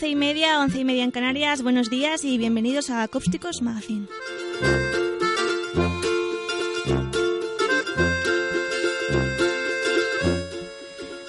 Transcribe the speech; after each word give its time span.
Doce 0.00 0.12
y 0.12 0.16
media, 0.16 0.58
once 0.60 0.78
y 0.80 0.84
media 0.86 1.04
en 1.04 1.10
Canarias. 1.10 1.62
Buenos 1.62 1.90
días 1.90 2.24
y 2.24 2.38
bienvenidos 2.38 2.88
a 2.88 3.02
Acústicos 3.02 3.60
Magazine. 3.60 4.06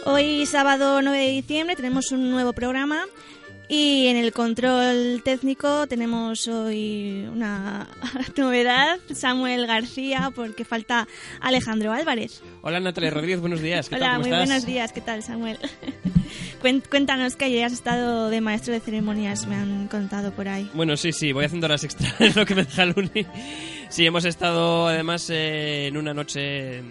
Hoy, 0.05 0.45
sábado 0.45 1.01
9 1.01 1.17
de 1.19 1.31
diciembre, 1.31 1.75
tenemos 1.75 2.13
un 2.13 2.31
nuevo 2.31 2.53
programa 2.53 3.07
y 3.67 4.07
en 4.07 4.15
el 4.15 4.31
control 4.31 5.21
técnico 5.21 5.85
tenemos 5.87 6.47
hoy 6.47 7.27
una 7.29 7.89
novedad, 8.37 8.99
Samuel 9.13 9.67
García, 9.67 10.31
porque 10.33 10.63
falta 10.63 11.09
Alejandro 11.41 11.91
Álvarez. 11.91 12.41
Hola 12.61 12.79
Natalia 12.79 13.11
Rodríguez, 13.11 13.41
buenos 13.41 13.59
días. 13.59 13.89
¿Qué 13.89 13.95
Hola, 13.95 14.05
tal? 14.05 14.11
¿Cómo 14.15 14.27
muy 14.27 14.31
estás? 14.31 14.47
buenos 14.47 14.65
días. 14.65 14.93
¿Qué 14.93 15.01
tal, 15.01 15.23
Samuel? 15.23 15.57
Cuéntanos 16.61 17.35
que 17.35 17.45
ayer 17.45 17.65
has 17.65 17.73
estado 17.73 18.29
de 18.29 18.39
maestro 18.39 18.71
de 18.73 18.79
ceremonias, 18.79 19.47
me 19.47 19.55
han 19.55 19.87
contado 19.87 20.31
por 20.31 20.47
ahí. 20.47 20.69
Bueno, 20.75 20.95
sí, 20.95 21.11
sí, 21.11 21.31
voy 21.31 21.45
haciendo 21.45 21.65
horas 21.65 21.83
extras, 21.83 22.13
es 22.21 22.35
lo 22.35 22.45
que 22.45 22.53
me 22.53 22.63
deja 22.65 22.83
el 22.83 22.93
uni. 22.95 23.25
Sí, 23.89 24.05
hemos 24.05 24.25
estado 24.25 24.87
además 24.87 25.27
eh, 25.31 25.87
en 25.87 25.97
una 25.97 26.13
noche 26.13 26.83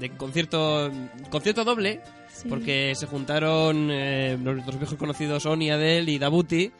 de 0.00 0.10
concierto, 0.16 0.90
concierto 1.30 1.64
doble, 1.64 2.00
Sí. 2.34 2.48
porque 2.48 2.94
se 2.96 3.06
juntaron 3.06 3.88
eh, 3.92 4.36
nuestros 4.40 4.76
viejos 4.78 4.98
conocidos 4.98 5.46
Oni, 5.46 5.70
Adel 5.70 6.08
y 6.08 6.18
Dabuti 6.18 6.72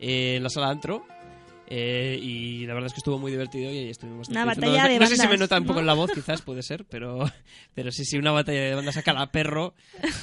eh, 0.00 0.36
en 0.36 0.42
la 0.42 0.48
sala 0.48 0.70
antro. 0.70 1.04
Eh, 1.66 2.18
y 2.20 2.66
la 2.66 2.74
verdad 2.74 2.88
es 2.88 2.92
que 2.92 2.98
estuvo 2.98 3.18
muy 3.18 3.30
divertido 3.30 3.72
y 3.72 3.88
estuvimos 3.88 4.28
Una 4.28 4.44
batalla 4.44 4.82
no, 4.82 4.88
de 4.88 4.98
no 4.98 5.06
sé 5.06 5.16
si 5.16 5.22
me 5.22 5.28
bandas, 5.28 5.40
nota 5.40 5.58
un 5.58 5.64
poco 5.64 5.74
¿no? 5.74 5.80
en 5.80 5.86
la 5.86 5.94
voz, 5.94 6.10
quizás 6.12 6.42
puede 6.42 6.62
ser, 6.62 6.84
pero, 6.84 7.30
pero 7.74 7.90
sí, 7.90 8.04
sí, 8.04 8.18
una 8.18 8.32
batalla 8.32 8.60
de 8.60 8.74
bandas 8.74 8.96
a 8.96 9.02
cala 9.02 9.30
perro 9.30 9.74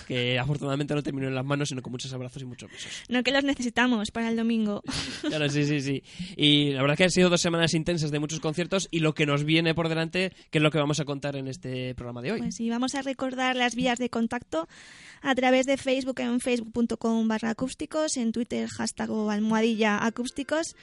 que 0.08 0.38
afortunadamente 0.38 0.94
no 0.94 1.02
terminó 1.04 1.28
en 1.28 1.36
las 1.36 1.46
manos, 1.46 1.70
sino 1.70 1.82
con 1.82 1.92
muchos 1.92 2.14
abrazos 2.14 2.42
y 2.42 2.46
muchos 2.46 2.70
besos. 2.70 2.92
No 3.10 3.24
que 3.24 3.32
los 3.32 3.44
necesitamos 3.44 4.12
para 4.12 4.30
el 4.30 4.36
domingo. 4.36 4.84
Claro, 5.22 5.48
sí, 5.50 5.66
sí, 5.66 5.82
sí. 5.82 6.04
Y 6.36 6.72
la 6.72 6.82
verdad 6.82 6.98
que 6.98 7.04
han 7.06 7.12
sido 7.12 7.30
dos 7.30 7.42
semanas 7.42 7.74
intensas 7.74 8.12
de 8.12 8.20
muchos 8.20 8.40
conciertos 8.40 8.88
y 8.92 9.00
lo 9.00 9.14
que 9.14 9.26
nos 9.26 9.44
viene 9.44 9.74
por 9.74 9.88
delante, 9.88 10.34
que 10.50 10.58
es 10.58 10.62
lo 10.62 10.72
que 10.72 10.78
vamos 10.78 11.00
a 11.00 11.06
contar 11.06 11.36
en 11.36 11.48
este 11.48 11.96
programa 11.96 12.22
de 12.22 12.34
hoy. 12.34 12.40
Pues 12.40 12.56
sí, 12.56 12.70
vamos 12.70 12.96
a 12.96 13.02
recordar 13.02 13.56
las 13.56 13.76
vías 13.76 13.98
de 13.98 14.10
contacto 14.10 14.68
a 15.22 15.36
través 15.36 15.66
de 15.66 15.78
Facebook 15.78 16.20
en 16.20 16.40
facebook.com 16.40 17.28
barra 17.28 17.52
acústicos, 17.52 18.18
en 18.18 18.32
Twitter 18.32 18.68
hashtag 18.68 19.10
almohadilla 19.30 20.04
acústicos, 20.06 20.76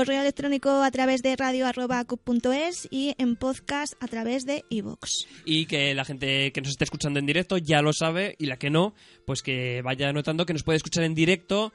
correo 0.00 0.22
electrónico 0.22 0.82
a 0.82 0.90
través 0.90 1.20
de 1.20 1.36
radio 1.36 1.66
arroba 1.66 1.98
acup.es 1.98 2.88
y 2.90 3.14
en 3.18 3.36
podcast 3.36 3.92
a 4.00 4.08
través 4.08 4.46
de 4.46 4.64
iVoox. 4.70 5.26
Y 5.44 5.66
que 5.66 5.94
la 5.94 6.06
gente 6.06 6.52
que 6.52 6.62
nos 6.62 6.70
esté 6.70 6.84
escuchando 6.84 7.18
en 7.18 7.26
directo 7.26 7.58
ya 7.58 7.82
lo 7.82 7.92
sabe 7.92 8.34
y 8.38 8.46
la 8.46 8.56
que 8.56 8.70
no, 8.70 8.94
pues 9.26 9.42
que 9.42 9.82
vaya 9.82 10.10
notando 10.14 10.46
que 10.46 10.54
nos 10.54 10.62
puede 10.62 10.78
escuchar 10.78 11.04
en 11.04 11.14
directo 11.14 11.74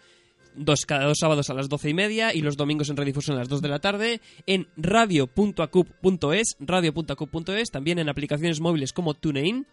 dos, 0.56 0.88
cada 0.88 1.06
dos 1.06 1.20
sábados 1.20 1.52
a 1.52 1.54
las 1.54 1.70
doce 1.70 1.92
y 1.92 1.94
media 1.94 2.34
y 2.34 2.42
los 2.42 2.58
domingos 2.58 2.90
en 2.90 2.98
redifusión 2.98 3.36
a 3.36 3.42
las 3.42 3.50
2 3.50 3.62
de 3.62 3.70
la 3.70 3.78
tarde 3.78 4.22
en 4.48 4.70
radio.acup.es, 4.76 6.58
radio.acup.es, 6.60 7.70
también 7.70 8.00
en 8.00 8.10
aplicaciones 8.10 8.60
móviles 8.60 8.92
como 8.92 9.14
TuneIn, 9.14 9.68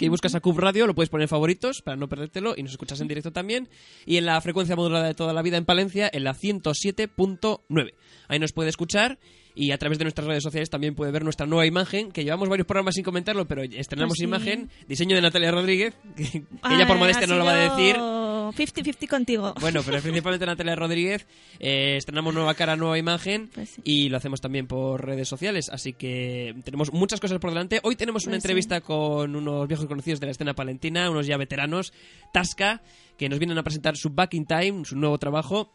que 0.00 0.08
buscas 0.08 0.34
a 0.34 0.40
Cub 0.40 0.58
Radio, 0.58 0.86
lo 0.86 0.94
puedes 0.94 1.10
poner 1.10 1.24
en 1.24 1.28
favoritos 1.28 1.82
para 1.82 1.94
no 1.94 2.08
perdértelo 2.08 2.54
y 2.56 2.62
nos 2.62 2.72
escuchas 2.72 3.02
en 3.02 3.08
directo 3.08 3.32
también. 3.32 3.68
Y 4.06 4.16
en 4.16 4.24
la 4.24 4.40
frecuencia 4.40 4.74
modulada 4.74 5.06
de 5.06 5.12
toda 5.12 5.34
la 5.34 5.42
vida 5.42 5.58
en 5.58 5.66
Palencia, 5.66 6.08
en 6.10 6.24
la 6.24 6.32
107.9. 6.32 7.92
Ahí 8.26 8.38
nos 8.38 8.52
puede 8.52 8.70
escuchar 8.70 9.18
y 9.54 9.72
a 9.72 9.76
través 9.78 9.98
de 9.98 10.04
nuestras 10.06 10.26
redes 10.26 10.42
sociales 10.42 10.70
también 10.70 10.94
puede 10.94 11.12
ver 11.12 11.22
nuestra 11.22 11.44
nueva 11.44 11.66
imagen, 11.66 12.12
que 12.12 12.24
llevamos 12.24 12.48
varios 12.48 12.66
programas 12.66 12.94
sin 12.94 13.04
comentarlo, 13.04 13.46
pero 13.46 13.62
estrenamos 13.62 14.12
Pues 14.12 14.20
sí. 14.20 14.24
imagen, 14.24 14.70
diseño 14.88 15.16
de 15.16 15.20
Natalia 15.20 15.50
Rodríguez, 15.50 15.94
que, 16.16 16.24
que 16.24 16.44
ella 16.74 16.86
por 16.86 16.96
modestia 16.96 17.26
no 17.26 17.36
lo 17.36 17.44
va 17.44 17.52
a 17.52 17.76
decir. 17.76 17.96
50-50 18.52 19.08
contigo. 19.08 19.54
Bueno, 19.60 19.82
pero 19.84 20.00
principalmente 20.00 20.46
Natalia 20.46 20.76
Rodríguez. 20.76 21.26
eh, 21.58 21.96
estrenamos 21.98 22.34
nueva 22.34 22.54
cara, 22.54 22.76
nueva 22.76 22.98
imagen 22.98 23.48
Pues 23.54 23.70
sí. 23.70 23.82
y 23.84 24.08
lo 24.08 24.16
hacemos 24.16 24.40
también 24.40 24.66
por 24.66 25.04
redes 25.04 25.28
sociales. 25.28 25.68
Así 25.68 25.92
que 25.92 26.54
tenemos 26.64 26.92
muchas 26.92 27.20
cosas 27.20 27.38
por 27.38 27.50
delante. 27.50 27.80
Hoy 27.82 27.96
tenemos 27.96 28.24
una 28.24 28.32
Pues 28.32 28.42
sí. 28.42 28.46
entrevista 28.46 28.80
con 28.80 29.34
unos 29.36 29.68
viejos 29.68 29.86
conocidos 29.86 30.20
de 30.20 30.26
la 30.26 30.32
escena 30.32 30.54
palentina, 30.54 31.10
unos 31.10 31.26
ya 31.26 31.36
veteranos, 31.36 31.92
Tasca, 32.32 32.82
que 33.18 33.28
nos 33.28 33.38
vienen 33.38 33.58
a 33.58 33.62
presentar 33.62 33.96
su 33.96 34.10
Back 34.10 34.34
in 34.34 34.46
Time, 34.46 34.84
su 34.84 34.96
nuevo 34.96 35.18
trabajo, 35.18 35.72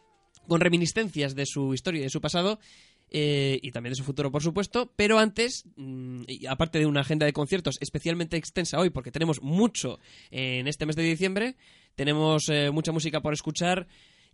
con 0.48 0.60
reminiscencias 0.60 1.34
de 1.34 1.44
su 1.46 1.74
historia 1.74 2.00
y 2.00 2.04
de 2.04 2.10
su 2.10 2.20
pasado. 2.20 2.58
eh, 3.08 3.60
y 3.62 3.70
también 3.70 3.92
de 3.92 3.96
su 3.96 4.02
futuro, 4.02 4.32
por 4.32 4.42
supuesto. 4.42 4.92
Pero 4.96 5.20
antes, 5.20 5.62
mm, 5.76 6.22
aparte 6.48 6.80
de 6.80 6.86
una 6.86 7.02
agenda 7.02 7.24
de 7.24 7.32
conciertos 7.32 7.76
especialmente 7.80 8.36
extensa 8.36 8.80
hoy, 8.80 8.90
porque 8.90 9.12
tenemos 9.12 9.40
mucho 9.42 10.00
en 10.32 10.66
este 10.66 10.86
mes 10.86 10.96
de 10.96 11.04
diciembre, 11.04 11.54
tenemos 11.96 12.48
eh, 12.48 12.70
mucha 12.70 12.92
música 12.92 13.20
por 13.20 13.32
escuchar. 13.32 13.88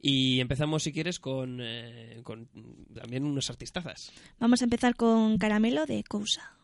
Y 0.04 0.40
empezamos, 0.40 0.82
si 0.82 0.92
quieres, 0.92 1.20
con, 1.20 1.60
eh, 1.62 2.20
con 2.24 2.48
también 2.92 3.24
unos 3.24 3.48
artistazas. 3.50 4.10
Vamos 4.40 4.60
a 4.60 4.64
empezar 4.64 4.96
con 4.96 5.38
Caramelo 5.38 5.86
de 5.86 6.02
Cousa. 6.02 6.56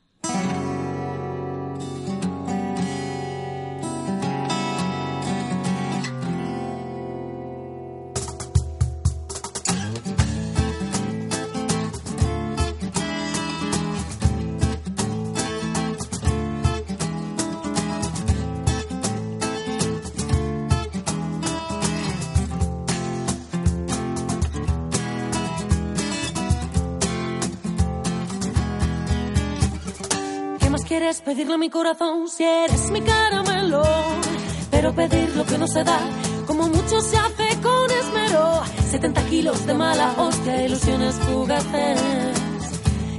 Quieres 31.09 31.23
pedirle 31.23 31.55
a 31.55 31.59
mi 31.59 31.71
corazón 31.71 32.29
si 32.29 32.45
eres 32.45 32.91
mi 32.91 33.01
caramelo? 33.01 33.83
Pero 34.71 34.95
pedir 34.95 35.35
lo 35.37 35.47
que 35.47 35.57
no 35.57 35.67
se 35.67 35.83
da, 35.83 35.99
como 36.47 36.69
mucho 36.69 37.01
se 37.01 37.17
hace 37.17 37.49
con 37.63 37.91
esmero. 37.91 38.63
70 38.91 39.23
kilos 39.31 39.67
de 39.67 39.73
mala 39.73 40.13
hostia, 40.19 40.67
ilusiones 40.67 41.15
fugaces. 41.15 41.99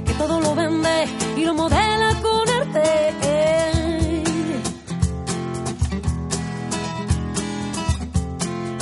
Que 0.06 0.12
todo 0.12 0.40
lo 0.40 0.54
vende 0.54 1.08
y 1.36 1.44
lo 1.44 1.52
modela 1.54 2.14
con 2.22 2.48
arte. 2.48 3.14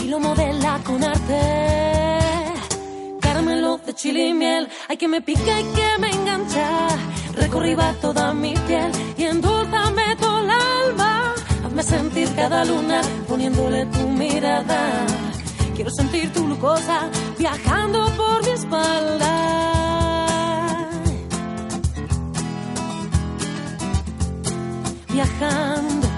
Y 0.05 0.09
lo 0.09 0.21
modela 0.21 0.81
con 0.85 1.03
arte. 1.03 1.41
Caramelo 3.23 3.79
de 3.79 3.95
chile 3.95 4.29
y 4.29 4.35
miel, 4.35 4.69
hay 4.87 4.99
que 4.99 5.09
me 5.09 5.23
pica 5.23 5.61
y 5.61 5.65
que 5.65 5.99
me 5.99 6.11
engancha. 6.11 7.18
Recorriba 7.41 7.94
toda 8.00 8.34
mi 8.34 8.54
piel 8.66 8.91
y 9.16 9.25
endulzame 9.25 10.16
todo 10.16 10.38
el 10.41 10.50
alma. 10.50 11.35
Hazme 11.64 11.82
sentir 11.82 12.29
cada 12.35 12.64
luna 12.64 13.00
poniéndole 13.29 13.87
tu 13.87 14.08
mirada. 14.08 15.06
Quiero 15.75 15.90
sentir 15.90 16.32
tu 16.32 16.44
glucosa 16.44 17.08
viajando 17.38 18.06
por 18.17 18.44
mi 18.44 18.50
espalda. 18.50 19.35
Viajando, 25.08 26.08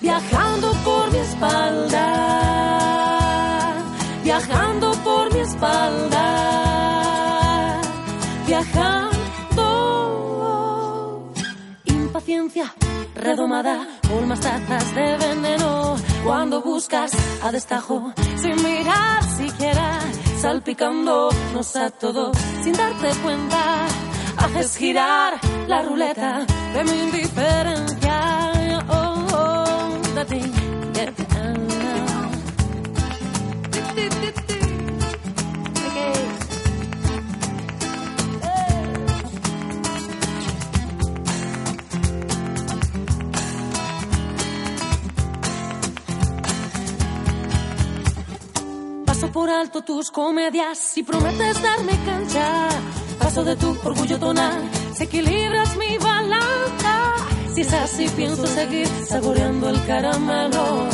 viajando 0.00 0.72
por 0.84 1.10
mi 1.12 1.18
espalda. 1.18 2.04
Viajando 4.22 4.92
por 5.04 5.32
mi 5.32 5.40
espalda. 5.40 6.15
sustancia 12.46 12.74
redomada, 13.14 13.86
colmas 14.08 14.40
tazas 14.40 14.94
de 14.94 15.16
veneno. 15.16 15.96
Cuando 16.24 16.60
buscas 16.62 17.12
a 17.42 17.50
destajo, 17.50 18.12
sin 18.36 18.56
mirar 18.62 19.22
siquiera, 19.24 20.00
salpicándonos 20.40 21.76
a 21.76 21.90
todos 21.90 22.36
sin 22.62 22.72
darte 22.74 23.08
cuenta. 23.22 23.86
Haces 24.36 24.76
girar 24.76 25.38
la 25.66 25.82
ruleta 25.82 26.46
de 26.74 26.84
mi 26.84 27.02
indiferencia. 27.04 28.52
Oh, 28.88 29.26
oh, 29.32 30.14
de 30.14 30.24
ti, 30.24 30.40
de 30.92 31.06
ti, 31.12 31.26
ah. 31.30 31.56
Por 49.36 49.50
alto 49.50 49.82
tus 49.82 50.10
comedias 50.10 50.78
si 50.78 51.02
prometes 51.02 51.60
darme 51.60 51.92
cancha. 52.06 52.68
Paso 53.18 53.44
de 53.44 53.54
tu 53.54 53.76
orgullo 53.84 54.18
tonal, 54.18 54.62
si 54.94 55.04
equilibras 55.04 55.76
mi 55.76 55.98
balanza. 55.98 56.94
Si 57.54 57.60
es 57.60 57.70
así, 57.74 58.08
pienso 58.16 58.46
seguir 58.46 58.88
saboreando 59.06 59.68
el 59.68 59.84
caramelo. 59.84 60.88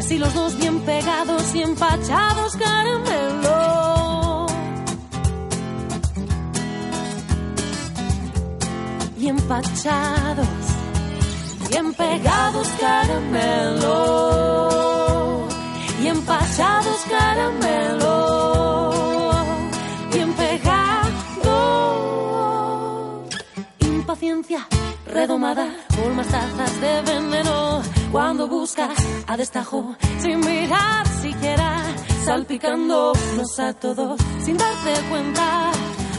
Si 0.00 0.18
los 0.18 0.34
dos 0.34 0.56
bien 0.56 0.80
pegados 0.80 1.54
y 1.54 1.62
empachados 1.62 2.56
caramelo. 2.56 4.46
Y 9.20 9.28
empachados, 9.28 10.48
bien 11.70 11.94
pegados 11.94 12.68
caramelo. 12.80 14.77
Y 16.28 16.30
empachados 16.30 17.00
caramelo. 17.08 18.10
Bien 20.12 20.32
pegados. 20.34 21.08
Impaciencia 23.80 24.66
redomada 25.06 25.68
por 25.96 26.12
más 26.12 26.28
de 26.80 27.02
veneno 27.02 27.80
cuando 28.12 28.46
buscas 28.46 28.94
a 29.26 29.36
destajo 29.38 29.96
sin 30.18 30.40
mirar 30.40 31.06
siquiera 31.22 31.82
salpicándonos 32.26 33.58
a 33.58 33.72
todos 33.72 34.20
sin 34.44 34.58
darte 34.58 35.00
cuenta 35.08 35.70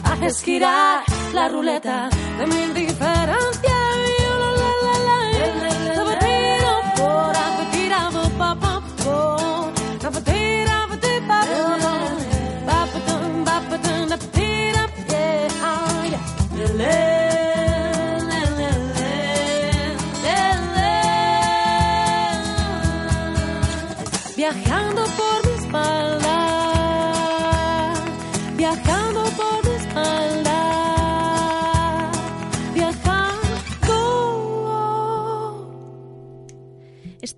haces 0.06 0.41
girar 0.41 1.03
la 1.33 1.50
ruleta 1.50 2.09
de 2.39 2.47
mi 2.47 2.63
indiferencia 2.63 3.78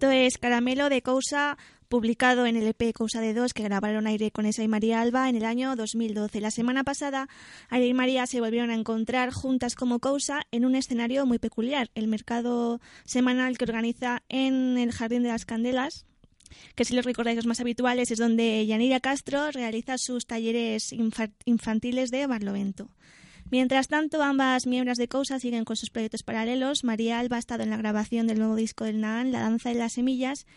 Esto 0.02 0.10
es 0.10 0.40
Caramelo 0.40 0.90
de 0.90 1.04
Cousa, 1.04 1.60
publicado 1.88 2.48
en 2.48 2.56
el 2.56 2.66
EP 2.66 2.92
Cousa 2.92 3.22
de 3.22 3.36
Dos, 3.36 3.54
que 3.54 3.62
grabaron 3.62 4.08
Aire 4.08 4.32
con 4.32 4.48
esa 4.48 4.64
y 4.64 4.68
María 4.68 5.00
Alba 5.00 5.30
en 5.30 5.36
el 5.36 5.46
año 5.46 5.76
2012. 5.76 6.42
La 6.42 6.50
semana 6.50 6.84
pasada, 6.84 7.30
Aire 7.70 7.86
y 7.86 7.94
María 7.94 8.26
se 8.26 8.40
volvieron 8.42 8.72
a 8.72 8.74
encontrar 8.74 9.32
juntas 9.32 9.76
como 9.76 10.00
Cousa 10.00 10.42
en 10.50 10.66
un 10.66 10.74
escenario 10.74 11.28
muy 11.28 11.38
peculiar, 11.38 11.92
el 11.94 12.08
mercado 12.08 12.82
semanal 13.06 13.60
que 13.60 13.66
organiza 13.66 14.24
en 14.28 14.80
el 14.80 14.92
Jardín 14.92 15.22
de 15.22 15.30
las 15.30 15.46
Candelas, 15.46 16.08
que 16.74 16.84
si 16.84 16.96
los 16.96 17.06
recordáis 17.06 17.36
los 17.36 17.46
más 17.46 17.60
habituales 17.60 18.10
es 18.10 18.18
donde 18.18 18.66
Yanira 18.66 19.02
Castro 19.02 19.52
realiza 19.52 20.00
sus 20.00 20.26
talleres 20.26 20.94
infa- 20.94 21.32
infantiles 21.46 22.10
de 22.10 22.26
Barlovento. 22.26 22.90
Mientras 23.52 23.90
tanto, 23.90 24.24
ambas 24.24 24.66
miembros 24.66 24.98
de 24.98 25.10
Cousa 25.10 25.38
siguen 25.38 25.66
con 25.66 25.76
sus 25.76 25.90
proyectos 25.90 26.24
paralelos. 26.24 26.86
María 26.86 27.20
Alba 27.20 27.36
ha 27.36 27.40
estado 27.40 27.64
en 27.64 27.70
la 27.70 27.76
grabación 27.76 28.26
del 28.26 28.40
nuevo 28.40 28.56
disco 28.56 28.86
del 28.86 29.02
Naan, 29.02 29.34
La 29.34 29.42
danza 29.42 29.70
de 29.70 29.76
las 29.76 29.92
semillas, 29.92 30.48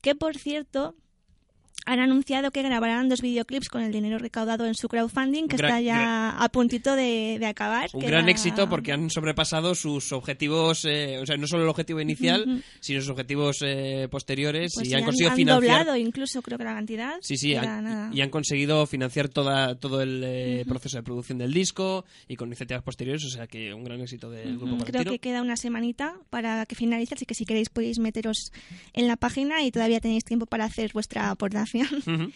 que 0.00 0.14
por 0.14 0.38
cierto 0.38 0.94
han 1.86 2.00
anunciado 2.00 2.50
que 2.50 2.62
grabarán 2.62 3.08
dos 3.08 3.22
videoclips 3.22 3.68
con 3.70 3.80
el 3.82 3.92
dinero 3.92 4.18
recaudado 4.18 4.66
en 4.66 4.74
su 4.74 4.88
crowdfunding, 4.88 5.48
que 5.48 5.56
gran- 5.56 5.70
está 5.70 5.80
ya 5.80 6.30
a 6.38 6.48
puntito 6.50 6.94
de, 6.96 7.38
de 7.40 7.46
acabar. 7.46 7.88
Un 7.94 8.00
que 8.02 8.06
gran 8.08 8.24
era- 8.24 8.30
éxito 8.32 8.68
porque 8.68 8.92
han 8.92 9.08
sobrepasado 9.08 9.74
sus 9.74 10.12
objetivos, 10.12 10.84
eh, 10.84 11.18
o 11.18 11.24
sea, 11.24 11.36
no 11.38 11.46
solo 11.46 11.62
el 11.62 11.68
objetivo 11.70 12.00
inicial, 12.00 12.44
Ujú. 12.46 12.60
sino 12.80 13.00
sus 13.00 13.08
objetivos 13.10 13.58
eh, 13.62 14.06
posteriores 14.10 14.72
pues 14.74 14.86
y 14.86 14.90
sí, 14.90 14.94
han 14.96 15.04
conseguido 15.04 15.30
han 15.30 15.36
financiar. 15.36 15.78
doblado 15.78 15.96
incluso, 15.96 16.42
creo 16.42 16.58
que 16.58 16.64
la 16.64 16.74
cantidad. 16.74 17.14
Sí, 17.22 17.36
sí, 17.38 17.54
han- 17.54 17.84
nada. 17.84 18.10
y 18.12 18.20
han 18.20 18.28
conseguido 18.30 18.84
financiar 18.86 19.28
toda, 19.30 19.74
todo 19.76 20.02
el 20.02 20.22
eh, 20.24 20.64
proceso 20.68 20.98
de 20.98 21.02
producción 21.02 21.38
del 21.38 21.54
disco 21.54 22.04
y 22.28 22.36
con 22.36 22.48
iniciativas 22.48 22.82
posteriores, 22.82 23.24
o 23.24 23.30
sea 23.30 23.46
que 23.46 23.72
un 23.72 23.84
gran 23.84 24.00
éxito 24.02 24.30
del 24.30 24.58
grupo 24.58 24.66
Mm, 24.76 24.80
Creo 24.80 24.92
Valentino. 24.92 25.10
que 25.12 25.18
queda 25.20 25.40
una 25.40 25.56
semanita 25.56 26.16
para 26.28 26.66
que 26.66 26.74
finalice, 26.74 27.14
así 27.14 27.24
que 27.24 27.34
si 27.34 27.46
queréis 27.46 27.70
podéis 27.70 27.98
meteros 27.98 28.52
en 28.92 29.06
la 29.06 29.16
página 29.16 29.62
y 29.62 29.70
todavía 29.70 30.00
tenéis 30.00 30.24
tiempo 30.24 30.44
para 30.44 30.64
hacer 30.66 30.90
vuestra 30.92 31.30
aportación. 31.30 31.67
Ujú. 31.74 32.30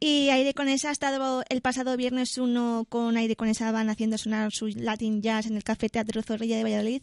Y 0.00 0.28
Aire 0.30 0.54
con 0.54 0.68
esa 0.68 0.90
ha 0.90 0.92
estado 0.92 1.42
el 1.48 1.60
pasado 1.60 1.96
viernes 1.96 2.38
uno 2.38 2.86
con 2.88 3.16
Aire 3.16 3.34
con 3.34 3.48
esa 3.48 3.72
van 3.72 3.90
haciendo 3.90 4.16
sonar 4.16 4.52
su 4.52 4.68
Latin 4.68 5.22
Jazz 5.22 5.46
en 5.46 5.56
el 5.56 5.64
Café 5.64 5.88
Teatro 5.88 6.22
Zorrilla 6.22 6.56
de 6.56 6.62
Valladolid. 6.62 7.02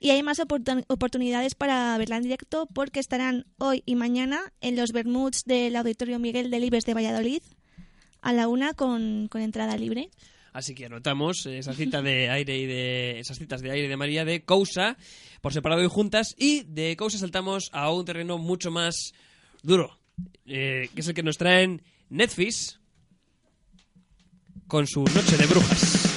Y 0.00 0.10
hay 0.10 0.22
más 0.22 0.38
oportun- 0.38 0.84
oportunidades 0.88 1.54
para 1.54 1.96
verla 1.98 2.16
en 2.16 2.22
directo 2.24 2.66
porque 2.74 3.00
estarán 3.00 3.46
hoy 3.58 3.82
y 3.86 3.94
mañana 3.96 4.52
en 4.60 4.76
los 4.76 4.92
Bermuds 4.92 5.44
del 5.44 5.76
Auditorio 5.76 6.18
Miguel 6.18 6.50
Delibes 6.50 6.84
de 6.84 6.94
Valladolid 6.94 7.42
a 8.22 8.32
la 8.34 8.48
una 8.48 8.74
con, 8.74 9.28
con 9.28 9.40
entrada 9.40 9.76
libre. 9.78 10.10
Así 10.52 10.74
que 10.74 10.86
anotamos 10.86 11.46
esa 11.46 11.72
cita 11.74 12.02
de 12.02 12.28
aire 12.28 12.58
y 12.58 12.66
de 12.66 13.20
esas 13.20 13.38
citas 13.38 13.62
de 13.62 13.70
aire 13.70 13.88
de 13.88 13.96
María 13.96 14.24
de 14.24 14.42
Cousa 14.42 14.96
por 15.40 15.52
separado 15.52 15.82
y 15.84 15.88
juntas 15.88 16.34
y 16.36 16.64
de 16.64 16.96
Cousa 16.96 17.18
saltamos 17.18 17.70
a 17.72 17.90
un 17.92 18.04
terreno 18.04 18.36
mucho 18.36 18.70
más 18.70 19.12
duro, 19.62 19.99
eh, 20.46 20.88
que 20.94 21.00
es 21.00 21.08
el 21.08 21.14
que 21.14 21.22
nos 21.22 21.38
traen 21.38 21.82
Netflix 22.08 22.80
con 24.66 24.86
su 24.86 25.04
Noche 25.04 25.36
de 25.36 25.46
Brujas. 25.46 26.10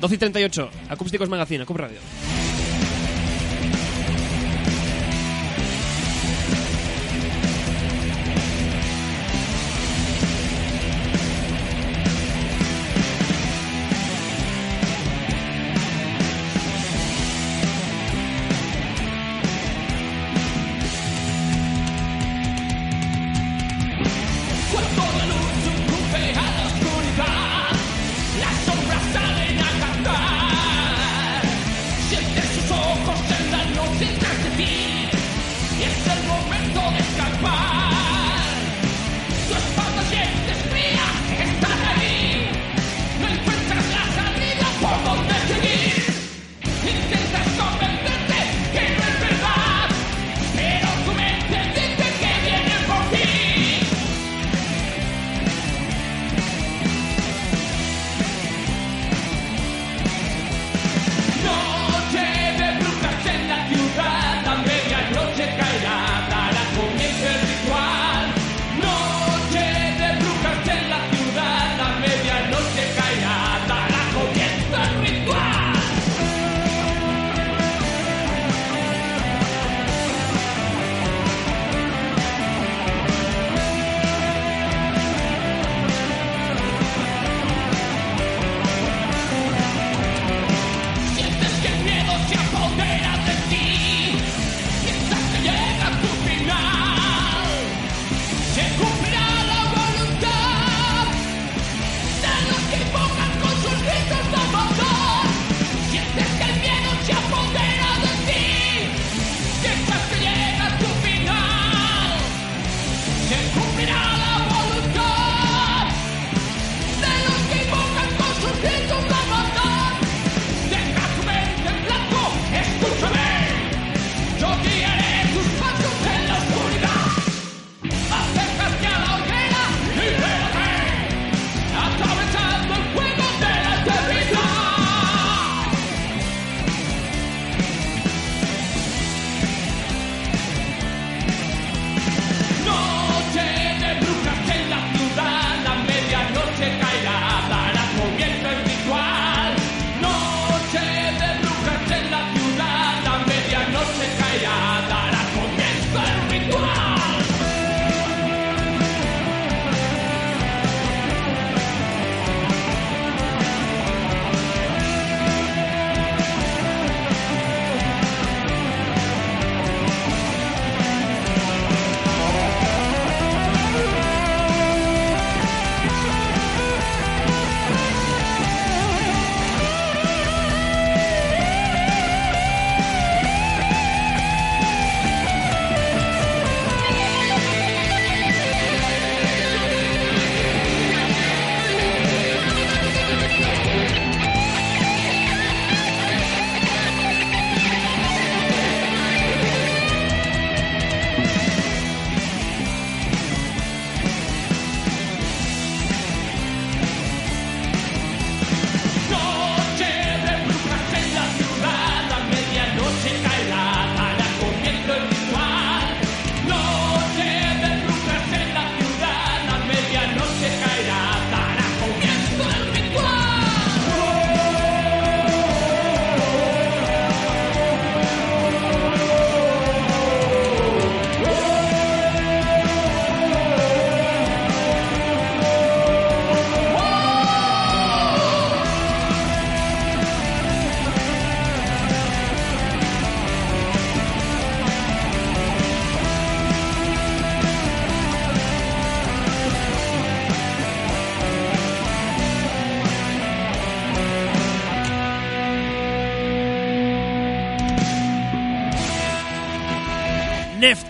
12 0.00 0.14
y 0.14 0.18
38, 0.18 0.70
Acústicos 0.90 1.28
Magazine, 1.28 1.62
Acup 1.62 1.76
Radio. 1.76 1.98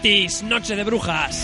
Noche 0.08 0.74
de 0.74 0.84
Brujas. 0.84 1.36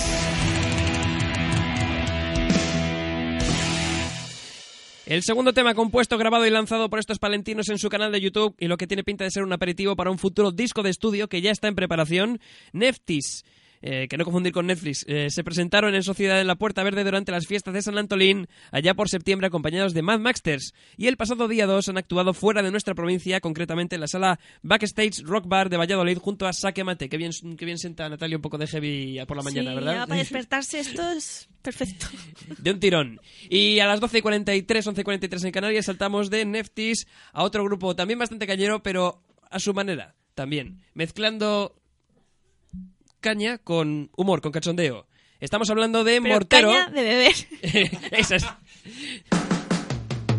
El 5.04 5.22
segundo 5.22 5.52
tema 5.52 5.74
compuesto, 5.74 6.16
grabado 6.16 6.46
y 6.46 6.50
lanzado 6.50 6.88
por 6.88 6.98
estos 6.98 7.18
palentinos 7.18 7.68
en 7.68 7.78
su 7.78 7.90
canal 7.90 8.10
de 8.10 8.22
YouTube 8.22 8.54
y 8.58 8.68
lo 8.68 8.78
que 8.78 8.86
tiene 8.86 9.04
pinta 9.04 9.24
de 9.24 9.30
ser 9.30 9.42
un 9.42 9.52
aperitivo 9.52 9.96
para 9.96 10.10
un 10.10 10.16
futuro 10.16 10.50
disco 10.50 10.82
de 10.82 10.88
estudio 10.88 11.28
que 11.28 11.42
ya 11.42 11.50
está 11.50 11.68
en 11.68 11.74
preparación, 11.74 12.40
Neftis. 12.72 13.44
Eh, 13.86 14.08
que 14.08 14.16
no 14.16 14.24
confundir 14.24 14.54
con 14.54 14.66
Netflix, 14.66 15.04
eh, 15.06 15.28
se 15.28 15.44
presentaron 15.44 15.94
en 15.94 16.02
Sociedad 16.02 16.40
en 16.40 16.46
la 16.46 16.54
Puerta 16.54 16.82
Verde 16.82 17.04
durante 17.04 17.32
las 17.32 17.46
fiestas 17.46 17.74
de 17.74 17.82
San 17.82 17.98
Antolín, 17.98 18.48
allá 18.72 18.94
por 18.94 19.10
septiembre, 19.10 19.46
acompañados 19.46 19.92
de 19.92 20.00
Mad 20.00 20.20
Maxters. 20.20 20.72
Y 20.96 21.06
el 21.06 21.18
pasado 21.18 21.48
día 21.48 21.66
2 21.66 21.90
han 21.90 21.98
actuado 21.98 22.32
fuera 22.32 22.62
de 22.62 22.70
nuestra 22.70 22.94
provincia, 22.94 23.40
concretamente 23.40 23.96
en 23.96 24.00
la 24.00 24.08
sala 24.08 24.40
Backstage 24.62 25.20
Rock 25.24 25.46
Bar 25.48 25.68
de 25.68 25.76
Valladolid, 25.76 26.16
junto 26.16 26.46
a 26.46 26.54
Saque 26.54 26.82
Mate. 26.82 27.10
Que 27.10 27.18
bien, 27.18 27.32
que 27.58 27.66
bien 27.66 27.76
sienta 27.76 28.08
Natalia 28.08 28.38
un 28.38 28.42
poco 28.42 28.56
de 28.56 28.68
heavy 28.68 29.18
por 29.28 29.36
la 29.36 29.42
mañana, 29.42 29.72
sí, 29.72 29.74
¿verdad? 29.74 29.94
ya 29.94 30.06
para 30.06 30.18
despertarse 30.18 30.80
esto 30.80 31.02
es 31.10 31.50
perfecto. 31.60 32.06
de 32.56 32.70
un 32.70 32.80
tirón. 32.80 33.20
Y 33.50 33.80
a 33.80 33.86
las 33.86 34.00
12 34.00 34.16
y 34.16 34.22
43, 34.22 34.86
11 34.86 35.00
y 35.02 35.04
43 35.04 35.44
en 35.44 35.52
Canarias, 35.52 35.84
saltamos 35.84 36.30
de 36.30 36.46
Neftis 36.46 37.06
a 37.34 37.42
otro 37.42 37.62
grupo 37.62 37.94
también 37.94 38.18
bastante 38.18 38.46
cañero, 38.46 38.82
pero 38.82 39.22
a 39.50 39.60
su 39.60 39.74
manera 39.74 40.14
también, 40.34 40.82
mezclando 40.94 41.76
caña 43.24 43.56
con 43.56 44.10
humor, 44.18 44.42
con 44.42 44.52
cachondeo. 44.52 45.06
Estamos 45.40 45.70
hablando 45.70 46.04
de 46.04 46.20
Pero 46.20 46.34
Mortero. 46.34 46.68
caña 46.68 46.90
de 46.90 47.02
beber. 47.02 47.34
Esas. 48.12 48.44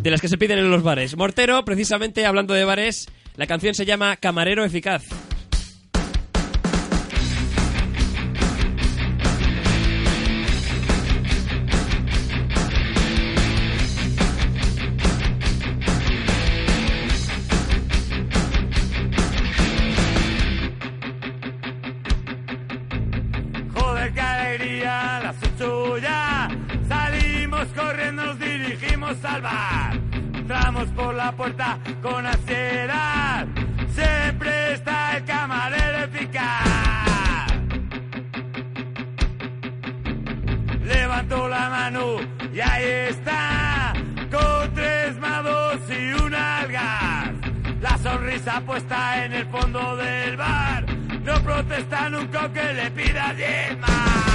De 0.04 0.12
las 0.12 0.22
que 0.22 0.28
se 0.28 0.38
piden 0.38 0.60
en 0.60 0.70
los 0.70 0.84
bares. 0.84 1.18
Mortero, 1.18 1.66
precisamente 1.66 2.28
hablando 2.28 2.54
de 2.54 2.64
bares, 2.64 3.08
la 3.38 3.48
canción 3.48 3.74
se 3.74 3.88
llama 3.88 4.18
Camarero 4.18 4.64
Eficaz. 4.64 5.04
Bar. 29.14 29.94
Entramos 30.34 30.88
por 30.90 31.14
la 31.14 31.32
puerta 31.32 31.78
con 32.02 32.26
ansiedad. 32.26 33.46
Siempre 33.94 34.74
está 34.74 35.18
el 35.18 35.26
camarero 35.26 36.06
eficaz. 36.06 37.54
Levantó 40.84 41.48
la 41.48 41.70
mano 41.70 42.18
y 42.54 42.60
ahí 42.60 42.84
está. 43.10 43.94
Con 44.32 44.74
tres 44.74 45.18
mados 45.20 45.80
y 45.90 46.14
un 46.24 46.34
algas. 46.34 47.30
La 47.82 47.98
sonrisa 48.00 48.62
puesta 48.62 49.24
en 49.24 49.34
el 49.34 49.46
fondo 49.48 49.96
del 49.98 50.38
bar. 50.38 50.86
No 51.24 51.42
protesta 51.44 52.10
nunca 52.10 52.42
aunque 52.42 52.74
le 52.74 52.92
pida 52.92 53.34
diez 53.34 53.78
más. 53.80 54.35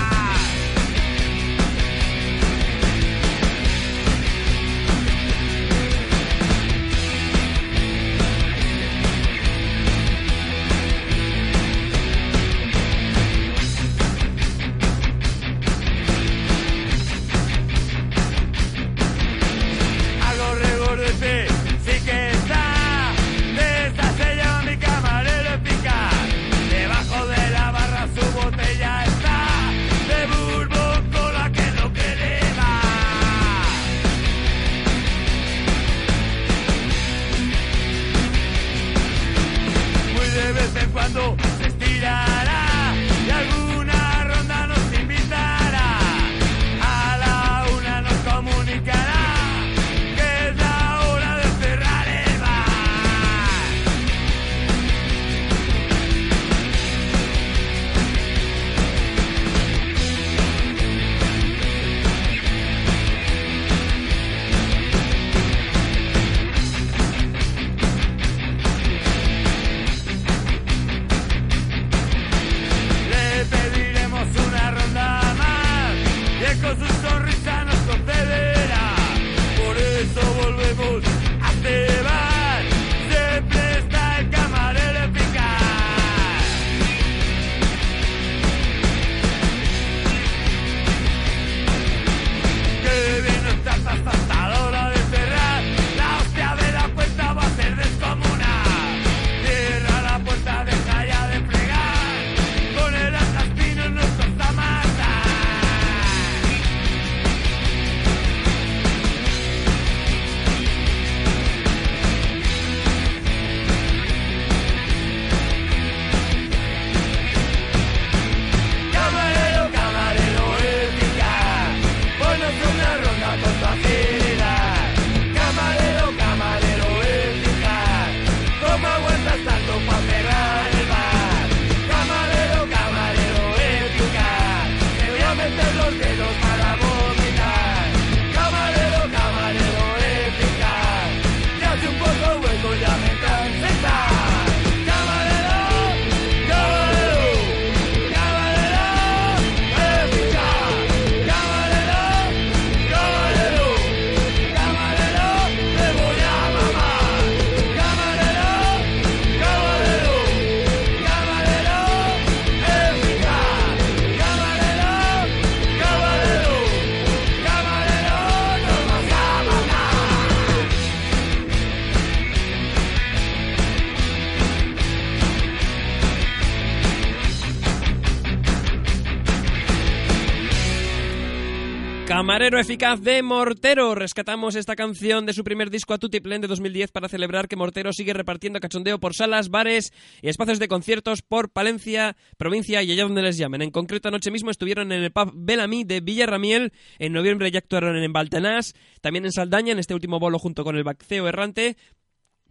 Camarero 182.41 182.59
eficaz 182.59 183.03
de 183.03 183.23
Mortero. 183.23 183.95
Rescatamos 183.95 184.55
esta 184.55 184.75
canción 184.75 185.27
de 185.27 185.35
su 185.35 185.45
primer 185.45 185.69
disco 185.69 185.93
a 185.93 185.99
Tutiplen 185.99 186.41
de 186.41 186.49
2010 186.49 186.91
para 186.91 187.07
celebrar 187.07 187.49
que 187.49 187.57
Mortero 187.57 187.93
sigue 187.93 188.15
repartiendo 188.15 188.61
cachondeo 188.61 188.99
por 188.99 189.15
salas, 189.15 189.51
bares 189.51 189.93
y 190.23 190.31
espacios 190.31 190.59
de 190.59 190.67
conciertos 190.67 191.21
por 191.21 191.51
Palencia, 191.51 192.17
provincia 192.39 192.83
y 192.83 192.93
allá 192.93 193.03
donde 193.03 193.21
les 193.21 193.37
llamen. 193.37 193.61
En 193.61 193.71
concreto, 193.71 194.09
anoche 194.09 194.31
mismo 194.31 194.51
estuvieron 194.51 194.91
en 194.91 195.03
el 195.03 195.13
pub 195.13 195.33
Bellamy 195.35 195.85
de 195.85 196.01
Villarramiel. 196.01 196.73
En 196.99 197.13
noviembre 197.13 197.51
ya 197.51 197.59
actuaron 197.59 197.95
en 197.99 198.11
Baltanás, 198.11 198.75
también 199.03 199.27
en 199.27 199.33
Saldaña, 199.33 199.73
en 199.73 199.79
este 199.79 199.93
último 199.93 200.19
bolo 200.19 200.39
junto 200.39 200.65
con 200.65 200.77
el 200.77 200.83
Baceo 200.83 201.29
Errante. 201.29 201.77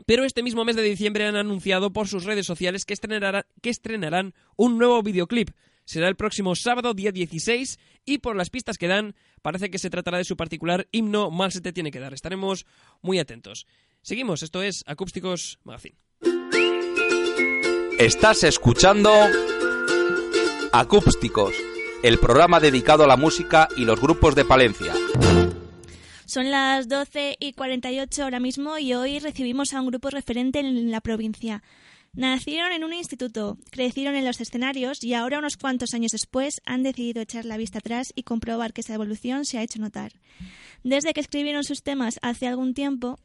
Pero 0.06 0.23
este 0.23 0.43
mismo 0.43 0.65
mes 0.65 0.75
de 0.75 0.84
diciembre 0.84 1.25
han 1.25 1.36
anunciado 1.36 1.91
por 1.91 2.08
sus 2.08 2.25
redes 2.25 2.45
sociales 2.45 2.86
que 2.86 2.93
estrenarán, 2.93 3.45
que 3.63 3.71
estrenarán 3.71 4.36
un 4.56 4.78
nuevo 4.78 5.02
videoclip 5.02 5.49
será 5.89 6.08
el 6.08 6.15
próximo 6.15 6.56
sábado, 6.56 6.93
día 6.93 7.12
16, 7.12 7.80
y 8.06 8.19
por 8.19 8.36
las 8.36 8.52
pistas 8.52 8.78
que 8.78 8.88
dan, 8.88 9.15
parece 9.41 9.71
que 9.71 9.80
se 9.80 9.89
tratará 9.89 10.19
de 10.19 10.23
su 10.23 10.38
particular 10.38 10.88
himno 10.91 11.32
Mal 11.32 11.52
se 11.52 11.62
te 11.62 11.73
tiene 11.73 11.89
que 11.89 11.99
dar. 11.99 12.13
Estaremos 12.13 12.67
muy 13.02 13.17
atentos. 13.17 13.65
Seguimos, 14.04 14.43
esto 14.43 14.62
es 14.62 14.84
Acústicos 14.86 15.58
Magazine. 15.63 15.97
Estás 17.97 18.43
escuchando 18.43 19.12
Acústicos, 20.71 21.56
el 22.04 22.19
programa 22.19 22.60
dedicado 22.60 23.04
a 23.04 23.08
la 23.08 23.17
música 23.17 23.67
y 23.75 23.84
los 23.84 23.99
grupos 23.99 24.36
de 24.36 24.45
Palencia. 24.45 24.93
Son 26.25 26.52
las 26.52 26.88
12 26.88 27.38
y 27.39 27.54
48 27.54 28.23
ahora 28.25 28.39
mismo 28.39 28.78
y 28.78 28.93
hoy 28.93 29.17
recibimos 29.17 29.73
a 29.73 29.82
un 29.82 29.88
grupo 29.88 30.12
referente 30.12 30.60
en 30.60 30.91
la 30.91 31.02
provincia. 31.02 31.63
Nacieron 32.13 32.72
en 32.72 32.84
un 32.84 32.93
instituto, 32.93 33.58
crecieron 33.72 34.15
en 34.15 34.26
los 34.26 34.41
escenarios 34.41 35.04
y 35.04 35.13
ahora, 35.13 35.39
unos 35.39 35.58
cuantos 35.58 35.93
años 35.93 36.12
después, 36.12 36.62
han 36.65 36.84
decidido 36.84 37.22
echar 37.22 37.45
la 37.45 37.58
vista 37.58 37.80
atrás 37.80 38.12
y 38.15 38.24
comprobar 38.24 38.74
que 38.74 38.82
esa 38.82 38.95
evolución 38.95 39.45
se 39.45 39.58
ha 39.58 39.63
hecho 39.63 39.80
notar. 39.80 40.13
Desde 40.84 41.13
que 41.13 41.22
escribieron 41.22 41.63
sus 41.63 41.84
temas 41.84 42.19
hace 42.22 42.48
algún 42.48 42.74
tiempo, 42.74 43.19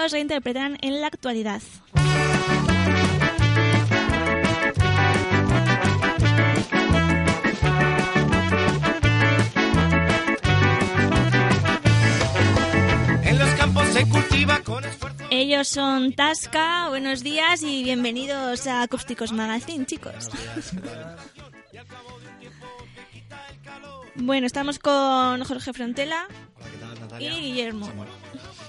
los 0.00 0.12
reinterpretan 0.12 0.78
en 0.80 1.00
la 1.00 1.08
actualidad. 1.08 1.60
En 13.24 13.38
los 13.38 13.48
campos 13.54 13.88
se 13.88 14.08
cultiva 14.08 14.60
con 14.60 14.84
esfuerzo. 14.84 15.24
Ellos 15.30 15.68
son 15.68 16.12
Tasca, 16.12 16.88
buenos 16.88 17.22
días 17.24 17.62
y 17.62 17.82
bienvenidos 17.82 18.66
a 18.68 18.82
Acústicos 18.82 19.32
Magazine, 19.32 19.84
chicos. 19.84 20.30
Bueno, 24.14 24.46
estamos 24.46 24.78
con 24.78 25.42
Jorge 25.44 25.72
Frontela 25.72 26.26
y 27.18 27.28
Guillermo. 27.28 27.90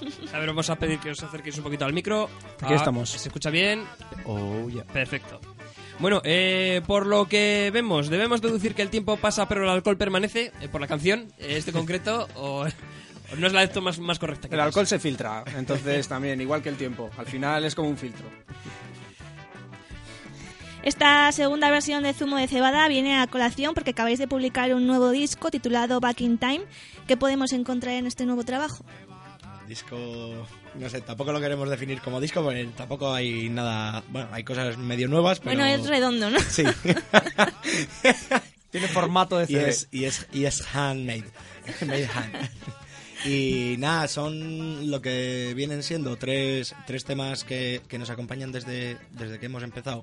A 0.32 0.38
ver, 0.38 0.48
vamos 0.48 0.70
a 0.70 0.76
pedir 0.76 0.98
que 0.98 1.10
os 1.10 1.22
acerquéis 1.22 1.56
un 1.58 1.64
poquito 1.64 1.84
al 1.84 1.92
micro. 1.92 2.28
Aquí 2.60 2.72
Ah, 2.72 2.76
estamos. 2.76 3.10
¿Se 3.10 3.28
escucha 3.28 3.50
bien? 3.50 3.84
Oh, 4.24 4.68
yeah. 4.68 4.84
Perfecto. 4.84 5.40
Bueno, 5.98 6.22
eh, 6.24 6.80
por 6.86 7.06
lo 7.06 7.28
que 7.28 7.70
vemos, 7.72 8.08
debemos 8.08 8.40
deducir 8.40 8.74
que 8.74 8.80
el 8.82 8.88
tiempo 8.90 9.18
pasa 9.18 9.46
pero 9.48 9.64
el 9.64 9.68
alcohol 9.70 9.98
permanece, 9.98 10.50
eh, 10.60 10.68
por 10.68 10.80
la 10.80 10.86
canción, 10.86 11.28
eh, 11.38 11.56
este 11.58 11.72
concreto, 11.72 12.26
o, 12.36 12.62
o 12.64 13.36
no 13.36 13.46
es 13.46 13.52
la 13.52 13.62
esto 13.62 13.82
más, 13.82 13.98
más 13.98 14.18
correcta. 14.18 14.48
El 14.50 14.60
alcohol 14.60 14.86
se 14.86 14.98
filtra, 14.98 15.44
entonces 15.58 16.08
también, 16.08 16.40
igual 16.40 16.62
que 16.62 16.70
el 16.70 16.76
tiempo. 16.76 17.10
Al 17.18 17.26
final 17.26 17.64
es 17.66 17.74
como 17.74 17.90
un 17.90 17.98
filtro. 17.98 18.24
Esta 20.82 21.30
segunda 21.32 21.68
versión 21.70 22.02
de 22.02 22.14
Zumo 22.14 22.36
de 22.38 22.48
Cebada 22.48 22.88
viene 22.88 23.18
a 23.20 23.26
colación 23.26 23.74
porque 23.74 23.90
acabáis 23.90 24.18
de 24.18 24.26
publicar 24.26 24.72
un 24.72 24.86
nuevo 24.86 25.10
disco 25.10 25.50
titulado 25.50 26.00
Back 26.00 26.22
in 26.22 26.38
Time 26.38 26.62
que 27.06 27.18
podemos 27.18 27.52
encontrar 27.52 27.96
en 27.96 28.06
este 28.06 28.24
nuevo 28.24 28.44
trabajo. 28.44 28.82
Disco, 29.70 30.48
no 30.74 30.88
sé, 30.90 31.00
tampoco 31.00 31.30
lo 31.30 31.40
queremos 31.40 31.70
definir 31.70 32.00
como 32.00 32.20
disco, 32.20 32.42
porque 32.42 32.68
tampoco 32.76 33.14
hay 33.14 33.48
nada, 33.48 34.02
bueno, 34.08 34.28
hay 34.32 34.42
cosas 34.42 34.76
medio 34.76 35.06
nuevas, 35.06 35.38
pero... 35.38 35.56
Bueno, 35.56 35.64
es 35.64 35.86
redondo, 35.86 36.28
¿no? 36.28 36.40
Sí. 36.40 36.64
Tiene 38.72 38.88
formato 38.88 39.38
de 39.38 39.46
y 39.48 39.54
es, 39.54 39.86
y 39.92 40.06
es, 40.06 40.26
y 40.32 40.44
es 40.46 40.66
handmade. 40.74 41.30
Made 41.86 42.08
hand. 42.08 42.50
Y 43.24 43.76
nada, 43.78 44.08
son 44.08 44.90
lo 44.90 45.00
que 45.00 45.52
vienen 45.54 45.84
siendo 45.84 46.16
tres, 46.16 46.74
tres 46.88 47.04
temas 47.04 47.44
que, 47.44 47.80
que 47.86 47.96
nos 47.96 48.10
acompañan 48.10 48.50
desde, 48.50 48.96
desde 49.12 49.38
que 49.38 49.46
hemos 49.46 49.62
empezado. 49.62 50.02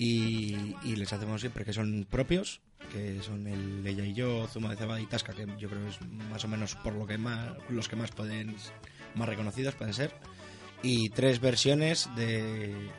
Y, 0.00 0.76
y 0.84 0.94
les 0.94 1.12
hacemos 1.12 1.40
siempre 1.40 1.64
que 1.64 1.72
son 1.72 2.06
propios, 2.08 2.60
que 2.92 3.20
son 3.20 3.48
el 3.48 3.84
Ella 3.84 4.04
y 4.04 4.14
yo, 4.14 4.46
Zuma 4.46 4.70
de 4.70 4.76
Cebada 4.76 5.00
y 5.00 5.06
Tasca, 5.06 5.32
que 5.32 5.44
yo 5.58 5.68
creo 5.68 5.88
es 5.88 6.00
más 6.30 6.44
o 6.44 6.48
menos 6.48 6.76
por 6.76 6.94
lo 6.94 7.04
que 7.04 7.18
más, 7.18 7.50
los 7.68 7.88
que 7.88 7.96
más 7.96 8.12
pueden, 8.12 8.54
más 9.16 9.28
reconocidos 9.28 9.74
pueden 9.74 9.94
ser. 9.94 10.14
Y 10.84 11.08
tres 11.10 11.40
versiones 11.40 12.08
de, 12.14 12.92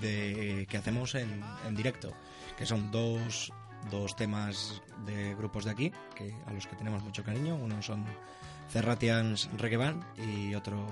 de 0.00 0.66
que 0.70 0.76
hacemos 0.76 1.16
en, 1.16 1.42
en 1.66 1.74
directo, 1.74 2.14
que 2.56 2.66
son 2.66 2.92
dos, 2.92 3.52
dos 3.90 4.14
temas 4.14 4.80
de 5.06 5.34
grupos 5.34 5.64
de 5.64 5.72
aquí, 5.72 5.92
que 6.14 6.32
a 6.46 6.52
los 6.52 6.68
que 6.68 6.76
tenemos 6.76 7.02
mucho 7.02 7.24
cariño. 7.24 7.56
Uno 7.56 7.82
son 7.82 8.04
Cerratians 8.70 9.50
Reggae 9.58 9.76
Band 9.76 10.04
y 10.16 10.54
otro 10.54 10.86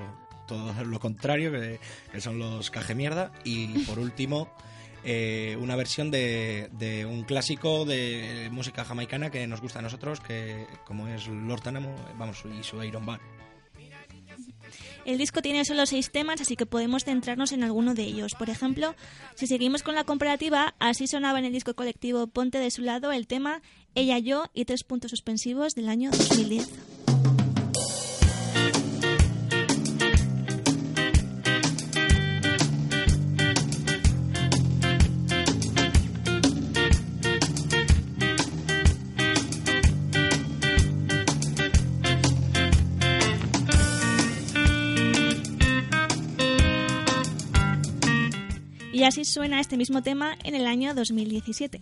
todo 0.48 0.74
lo 0.82 0.98
contrario, 0.98 1.52
que, 1.52 1.78
que 2.10 2.20
son 2.20 2.40
los 2.40 2.72
Caje 2.72 2.96
Mierda. 2.96 3.30
Y 3.44 3.84
por 3.84 4.00
último, 4.00 4.52
eh, 5.04 5.56
una 5.60 5.76
versión 5.76 6.10
de, 6.10 6.68
de 6.72 7.06
un 7.06 7.24
clásico 7.24 7.84
de 7.84 8.48
música 8.52 8.84
jamaicana 8.84 9.30
que 9.30 9.46
nos 9.46 9.60
gusta 9.60 9.80
a 9.80 9.82
nosotros, 9.82 10.20
que 10.20 10.66
como 10.84 11.08
es 11.08 11.26
Lord 11.28 11.62
Tanamo, 11.62 11.94
vamos, 12.18 12.42
y 12.58 12.62
su 12.62 12.82
Iron 12.82 13.06
Band. 13.06 13.20
El 15.04 15.18
disco 15.18 15.42
tiene 15.42 15.64
solo 15.64 15.84
seis 15.86 16.10
temas, 16.10 16.40
así 16.40 16.54
que 16.54 16.66
podemos 16.66 17.04
centrarnos 17.04 17.52
en 17.52 17.64
alguno 17.64 17.94
de 17.94 18.04
ellos. 18.04 18.34
Por 18.34 18.50
ejemplo, 18.50 18.94
si 19.34 19.46
seguimos 19.46 19.82
con 19.82 19.94
la 19.96 20.04
comparativa, 20.04 20.74
así 20.78 21.06
sonaba 21.06 21.40
en 21.40 21.44
el 21.44 21.52
disco 21.52 21.74
colectivo 21.74 22.28
Ponte 22.28 22.58
de 22.58 22.70
su 22.70 22.82
lado 22.82 23.10
el 23.10 23.26
tema 23.26 23.62
Ella, 23.94 24.18
yo 24.18 24.44
y 24.54 24.64
tres 24.64 24.84
puntos 24.84 25.10
suspensivos 25.10 25.74
del 25.74 25.88
año 25.88 26.10
2010. 26.12 26.91
Y 49.02 49.04
así 49.04 49.24
suena 49.24 49.58
este 49.58 49.76
mismo 49.76 50.00
tema 50.00 50.36
en 50.44 50.54
el 50.54 50.64
año 50.64 50.94
2017. 50.94 51.80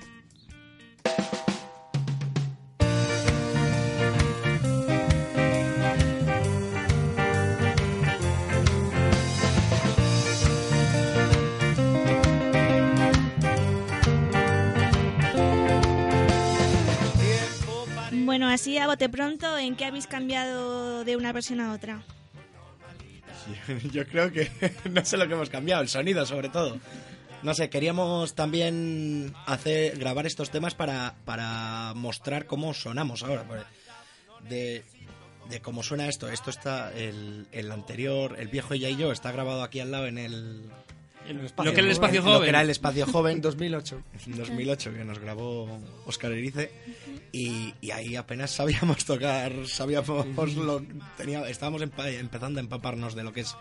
Bueno, 18.24 18.48
así 18.48 18.78
a 18.78 18.86
bote 18.86 19.10
pronto, 19.10 19.58
¿en 19.58 19.76
qué 19.76 19.84
habéis 19.84 20.06
cambiado 20.06 21.04
de 21.04 21.18
una 21.18 21.34
versión 21.34 21.60
a 21.60 21.74
otra? 21.74 22.02
Yo 23.92 24.06
creo 24.06 24.32
que 24.32 24.50
no 24.90 25.04
sé 25.04 25.18
lo 25.18 25.28
que 25.28 25.34
hemos 25.34 25.50
cambiado, 25.50 25.82
el 25.82 25.88
sonido 25.88 26.24
sobre 26.24 26.48
todo. 26.48 26.78
No 27.42 27.54
sé, 27.54 27.70
queríamos 27.70 28.34
también 28.34 29.34
hacer 29.46 29.98
grabar 29.98 30.26
estos 30.26 30.50
temas 30.50 30.74
para, 30.74 31.14
para 31.24 31.92
mostrar 31.94 32.46
cómo 32.46 32.74
sonamos 32.74 33.22
ahora. 33.22 33.44
porque 33.46 33.64
De, 34.48 34.84
de 35.48 35.60
cómo 35.60 35.82
suena 35.82 36.08
esto. 36.08 36.28
Esto 36.28 36.50
está, 36.50 36.92
el, 36.92 37.46
el 37.52 37.72
anterior, 37.72 38.36
el 38.38 38.48
viejo 38.48 38.74
ella 38.74 38.88
y 38.90 38.96
yo, 38.96 39.10
está 39.12 39.32
grabado 39.32 39.62
aquí 39.62 39.80
al 39.80 39.90
lado 39.90 40.06
en 40.06 40.18
el... 40.18 40.62
Lo 41.28 41.72
que 41.72 41.80
era 41.80 41.80
el 41.82 41.90
espacio 41.90 42.20
Lo 42.22 42.26
que 42.26 42.32
joven. 42.32 42.48
era 42.48 42.60
el 42.62 42.70
espacio 42.70 43.06
joven. 43.06 43.40
2008. 43.42 44.02
en 44.26 44.36
2008 44.36 44.92
que 44.94 45.04
nos 45.04 45.18
grabó 45.18 45.78
Oscar 46.06 46.32
Erice 46.32 46.72
y, 47.30 47.72
y 47.80 47.90
ahí 47.92 48.16
apenas 48.16 48.50
sabíamos 48.50 49.04
tocar, 49.04 49.52
sabíamos 49.68 50.54
lo 50.56 50.82
tenía, 51.16 51.46
estábamos 51.48 51.82
empa- 51.82 52.12
empezando 52.18 52.58
a 52.58 52.62
empaparnos 52.62 53.14
de 53.14 53.22
lo 53.22 53.32
que 53.32 53.42
es 53.42 53.54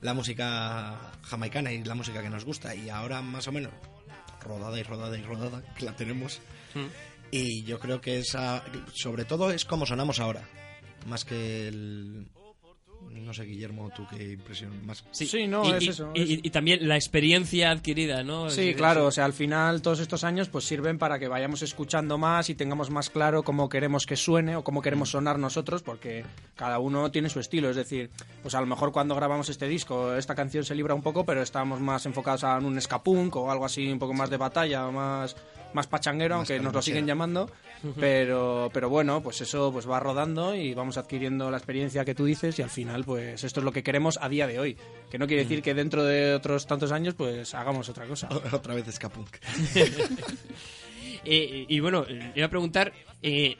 la 0.00 0.14
música 0.14 1.12
jamaicana 1.22 1.72
y 1.72 1.84
la 1.84 1.94
música 1.94 2.22
que 2.22 2.30
nos 2.30 2.44
gusta. 2.44 2.74
Y 2.74 2.88
ahora 2.88 3.22
más 3.22 3.48
o 3.48 3.52
menos 3.52 3.72
rodada 4.42 4.78
y 4.78 4.82
rodada 4.82 5.18
y 5.18 5.22
rodada, 5.22 5.62
que 5.78 5.84
la 5.84 5.96
tenemos. 5.96 6.40
Mm. 6.74 6.86
Y 7.32 7.62
yo 7.62 7.78
creo 7.78 8.00
que 8.00 8.18
esa, 8.18 8.64
sobre 8.92 9.24
todo 9.24 9.50
es 9.52 9.64
como 9.64 9.86
sonamos 9.86 10.18
ahora, 10.18 10.42
más 11.06 11.24
que 11.24 11.68
el... 11.68 12.26
No 13.12 13.34
sé, 13.34 13.44
Guillermo, 13.44 13.90
tú 13.94 14.06
qué 14.10 14.32
impresión 14.32 14.84
más... 14.86 15.04
Sí, 15.10 15.46
no, 15.46 15.64
y, 15.64 15.72
es 15.76 15.82
y- 15.82 15.88
eso, 15.88 16.10
y- 16.14 16.22
es- 16.34 16.40
y 16.44 16.50
también 16.50 16.86
la 16.88 16.96
experiencia 16.96 17.70
adquirida, 17.70 18.22
¿no? 18.22 18.50
Sí, 18.50 18.70
Es- 18.70 18.76
claro, 18.76 19.06
o 19.06 19.10
sea, 19.10 19.24
al 19.24 19.32
final 19.32 19.82
todos 19.82 20.00
estos 20.00 20.24
años 20.24 20.48
pues 20.48 20.64
sirven 20.64 20.98
para 20.98 21.18
que 21.18 21.28
vayamos 21.28 21.62
escuchando 21.62 22.18
más 22.18 22.50
y 22.50 22.54
tengamos 22.54 22.90
más 22.90 23.10
claro 23.10 23.42
cómo 23.42 23.68
queremos 23.68 24.06
que 24.06 24.16
suene 24.16 24.56
o 24.56 24.64
cómo 24.64 24.80
queremos 24.82 25.10
sonar 25.10 25.38
nosotros, 25.38 25.82
porque 25.82 26.24
cada 26.56 26.78
uno 26.78 27.10
tiene 27.10 27.28
su 27.28 27.40
estilo, 27.40 27.68
es 27.70 27.76
decir, 27.76 28.10
pues 28.42 28.54
a 28.54 28.60
lo 28.60 28.66
mejor 28.66 28.90
cuando 28.92 29.14
grabamos 29.14 29.48
este 29.48 29.66
disco 29.68 30.14
esta 30.16 30.34
canción 30.34 30.64
se 30.64 30.74
libra 30.74 30.94
un 30.94 31.02
poco, 31.02 31.24
pero 31.24 31.42
estamos 31.42 31.80
más 31.80 32.06
enfocados 32.06 32.42
en 32.44 32.64
un 32.64 32.80
ska 32.80 33.02
punk 33.02 33.36
o 33.36 33.50
algo 33.50 33.64
así 33.64 33.90
un 33.90 33.98
poco 33.98 34.14
más 34.14 34.30
de 34.30 34.36
batalla, 34.36 34.86
o 34.86 34.92
más 34.92 35.36
más 35.72 35.86
pachanguero, 35.86 36.36
Más 36.36 36.50
aunque 36.50 36.62
nos 36.64 36.72
lo 36.74 36.82
siguen 36.82 37.06
llamando, 37.06 37.48
pero 37.98 38.70
pero 38.72 38.88
bueno, 38.88 39.22
pues 39.22 39.40
eso 39.40 39.70
pues 39.72 39.88
va 39.88 40.00
rodando 40.00 40.54
y 40.54 40.74
vamos 40.74 40.96
adquiriendo 40.98 41.48
la 41.50 41.58
experiencia 41.58 42.04
que 42.04 42.14
tú 42.14 42.24
dices 42.24 42.58
y 42.58 42.62
al 42.62 42.70
final 42.70 42.99
pues 43.04 43.42
esto 43.44 43.60
es 43.60 43.64
lo 43.64 43.72
que 43.72 43.82
queremos 43.82 44.18
a 44.20 44.28
día 44.28 44.46
de 44.46 44.58
hoy, 44.58 44.76
que 45.10 45.18
no 45.18 45.26
quiere 45.26 45.42
decir 45.42 45.62
que 45.62 45.74
dentro 45.74 46.04
de 46.04 46.34
otros 46.34 46.66
tantos 46.66 46.92
años 46.92 47.14
pues 47.14 47.54
hagamos 47.54 47.88
otra 47.88 48.06
cosa. 48.06 48.28
Otra 48.52 48.74
vez 48.74 48.86
Skapunk. 48.94 49.36
Eh, 51.24 51.66
y 51.68 51.80
bueno, 51.80 52.04
eh, 52.08 52.32
iba 52.34 52.46
a 52.46 52.50
preguntar 52.50 52.92
eh, 53.22 53.56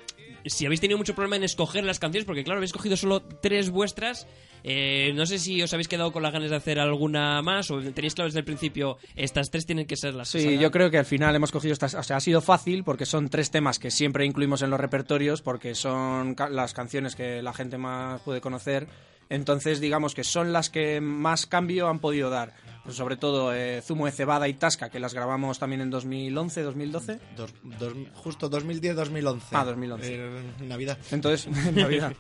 si 0.46 0.64
habéis 0.64 0.80
tenido 0.80 0.96
mucho 0.96 1.14
problema 1.14 1.36
en 1.36 1.44
escoger 1.44 1.84
las 1.84 1.98
canciones, 1.98 2.24
porque 2.24 2.42
claro, 2.42 2.58
habéis 2.58 2.72
cogido 2.72 2.96
solo 2.96 3.20
tres 3.22 3.68
vuestras. 3.70 4.26
Eh, 4.64 5.12
no 5.14 5.26
sé 5.26 5.38
si 5.38 5.60
os 5.62 5.72
habéis 5.72 5.88
quedado 5.88 6.12
con 6.12 6.22
las 6.22 6.32
ganas 6.32 6.50
de 6.50 6.56
hacer 6.56 6.78
alguna 6.78 7.40
más 7.42 7.70
o 7.70 7.80
tenéis 7.80 8.14
claro 8.14 8.28
desde 8.28 8.40
el 8.40 8.44
principio, 8.44 8.98
estas 9.16 9.50
tres 9.50 9.64
tienen 9.66 9.86
que 9.86 9.96
ser 9.96 10.14
las 10.14 10.30
que 10.32 10.40
Sí, 10.40 10.58
yo 10.58 10.70
creo 10.70 10.90
que 10.90 10.98
al 10.98 11.06
final 11.06 11.34
hemos 11.34 11.50
cogido 11.50 11.72
estas, 11.72 11.94
o 11.94 12.02
sea, 12.02 12.16
ha 12.16 12.20
sido 12.20 12.40
fácil 12.42 12.84
porque 12.84 13.04
son 13.06 13.28
tres 13.28 13.50
temas 13.50 13.78
que 13.78 13.90
siempre 13.90 14.24
incluimos 14.26 14.60
en 14.62 14.70
los 14.70 14.80
repertorios 14.80 15.40
porque 15.42 15.74
son 15.74 16.34
ca- 16.34 16.48
las 16.50 16.72
canciones 16.74 17.14
que 17.16 17.42
la 17.42 17.52
gente 17.54 17.76
más 17.78 18.20
puede 18.22 18.40
conocer. 18.42 18.86
Entonces, 19.30 19.80
digamos 19.80 20.14
que 20.14 20.24
son 20.24 20.52
las 20.52 20.68
que 20.68 21.00
más 21.00 21.46
cambio 21.46 21.88
han 21.88 21.98
podido 22.00 22.28
dar. 22.28 22.52
Pues 22.84 22.96
sobre 22.96 23.16
todo 23.18 23.54
eh, 23.54 23.82
Zumo 23.82 24.06
de 24.06 24.12
Cebada 24.12 24.48
y 24.48 24.54
Tasca, 24.54 24.88
que 24.88 24.98
las 25.00 25.12
grabamos 25.12 25.58
también 25.58 25.82
en 25.82 25.90
2011, 25.90 26.62
2012. 26.62 27.18
Dos- 27.36 27.52
dos- 27.62 27.92
justo 28.14 28.50
2010-2011. 28.50 29.40
Ah, 29.52 29.64
2011. 29.66 30.14
Eh, 30.14 30.42
Navidad. 30.62 30.98
Entonces, 31.12 31.46
en 31.46 31.74
Navidad. 31.76 32.14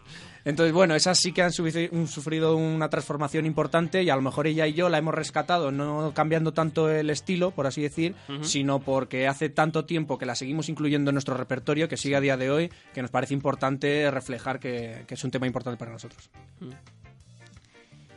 Entonces, 0.44 0.72
bueno, 0.72 0.94
esas 0.94 1.18
sí 1.18 1.32
que 1.32 1.42
han 1.42 1.52
sufrido 1.52 2.56
una 2.56 2.88
transformación 2.88 3.44
importante 3.46 4.02
y 4.02 4.10
a 4.10 4.16
lo 4.16 4.22
mejor 4.22 4.46
ella 4.46 4.66
y 4.66 4.72
yo 4.74 4.88
la 4.88 4.96
hemos 4.98 5.14
rescatado, 5.14 5.70
no 5.70 6.12
cambiando 6.14 6.52
tanto 6.52 6.88
el 6.90 7.10
estilo, 7.10 7.50
por 7.50 7.66
así 7.66 7.82
decir, 7.82 8.14
sino 8.42 8.80
porque 8.80 9.28
hace 9.28 9.48
tanto 9.50 9.84
tiempo 9.84 10.16
que 10.18 10.24
la 10.26 10.34
seguimos 10.34 10.68
incluyendo 10.70 11.10
en 11.10 11.14
nuestro 11.14 11.36
repertorio, 11.36 11.88
que 11.88 11.96
sigue 11.98 12.16
a 12.16 12.20
día 12.20 12.36
de 12.38 12.50
hoy, 12.50 12.70
que 12.94 13.02
nos 13.02 13.10
parece 13.10 13.34
importante 13.34 14.10
reflejar 14.10 14.60
que, 14.60 15.04
que 15.06 15.14
es 15.14 15.24
un 15.24 15.30
tema 15.30 15.46
importante 15.46 15.78
para 15.78 15.90
nosotros. 15.92 16.30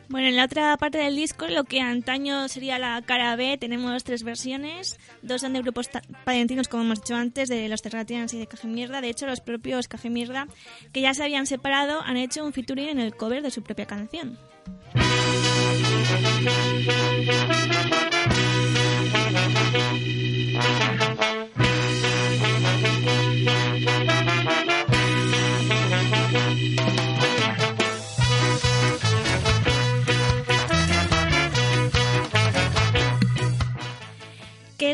Bueno, 0.08 0.28
en 0.28 0.36
la 0.36 0.44
otra 0.44 0.76
parte 0.76 0.98
del 0.98 1.16
disco, 1.16 1.46
lo 1.46 1.64
que 1.64 1.80
antaño 1.80 2.46
sería 2.48 2.78
la 2.78 3.02
cara 3.02 3.34
B, 3.36 3.56
tenemos 3.58 4.04
tres 4.04 4.22
versiones. 4.22 4.98
Dos 5.22 5.40
son 5.40 5.54
de 5.54 5.62
grupos 5.62 5.88
palentinos, 6.24 6.68
como 6.68 6.84
hemos 6.84 7.00
dicho 7.00 7.16
antes, 7.16 7.48
de 7.48 7.68
los 7.68 7.82
Terratians 7.82 8.34
y 8.34 8.38
de 8.38 8.46
Caje 8.46 8.68
Mierda. 8.68 9.00
De 9.00 9.08
hecho, 9.08 9.26
los 9.26 9.40
propios 9.40 9.88
Caje 9.88 10.10
Mierda, 10.10 10.46
que 10.92 11.00
ya 11.00 11.14
se 11.14 11.24
habían 11.24 11.46
separado, 11.46 12.02
han 12.02 12.16
hecho 12.16 12.44
un 12.44 12.52
featuring 12.52 12.88
en 12.88 13.00
el 13.00 13.16
cover 13.16 13.42
de 13.42 13.50
su 13.50 13.62
propia 13.62 13.86
canción. 13.86 14.38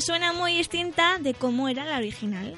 Suena 0.01 0.33
muy 0.33 0.55
distinta 0.55 1.19
de 1.19 1.35
cómo 1.35 1.69
era 1.69 1.85
la 1.85 1.99
original. 1.99 2.57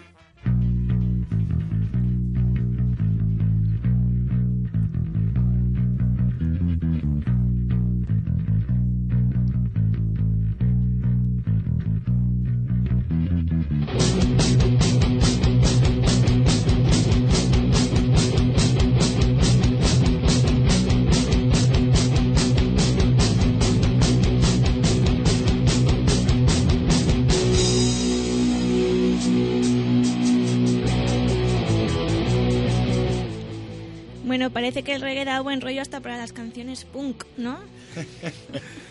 Parece 34.63 34.85
que 34.85 34.95
el 34.95 35.01
reggae 35.03 35.25
da 35.25 35.41
buen 35.41 35.61
rollo 35.61 35.83
hasta 35.83 35.99
para 35.99 36.17
las 36.17 36.33
canciones 36.33 36.85
punk, 36.85 37.25
¿no? 37.37 37.59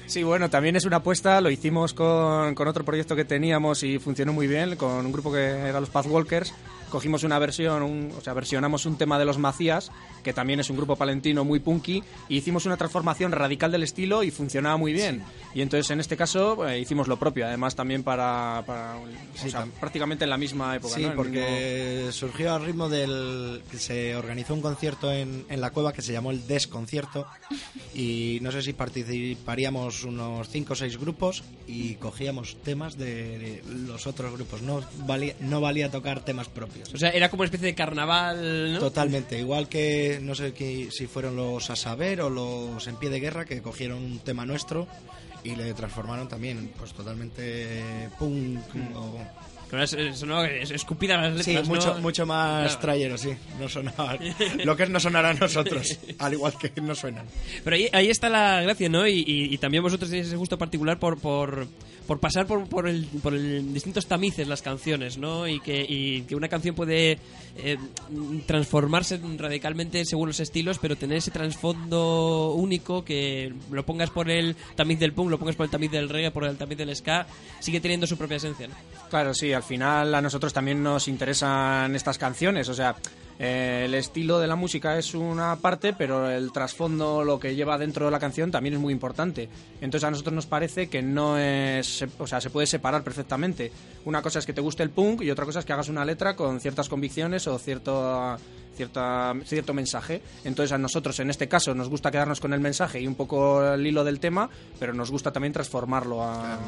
Sí, 0.05 0.23
bueno, 0.23 0.49
también 0.49 0.75
es 0.75 0.83
una 0.83 0.97
apuesta, 0.97 1.39
lo 1.39 1.49
hicimos 1.49 1.93
con, 1.93 2.53
con 2.53 2.67
otro 2.67 2.83
proyecto 2.83 3.15
que 3.15 3.23
teníamos 3.23 3.81
y 3.83 3.97
funcionó 3.97 4.33
muy 4.33 4.45
bien, 4.45 4.75
con 4.75 5.05
un 5.05 5.11
grupo 5.13 5.31
que 5.31 5.39
era 5.39 5.79
los 5.79 5.89
Pathwalkers. 5.89 6.53
Cogimos 6.91 7.23
una 7.23 7.39
versión, 7.39 7.81
un- 7.81 8.11
o 8.17 8.21
sea, 8.21 8.33
versionamos 8.33 8.85
un 8.85 8.97
tema 8.97 9.17
de 9.17 9.25
los 9.25 9.39
Macías, 9.39 9.91
que 10.23 10.33
también 10.33 10.59
es 10.59 10.69
un 10.69 10.77
grupo 10.77 10.95
palentino 10.95 11.43
muy 11.43 11.59
punky, 11.59 12.03
y 12.29 12.37
hicimos 12.37 12.65
una 12.67 12.77
transformación 12.77 13.31
radical 13.31 13.71
del 13.71 13.81
estilo 13.83 14.21
y 14.21 14.29
funcionaba 14.29 14.77
muy 14.77 14.93
bien. 14.93 15.23
Y 15.55 15.61
entonces 15.61 15.89
en 15.89 15.99
este 15.99 16.15
caso 16.17 16.67
eh, 16.67 16.79
hicimos 16.79 17.07
lo 17.07 17.17
propio, 17.17 17.47
además 17.47 17.75
también 17.75 18.03
para, 18.03 18.63
para- 18.67 18.97
o 18.97 19.05
Sí, 19.33 19.49
sea, 19.49 19.65
prácticamente 19.79 20.25
en 20.25 20.29
la 20.29 20.37
misma 20.37 20.75
época. 20.75 20.93
Sí, 20.95 21.05
¿no? 21.05 21.15
Porque 21.15 22.09
surgió 22.11 22.53
al 22.53 22.65
ritmo 22.65 22.89
del 22.89 23.61
que 23.71 23.77
se 23.79 24.15
organizó 24.15 24.53
un 24.53 24.61
concierto 24.61 25.11
en, 25.11 25.45
en 25.49 25.61
la 25.61 25.71
cueva 25.71 25.93
que 25.93 26.01
se 26.01 26.11
llamó 26.13 26.31
el 26.31 26.45
Desconcierto 26.45 27.25
y 27.95 28.39
no 28.41 28.51
sé 28.51 28.61
si 28.61 28.73
participaríamos 28.73 30.03
unos 30.03 30.49
5 30.49 30.73
o 30.73 30.75
6 30.75 30.97
grupos 30.97 31.43
y 31.67 31.95
cogíamos 31.95 32.57
temas 32.63 32.97
de 32.97 33.63
los 33.67 34.07
otros 34.07 34.33
grupos. 34.33 34.61
No 34.61 34.81
valía, 35.05 35.33
no 35.39 35.61
valía 35.61 35.89
tocar 35.89 36.23
temas 36.23 36.47
propios. 36.49 36.80
O 36.93 36.97
sea, 36.97 37.09
era 37.09 37.29
como 37.29 37.41
una 37.41 37.47
especie 37.47 37.67
de 37.67 37.75
carnaval, 37.75 38.73
¿no? 38.73 38.79
Totalmente, 38.79 39.39
igual 39.39 39.67
que 39.69 40.19
no 40.21 40.35
sé 40.35 40.53
si 40.91 41.07
fueron 41.07 41.35
los 41.35 41.69
a 41.69 41.75
saber 41.75 42.21
o 42.21 42.29
los 42.29 42.87
en 42.87 42.95
pie 42.97 43.09
de 43.09 43.19
guerra 43.19 43.45
que 43.45 43.61
cogieron 43.61 44.03
un 44.03 44.19
tema 44.19 44.45
nuestro 44.45 44.87
y 45.43 45.55
le 45.55 45.73
transformaron 45.73 46.27
también, 46.27 46.71
pues 46.77 46.93
totalmente 46.93 48.09
punk 48.19 48.59
o 48.95 49.17
Ahora 49.71 49.83
es- 49.85 49.93
es- 49.93 50.23
no, 50.23 50.43
es- 50.43 50.71
escupida 50.71 51.17
las 51.17 51.43
Sí, 51.45 51.51
letras, 51.53 51.67
¿no? 51.69 51.75
mucho, 51.75 51.95
mucho 52.01 52.25
más 52.25 52.63
Claro. 52.73 52.79
trayero, 52.81 53.17
sí. 53.17 53.29
No 53.59 53.69
sonaba. 53.69 54.17
Lo 54.65 54.75
que 54.75 54.83
es 54.83 54.89
no 54.89 54.99
sonar 54.99 55.25
a 55.25 55.33
nosotros, 55.33 55.97
al 56.19 56.33
igual 56.33 56.53
que 56.57 56.81
no 56.81 56.93
suenan. 56.95 57.25
Pero 57.63 57.75
ahí, 57.75 57.89
ahí 57.93 58.09
está 58.09 58.29
la 58.29 58.61
gracia, 58.61 58.89
¿no? 58.89 59.07
Y, 59.07 59.19
y- 59.25 59.53
y 59.53 59.57
también 59.57 59.83
vosotros 59.83 60.09
tenéis 60.09 60.27
ese 60.27 60.35
gusto 60.35 60.57
particular 60.57 60.99
por, 60.99 61.19
por, 61.19 61.67
por 62.05 62.19
pasar 62.19 62.45
por, 62.47 62.67
por, 62.67 62.87
el, 62.87 63.05
por 63.23 63.33
el 63.33 63.73
distintos 63.73 64.07
tamices 64.07 64.47
las 64.47 64.61
canciones, 64.61 65.17
¿no? 65.17 65.47
Y 65.47 65.59
que, 65.61 65.85
y 65.87 66.21
que 66.23 66.35
una 66.35 66.49
canción 66.49 66.75
puede 66.75 67.17
eh, 67.57 67.77
transformarse 68.45 69.19
radicalmente 69.37 70.03
según 70.05 70.27
los 70.27 70.39
estilos, 70.39 70.77
pero 70.79 70.95
tener 70.95 71.17
ese 71.17 71.31
trasfondo 71.31 72.53
único 72.55 73.03
que 73.05 73.53
lo 73.71 73.85
pongas 73.85 74.09
por 74.09 74.29
el 74.29 74.55
tamiz 74.75 74.99
del 74.99 75.13
punk, 75.13 75.29
lo 75.29 75.39
pongas 75.39 75.55
por 75.55 75.65
el 75.65 75.69
tamiz 75.71 75.91
del 75.91 76.09
reggae, 76.09 76.31
por 76.31 76.43
el 76.45 76.57
tamiz 76.57 76.77
del 76.77 76.95
ska, 76.95 77.27
sigue 77.59 77.79
teniendo 77.79 78.07
su 78.07 78.17
propia 78.17 78.37
esencia, 78.37 78.67
¿no? 78.67 78.75
Claro, 79.09 79.33
sí, 79.33 79.53
al 79.61 79.67
final 79.67 80.15
a 80.15 80.21
nosotros 80.21 80.53
también 80.53 80.81
nos 80.81 81.07
interesan 81.07 81.95
estas 81.95 82.17
canciones, 82.17 82.67
o 82.67 82.73
sea, 82.73 82.95
eh, 83.37 83.83
el 83.85 83.93
estilo 83.93 84.39
de 84.39 84.47
la 84.47 84.55
música 84.55 84.97
es 84.97 85.13
una 85.13 85.55
parte, 85.57 85.93
pero 85.93 86.27
el 86.27 86.51
trasfondo, 86.51 87.23
lo 87.23 87.39
que 87.39 87.53
lleva 87.53 87.77
dentro 87.77 88.05
de 88.05 88.11
la 88.11 88.19
canción 88.19 88.49
también 88.49 88.73
es 88.73 88.79
muy 88.79 88.91
importante. 88.91 89.49
Entonces 89.79 90.07
a 90.07 90.09
nosotros 90.09 90.33
nos 90.33 90.47
parece 90.47 90.89
que 90.89 91.03
no 91.03 91.37
es, 91.37 92.03
o 92.17 92.25
sea, 92.25 92.41
se 92.41 92.49
puede 92.49 92.65
separar 92.65 93.03
perfectamente. 93.03 93.71
Una 94.05 94.23
cosa 94.23 94.39
es 94.39 94.47
que 94.47 94.53
te 94.53 94.61
guste 94.61 94.81
el 94.81 94.89
punk 94.89 95.21
y 95.21 95.29
otra 95.29 95.45
cosa 95.45 95.59
es 95.59 95.65
que 95.65 95.73
hagas 95.73 95.89
una 95.89 96.05
letra 96.05 96.35
con 96.35 96.59
ciertas 96.59 96.89
convicciones 96.89 97.45
o 97.45 97.59
cierto 97.59 98.37
cierta, 98.75 99.33
cierto 99.45 99.73
mensaje. 99.73 100.21
Entonces 100.43 100.71
a 100.71 100.77
nosotros 100.77 101.19
en 101.19 101.29
este 101.29 101.47
caso 101.47 101.73
nos 101.75 101.89
gusta 101.89 102.11
quedarnos 102.11 102.39
con 102.39 102.53
el 102.53 102.59
mensaje 102.59 102.99
y 103.01 103.07
un 103.07 103.15
poco 103.15 103.73
el 103.73 103.85
hilo 103.85 104.03
del 104.03 104.19
tema, 104.19 104.49
pero 104.79 104.93
nos 104.93 105.11
gusta 105.11 105.31
también 105.31 105.53
transformarlo 105.53 106.23
a... 106.23 106.39
Claro, 106.41 106.61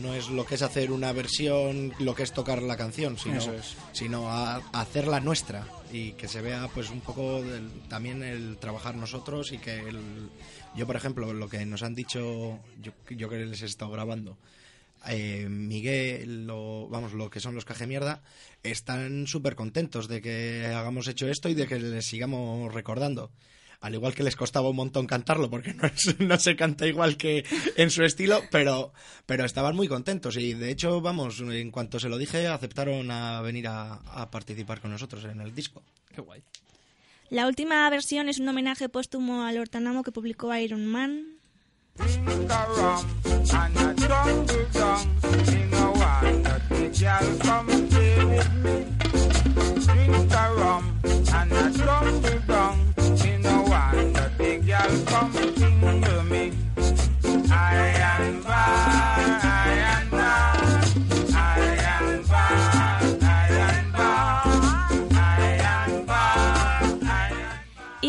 no, 0.00 0.08
no 0.08 0.14
es 0.14 0.28
lo 0.30 0.44
que 0.44 0.54
es 0.56 0.62
hacer 0.62 0.90
una 0.92 1.12
versión, 1.12 1.92
lo 1.98 2.14
que 2.14 2.22
es 2.22 2.32
tocar 2.32 2.62
la 2.62 2.76
canción, 2.76 3.18
sino, 3.18 3.38
es. 3.38 3.76
sino 3.92 4.28
a, 4.30 4.56
a 4.56 4.80
hacerla 4.80 5.20
nuestra 5.20 5.66
y 5.92 6.12
que 6.12 6.28
se 6.28 6.40
vea 6.42 6.68
pues 6.74 6.90
un 6.90 7.00
poco 7.00 7.42
del- 7.42 7.70
también 7.88 8.22
el 8.22 8.58
trabajar 8.58 8.94
nosotros 8.96 9.52
y 9.52 9.58
que 9.58 9.78
el, 9.78 9.98
yo 10.76 10.86
por 10.86 10.96
ejemplo 10.96 11.32
lo 11.32 11.48
que 11.48 11.64
nos 11.64 11.82
han 11.82 11.94
dicho 11.94 12.58
yo, 12.82 12.92
yo 13.08 13.28
que 13.28 13.38
les 13.38 13.62
he 13.62 13.66
estado 13.66 13.90
grabando 13.90 14.36
eh, 15.06 15.46
Miguel, 15.48 16.46
lo, 16.46 16.88
vamos, 16.88 17.12
lo 17.12 17.30
que 17.30 17.40
son 17.40 17.54
los 17.54 17.64
caje 17.64 17.86
mierda, 17.86 18.22
están 18.62 19.26
súper 19.26 19.54
contentos 19.54 20.08
de 20.08 20.20
que 20.20 20.66
hagamos 20.66 21.06
hecho 21.08 21.28
esto 21.28 21.48
y 21.48 21.54
de 21.54 21.66
que 21.66 21.78
les 21.78 22.06
sigamos 22.06 22.72
recordando. 22.72 23.30
Al 23.80 23.94
igual 23.94 24.12
que 24.12 24.24
les 24.24 24.34
costaba 24.34 24.68
un 24.70 24.74
montón 24.74 25.06
cantarlo, 25.06 25.48
porque 25.50 25.72
no, 25.72 25.86
es- 25.86 26.18
no 26.20 26.36
se 26.38 26.56
canta 26.56 26.86
igual 26.88 27.16
que 27.16 27.44
en 27.76 27.90
su 27.90 28.02
estilo, 28.02 28.42
pero, 28.50 28.92
pero 29.24 29.44
estaban 29.44 29.76
muy 29.76 29.86
contentos. 29.86 30.36
Y 30.36 30.54
de 30.54 30.70
hecho, 30.70 31.00
vamos, 31.00 31.38
en 31.40 31.70
cuanto 31.70 32.00
se 32.00 32.08
lo 32.08 32.18
dije, 32.18 32.48
aceptaron 32.48 33.08
a 33.12 33.40
venir 33.40 33.68
a, 33.68 33.94
a 33.94 34.30
participar 34.32 34.80
con 34.80 34.90
nosotros 34.90 35.24
en 35.24 35.40
el 35.40 35.54
disco. 35.54 35.82
Qué 36.12 36.20
guay. 36.20 36.42
La 37.30 37.46
última 37.46 37.88
versión 37.90 38.28
es 38.28 38.40
un 38.40 38.48
homenaje 38.48 38.88
póstumo 38.88 39.42
al 39.44 39.58
Hortanamo 39.58 40.02
que 40.02 40.10
publicó 40.10 40.52
Iron 40.56 40.84
Man. 40.86 41.36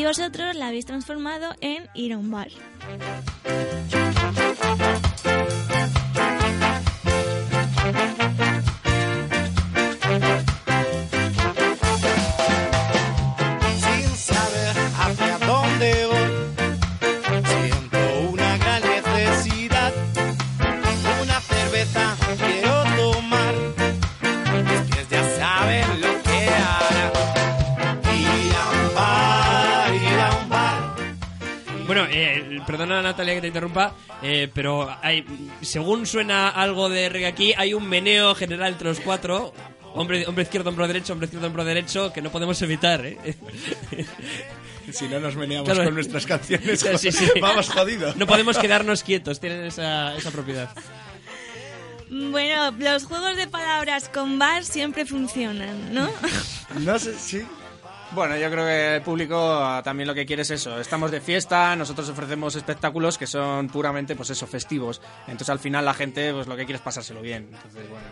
Vosotros 0.09 0.55
la 0.55 0.69
habéis 0.69 0.87
transformado 0.87 1.53
en 1.61 1.87
ir 1.93 2.13
a 2.13 2.17
bar. 2.31 2.47
Perdona 32.69 33.01
Natalia 33.01 33.33
que 33.33 33.41
te 33.41 33.47
interrumpa, 33.47 33.95
eh, 34.21 34.47
pero 34.53 34.95
hay, 35.01 35.25
según 35.61 36.05
suena 36.05 36.49
algo 36.49 36.87
de 36.87 37.09
reggae 37.09 37.25
aquí, 37.25 37.51
hay 37.57 37.73
un 37.73 37.89
meneo 37.89 38.35
general 38.35 38.73
entre 38.73 38.89
los 38.89 38.99
cuatro. 38.99 39.51
Hombre, 39.95 40.27
hombre 40.27 40.43
izquierdo, 40.43 40.69
hombro 40.69 40.85
derecho, 40.87 41.13
hombre 41.13 41.25
izquierdo, 41.25 41.47
hombro 41.47 41.65
derecho, 41.65 42.13
que 42.13 42.21
no 42.21 42.29
podemos 42.29 42.61
evitar, 42.61 43.03
¿eh? 43.05 43.17
Si 44.93 45.07
no 45.07 45.19
nos 45.19 45.35
meneamos 45.35 45.67
Claro. 45.67 45.85
con 45.85 45.95
nuestras 45.95 46.25
canciones, 46.27 46.79
Sí, 46.99 47.11
sí. 47.11 47.25
vamos 47.41 47.69
jodidos. 47.69 48.15
No 48.17 48.27
podemos 48.27 48.57
quedarnos 48.59 49.01
quietos, 49.03 49.39
tienen 49.39 49.65
esa, 49.65 50.15
esa 50.15 50.29
propiedad. 50.29 50.69
Bueno, 52.11 52.71
los 52.77 53.05
juegos 53.05 53.35
de 53.35 53.47
palabras 53.47 54.09
con 54.09 54.37
bar 54.37 54.63
siempre 54.63 55.05
funcionan, 55.07 55.91
¿no? 55.93 56.07
No 56.79 56.99
sé, 56.99 57.13
sí. 57.17 57.41
Bueno, 58.11 58.35
yo 58.37 58.49
creo 58.49 58.65
que 58.65 58.95
el 58.95 59.01
público 59.03 59.37
ah, 59.37 59.81
también 59.83 60.07
lo 60.07 60.15
que 60.15 60.25
quiere 60.25 60.41
es 60.41 60.49
eso. 60.49 60.79
Estamos 60.79 61.11
de 61.11 61.21
fiesta, 61.21 61.75
nosotros 61.75 62.09
ofrecemos 62.09 62.55
espectáculos 62.55 63.17
que 63.19 63.27
son 63.27 63.67
puramente, 63.67 64.15
pues 64.15 64.31
eso, 64.31 64.47
festivos. 64.47 64.99
Entonces 65.27 65.49
al 65.49 65.59
final 65.59 65.85
la 65.85 65.93
gente, 65.93 66.33
pues 66.33 66.47
lo 66.47 66.55
que 66.55 66.65
quiere 66.65 66.77
es 66.77 66.81
pasárselo 66.81 67.21
bien. 67.21 67.49
Entonces, 67.53 67.87
bueno. 67.89 68.05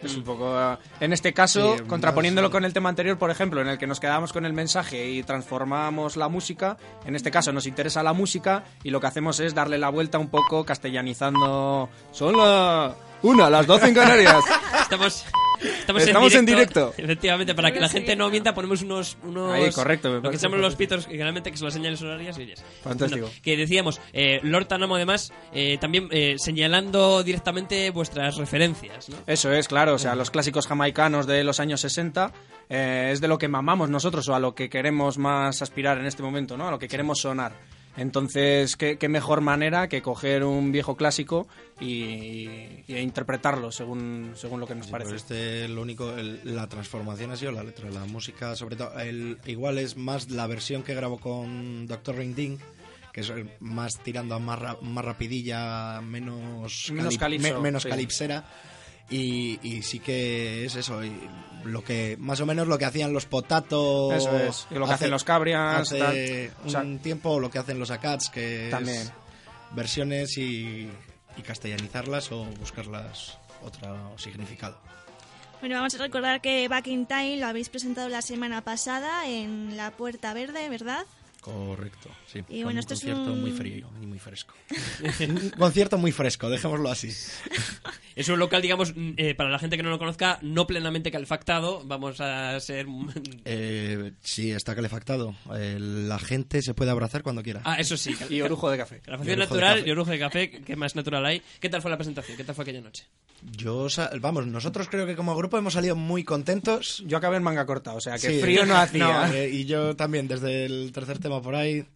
Es 0.00 0.14
un 0.16 0.22
poco. 0.22 0.56
ah, 0.56 0.78
En 1.00 1.12
este 1.12 1.32
caso, 1.34 1.76
Sí, 1.76 1.82
contraponiéndolo 1.88 2.46
más- 2.46 2.52
con 2.52 2.64
el 2.64 2.72
tema 2.72 2.88
anterior, 2.88 3.18
por 3.18 3.32
ejemplo, 3.32 3.60
en 3.60 3.66
el 3.66 3.78
que 3.78 3.88
nos 3.88 3.98
quedamos 3.98 4.32
con 4.32 4.46
el 4.46 4.52
mensaje 4.52 5.08
y 5.10 5.24
transformamos 5.24 6.16
la 6.16 6.28
música, 6.28 6.76
en 7.04 7.16
este 7.16 7.32
caso 7.32 7.52
nos 7.52 7.66
interesa 7.66 8.04
la 8.04 8.12
música 8.12 8.62
y 8.84 8.90
lo 8.90 9.00
que 9.00 9.08
hacemos 9.08 9.40
es 9.40 9.56
darle 9.56 9.76
la 9.76 9.88
vuelta 9.88 10.18
un 10.18 10.28
poco 10.28 10.64
castellanizando. 10.64 11.88
Son 12.12 12.36
la. 12.36 12.94
Una, 13.22 13.50
las 13.50 13.66
12 13.66 13.88
en 13.88 13.94
Canarias. 13.94 14.44
Estamos, 14.82 15.24
estamos, 15.60 16.02
Estamos 16.02 16.34
en 16.34 16.46
directo. 16.46 16.94
Efectivamente, 16.96 17.54
para 17.54 17.70
que 17.72 17.80
la 17.80 17.88
gente 17.88 18.16
no 18.16 18.30
mienta, 18.30 18.54
ponemos 18.54 18.82
unos. 18.82 19.16
unos 19.22 19.52
Ahí, 19.52 19.70
correcto, 19.70 20.10
me 20.10 20.20
Lo 20.20 20.30
que 20.30 20.36
llamamos 20.36 20.64
los 20.64 20.76
pitos, 20.76 21.06
que 21.06 21.12
generalmente 21.12 21.50
que 21.50 21.56
son 21.56 21.66
las 21.66 21.74
señales 21.74 22.00
horarias 22.02 22.38
y 22.38 22.42
oyes. 22.42 22.64
Fantástico. 22.82 23.26
Bueno, 23.26 23.40
que 23.42 23.56
decíamos, 23.56 24.00
eh, 24.12 24.40
Lord 24.42 24.66
Tanamo, 24.66 24.96
además, 24.96 25.32
eh, 25.52 25.78
también 25.78 26.08
eh, 26.10 26.36
señalando 26.38 27.22
directamente 27.22 27.90
vuestras 27.90 28.36
referencias, 28.36 29.08
¿no? 29.08 29.16
Eso 29.26 29.52
es, 29.52 29.68
claro, 29.68 29.94
o 29.94 29.98
sea, 29.98 30.14
los 30.14 30.30
clásicos 30.30 30.66
jamaicanos 30.66 31.26
de 31.26 31.44
los 31.44 31.60
años 31.60 31.80
60 31.80 32.32
eh, 32.68 33.10
es 33.12 33.20
de 33.20 33.28
lo 33.28 33.38
que 33.38 33.48
mamamos 33.48 33.88
nosotros 33.90 34.28
o 34.28 34.34
a 34.34 34.40
lo 34.40 34.54
que 34.54 34.68
queremos 34.68 35.18
más 35.18 35.62
aspirar 35.62 35.98
en 35.98 36.06
este 36.06 36.22
momento, 36.22 36.56
¿no? 36.56 36.68
A 36.68 36.70
lo 36.70 36.78
que 36.78 36.88
queremos 36.88 37.20
sonar. 37.20 37.52
Entonces, 37.98 38.76
¿qué, 38.76 38.96
qué 38.96 39.08
mejor 39.08 39.40
manera 39.40 39.88
que 39.88 40.00
coger 40.02 40.44
un 40.44 40.72
viejo 40.72 40.96
clásico 40.96 41.48
y, 41.80 42.48
y 42.86 42.96
interpretarlo 42.96 43.72
según, 43.72 44.32
según 44.36 44.60
lo 44.60 44.66
que 44.66 44.74
nos 44.76 44.86
Sí, 44.86 44.92
parece. 44.92 45.10
pues 45.10 45.22
este, 45.22 45.68
lo 45.68 45.82
único, 45.82 46.16
el- 46.16 46.40
la 46.44 46.68
transformación 46.68 47.32
ha 47.32 47.36
sido 47.36 47.52
la 47.52 47.64
letra, 47.64 47.90
la 47.90 48.04
música, 48.04 48.54
sobre 48.56 48.76
todo, 48.76 48.98
el, 49.00 49.38
igual 49.46 49.78
es 49.78 49.96
más 49.96 50.30
la 50.30 50.46
versión 50.46 50.82
que 50.84 50.94
grabó 50.94 51.18
con 51.18 51.86
Dr. 51.86 52.16
Ring 52.16 52.34
Ding, 52.34 52.58
que 53.12 53.20
es 53.22 53.32
más 53.60 53.98
tirando 54.02 54.34
a 54.36 54.38
más, 54.38 54.58
ra- 54.58 54.78
más 54.80 55.04
rapidilla, 55.04 56.00
menos, 56.00 56.90
Menos 56.92 57.14
calip- 57.14 57.18
calipso, 57.18 57.60
menos 57.60 57.82
sí. 57.82 57.88
calipsera. 57.88 58.44
Y, 59.10 59.58
y 59.62 59.82
sí 59.82 60.00
que 60.00 60.66
es 60.66 60.74
eso, 60.76 61.02
y 61.02 61.12
lo 61.64 61.82
que 61.82 62.16
más 62.18 62.40
o 62.40 62.46
menos 62.46 62.68
lo 62.68 62.76
que 62.78 62.84
hacían 62.84 63.12
los 63.12 63.24
Potato. 63.26 64.12
Eso 64.12 64.36
es, 64.38 64.66
y 64.70 64.74
lo 64.74 64.86
que 64.86 64.92
hacen 64.92 65.10
los 65.10 65.24
Cabrias, 65.24 65.80
Hace 65.92 65.98
tal. 65.98 66.66
O 66.66 66.70
sea, 66.70 66.80
un 66.80 66.98
tiempo 66.98 67.40
lo 67.40 67.50
que 67.50 67.58
hacen 67.58 67.78
los 67.78 67.90
Acats, 67.90 68.28
que 68.30 68.68
También. 68.70 68.98
es 69.02 69.12
versiones 69.74 70.36
y, 70.38 70.88
y 71.36 71.42
castellanizarlas 71.42 72.30
o 72.32 72.44
buscarlas 72.58 73.38
otro 73.64 74.18
significado. 74.18 74.78
Bueno, 75.60 75.74
vamos 75.76 75.94
a 75.94 75.98
recordar 75.98 76.40
que 76.40 76.68
Back 76.68 76.86
in 76.86 77.06
Time 77.06 77.38
lo 77.38 77.46
habéis 77.48 77.68
presentado 77.68 78.08
la 78.08 78.22
semana 78.22 78.62
pasada 78.62 79.26
en 79.28 79.76
la 79.76 79.90
Puerta 79.90 80.32
Verde, 80.32 80.68
¿verdad? 80.68 81.04
Correcto, 81.40 82.10
sí. 82.30 82.40
Y 82.48 82.62
bueno, 82.64 82.72
un 82.72 82.78
esto 82.80 82.94
es 82.94 83.00
concierto 83.00 83.32
un- 83.32 83.40
muy 83.40 83.52
frío 83.52 83.88
y 84.02 84.06
muy 84.06 84.18
fresco. 84.18 84.54
un 85.20 85.50
concierto 85.58 85.96
muy 85.96 86.12
fresco, 86.12 86.50
dejémoslo 86.50 86.90
así. 86.90 87.10
Es 88.18 88.28
un 88.28 88.40
local, 88.40 88.60
digamos, 88.60 88.94
eh, 89.16 89.36
para 89.36 89.48
la 89.48 89.60
gente 89.60 89.76
que 89.76 89.84
no 89.84 89.90
lo 89.90 89.98
conozca, 90.00 90.40
no 90.42 90.66
plenamente 90.66 91.12
calefactado. 91.12 91.82
Vamos 91.84 92.20
a 92.20 92.58
ser. 92.58 92.86
Eh, 93.44 94.10
sí, 94.24 94.50
está 94.50 94.74
calefactado. 94.74 95.36
Eh, 95.54 95.76
la 95.78 96.18
gente 96.18 96.60
se 96.60 96.74
puede 96.74 96.90
abrazar 96.90 97.22
cuando 97.22 97.44
quiera. 97.44 97.60
Ah, 97.64 97.76
eso 97.78 97.96
sí. 97.96 98.16
Y 98.28 98.40
orujo 98.40 98.68
de 98.72 98.76
café. 98.78 98.98
Calefacción 99.02 99.38
Y 99.38 99.40
orujo 99.40 99.54
de 99.54 99.60
natural 99.60 99.76
café. 99.78 99.88
y 99.88 99.92
orujo 99.92 100.10
de 100.10 100.18
café. 100.18 100.50
¿Qué 100.50 100.74
más 100.74 100.96
natural 100.96 101.24
hay? 101.26 101.42
¿Qué 101.60 101.68
tal 101.68 101.80
fue 101.80 101.92
la 101.92 101.96
presentación? 101.96 102.36
¿Qué 102.36 102.42
tal 102.42 102.56
fue 102.56 102.64
aquella 102.64 102.80
noche? 102.80 103.04
Yo, 103.56 103.86
vamos, 104.20 104.48
nosotros 104.48 104.88
creo 104.90 105.06
que 105.06 105.14
como 105.14 105.36
grupo 105.36 105.56
hemos 105.56 105.74
salido 105.74 105.94
muy 105.94 106.24
contentos. 106.24 107.04
Yo 107.06 107.18
acabé 107.18 107.36
en 107.36 107.44
manga 107.44 107.64
corta, 107.66 107.94
o 107.94 108.00
sea, 108.00 108.14
que 108.14 108.30
Sí. 108.32 108.40
frío 108.40 108.66
no 108.66 108.74
hacía. 108.76 109.30
eh, 109.32 109.48
y 109.48 109.64
yo 109.64 109.94
también, 109.94 110.26
desde 110.26 110.64
el 110.64 110.90
tercer 110.92 111.20
tema 111.20 111.27
por 111.28 111.54
ahí. 111.54 111.86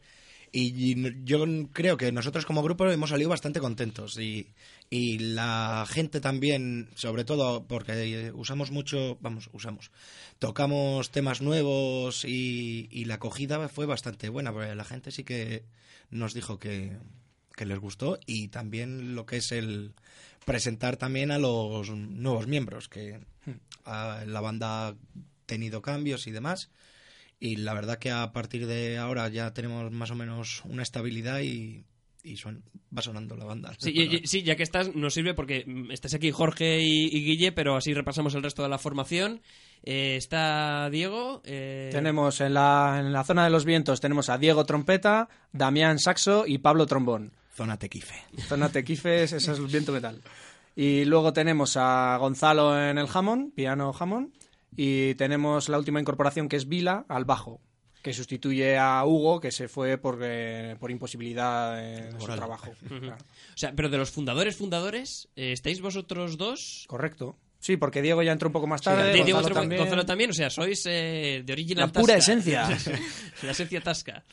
Y, 0.55 1.25
yo 1.25 1.45
creo 1.73 1.97
que 1.97 2.13
nosotros 2.13 2.45
como 2.45 2.63
grupo 2.63 2.89
hemos 2.91 3.11
salido 3.11 3.31
bastante 3.31 3.61
contentos. 3.61 4.19
Y, 4.19 4.49
y 4.91 5.19
la 5.19 5.87
gente 5.89 6.21
también, 6.21 6.89
sobre 6.95 7.25
todo 7.25 7.65
porque 7.67 8.31
usamos 8.35 8.71
mucho, 8.71 9.17
vamos, 9.21 9.49
usamos, 9.53 9.91
tocamos 10.39 11.11
temas 11.11 11.41
nuevos 11.41 12.25
y, 12.25 12.89
y 12.91 13.07
la 13.07 13.15
acogida 13.15 13.69
fue 13.69 13.87
bastante 13.87 14.29
buena. 14.29 14.53
Porque 14.53 14.75
la 14.75 14.85
gente 14.85 15.11
sí 15.11 15.25
que 15.25 15.65
nos 16.11 16.35
dijo 16.35 16.59
que, 16.59 16.99
que 17.57 17.67
les 17.67 17.79
gustó. 17.79 18.19
Y 18.27 18.49
también 18.49 19.15
lo 19.15 19.27
que 19.27 19.39
es 19.39 19.53
el 19.53 19.95
presentar 20.45 20.97
también 20.97 21.31
a 21.31 21.39
los 21.39 21.91
nuevos 21.91 22.47
miembros, 22.47 22.89
que 22.89 23.21
ah, 23.85 24.23
la 24.27 24.41
banda 24.41 24.89
ha 24.89 24.95
tenido 25.47 25.83
cambios 25.83 26.27
y 26.27 26.31
demás. 26.31 26.71
Y 27.45 27.57
la 27.57 27.75
verdad 27.75 27.99
que 27.99 28.11
a 28.13 28.33
partir 28.33 28.69
de 28.69 28.99
ahora 28.99 29.29
ya 29.29 29.53
tenemos 29.53 29.91
más 29.91 30.13
o 30.13 30.15
menos 30.15 30.63
una 30.65 30.83
estabilidad 30.85 31.41
y, 31.41 31.85
y 32.23 32.37
suena, 32.37 32.61
va 32.97 33.03
sonando 33.03 33.35
la 33.37 33.45
banda. 33.45 33.73
Sí, 33.79 33.91
y- 33.93 34.17
y- 34.19 34.27
sí, 34.29 34.43
ya 34.45 34.55
que 34.55 34.63
estás, 34.63 34.95
nos 34.95 35.13
sirve 35.15 35.35
porque 35.35 35.65
mm, 35.67 35.91
estás 35.91 36.15
aquí 36.15 36.31
Jorge 36.31 36.81
y, 36.81 37.07
y 37.07 37.25
Guille, 37.25 37.51
pero 37.51 37.75
así 37.77 37.95
repasamos 37.95 38.37
el 38.37 38.45
resto 38.45 38.63
de 38.63 38.69
la 38.69 38.79
formación. 38.79 39.41
Eh, 39.83 40.15
está 40.17 40.89
Diego. 40.91 41.43
eh, 41.45 41.89
Tenemos 41.91 42.41
en 42.41 42.55
la, 42.55 42.99
en 43.01 43.13
la 43.13 43.25
zona 43.25 43.43
de 43.43 43.51
los 43.51 43.65
vientos 43.65 44.01
tenemos 44.01 44.29
a 44.29 44.39
Diego 44.39 44.65
Trompeta, 44.65 45.29
Damián 45.53 45.99
Saxo 45.99 46.45
y 46.47 46.59
Pablo 46.59 46.87
Trombón. 46.87 47.33
Zona 47.57 47.77
Tequife. 47.77 48.15
Zona 48.49 48.69
Tequifes, 48.69 49.33
ese 49.33 49.51
es 49.53 49.59
el 49.59 49.67
viento 49.67 49.91
metal. 49.91 50.21
Y 50.77 51.05
luego 51.07 51.33
tenemos 51.33 51.77
a 51.77 52.17
Gonzalo 52.19 52.81
en 52.81 52.99
el 52.99 53.09
jamón, 53.09 53.51
piano 53.51 53.93
jamón. 53.93 54.33
Y 54.77 55.15
tenemos 55.17 55.69
la 55.69 55.79
última 55.79 56.01
incorporación 56.01 56.49
que 56.49 56.57
es 56.57 56.69
Vila 56.69 57.05
al 57.09 57.25
bajo, 57.25 57.61
que 58.03 58.13
sustituye 58.13 58.79
a 58.79 59.05
Hugo, 59.05 59.41
que 59.41 59.53
se 59.53 59.69
fue 59.69 59.99
por, 59.99 60.19
eh, 60.23 60.77
por 60.81 60.91
imposibilidad 60.91 61.77
de 61.77 62.11
su 62.19 62.27
trabajo. 62.27 62.73
Claro. 62.89 63.17
O 63.17 63.57
sea, 63.57 63.73
pero 63.77 63.89
de 63.89 63.99
los 63.99 64.11
fundadores, 64.11 64.57
fundadores, 64.57 65.29
eh, 65.37 65.53
¿estáis 65.53 65.81
vosotros 65.81 66.37
dos? 66.39 66.85
Correcto. 66.89 67.37
Sí, 67.61 67.77
porque 67.77 68.03
Diego 68.03 68.23
ya 68.25 68.33
entró 68.33 68.49
un 68.49 68.53
poco 68.53 68.67
más 68.67 68.83
tarde. 68.83 69.13
Diego 69.13 69.35
Gonzalo 69.39 69.55
también. 69.55 69.81
Gonzalo 69.81 70.05
también, 70.05 70.31
o 70.31 70.33
sea, 70.33 70.51
sois 70.51 70.85
eh, 70.87 71.43
de 71.45 71.53
original 71.53 71.87
La 71.87 71.93
pura 71.93 72.15
Tasca. 72.15 72.33
esencia. 72.33 72.69
la 73.43 73.51
esencia 73.53 73.81
tasca. 73.81 74.25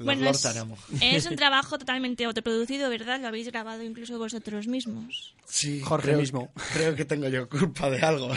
Bueno, 0.00 0.22
Lord 0.24 0.34
es, 0.34 0.42
Taramo. 0.42 0.76
es 1.00 1.26
un 1.26 1.36
trabajo 1.36 1.78
totalmente 1.78 2.24
autoproducido, 2.24 2.88
¿verdad? 2.90 3.20
Lo 3.20 3.28
habéis 3.28 3.48
grabado 3.48 3.82
incluso 3.82 4.18
vosotros 4.18 4.66
mismos. 4.66 5.34
Sí, 5.46 5.80
Jorge 5.80 6.08
creo- 6.08 6.18
mismo. 6.20 6.52
Creo 6.72 6.94
que 6.94 7.04
tengo 7.04 7.28
yo 7.28 7.48
culpa 7.48 7.90
de 7.90 8.00
algo. 8.00 8.30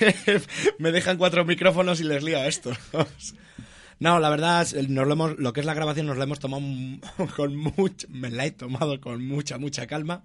me 0.78 0.92
dejan 0.92 1.16
cuatro 1.18 1.44
micrófonos 1.44 2.00
y 2.00 2.04
les 2.04 2.22
lío 2.22 2.38
a 2.38 2.46
esto. 2.46 2.72
No, 3.98 4.18
la 4.20 4.28
verdad, 4.28 4.62
es- 4.62 4.88
nos 4.88 5.06
lo, 5.06 5.12
hemos, 5.14 5.38
lo 5.38 5.52
que 5.52 5.60
es 5.60 5.66
la 5.66 5.74
grabación 5.74 6.06
nos 6.06 6.18
la 6.18 6.24
hemos 6.24 6.38
tomado 6.38 6.62
con 7.36 7.56
mucho, 7.56 8.06
me 8.10 8.30
la 8.30 8.46
he 8.46 8.50
tomado 8.50 9.00
con 9.00 9.26
mucha, 9.26 9.58
mucha 9.58 9.86
calma, 9.86 10.22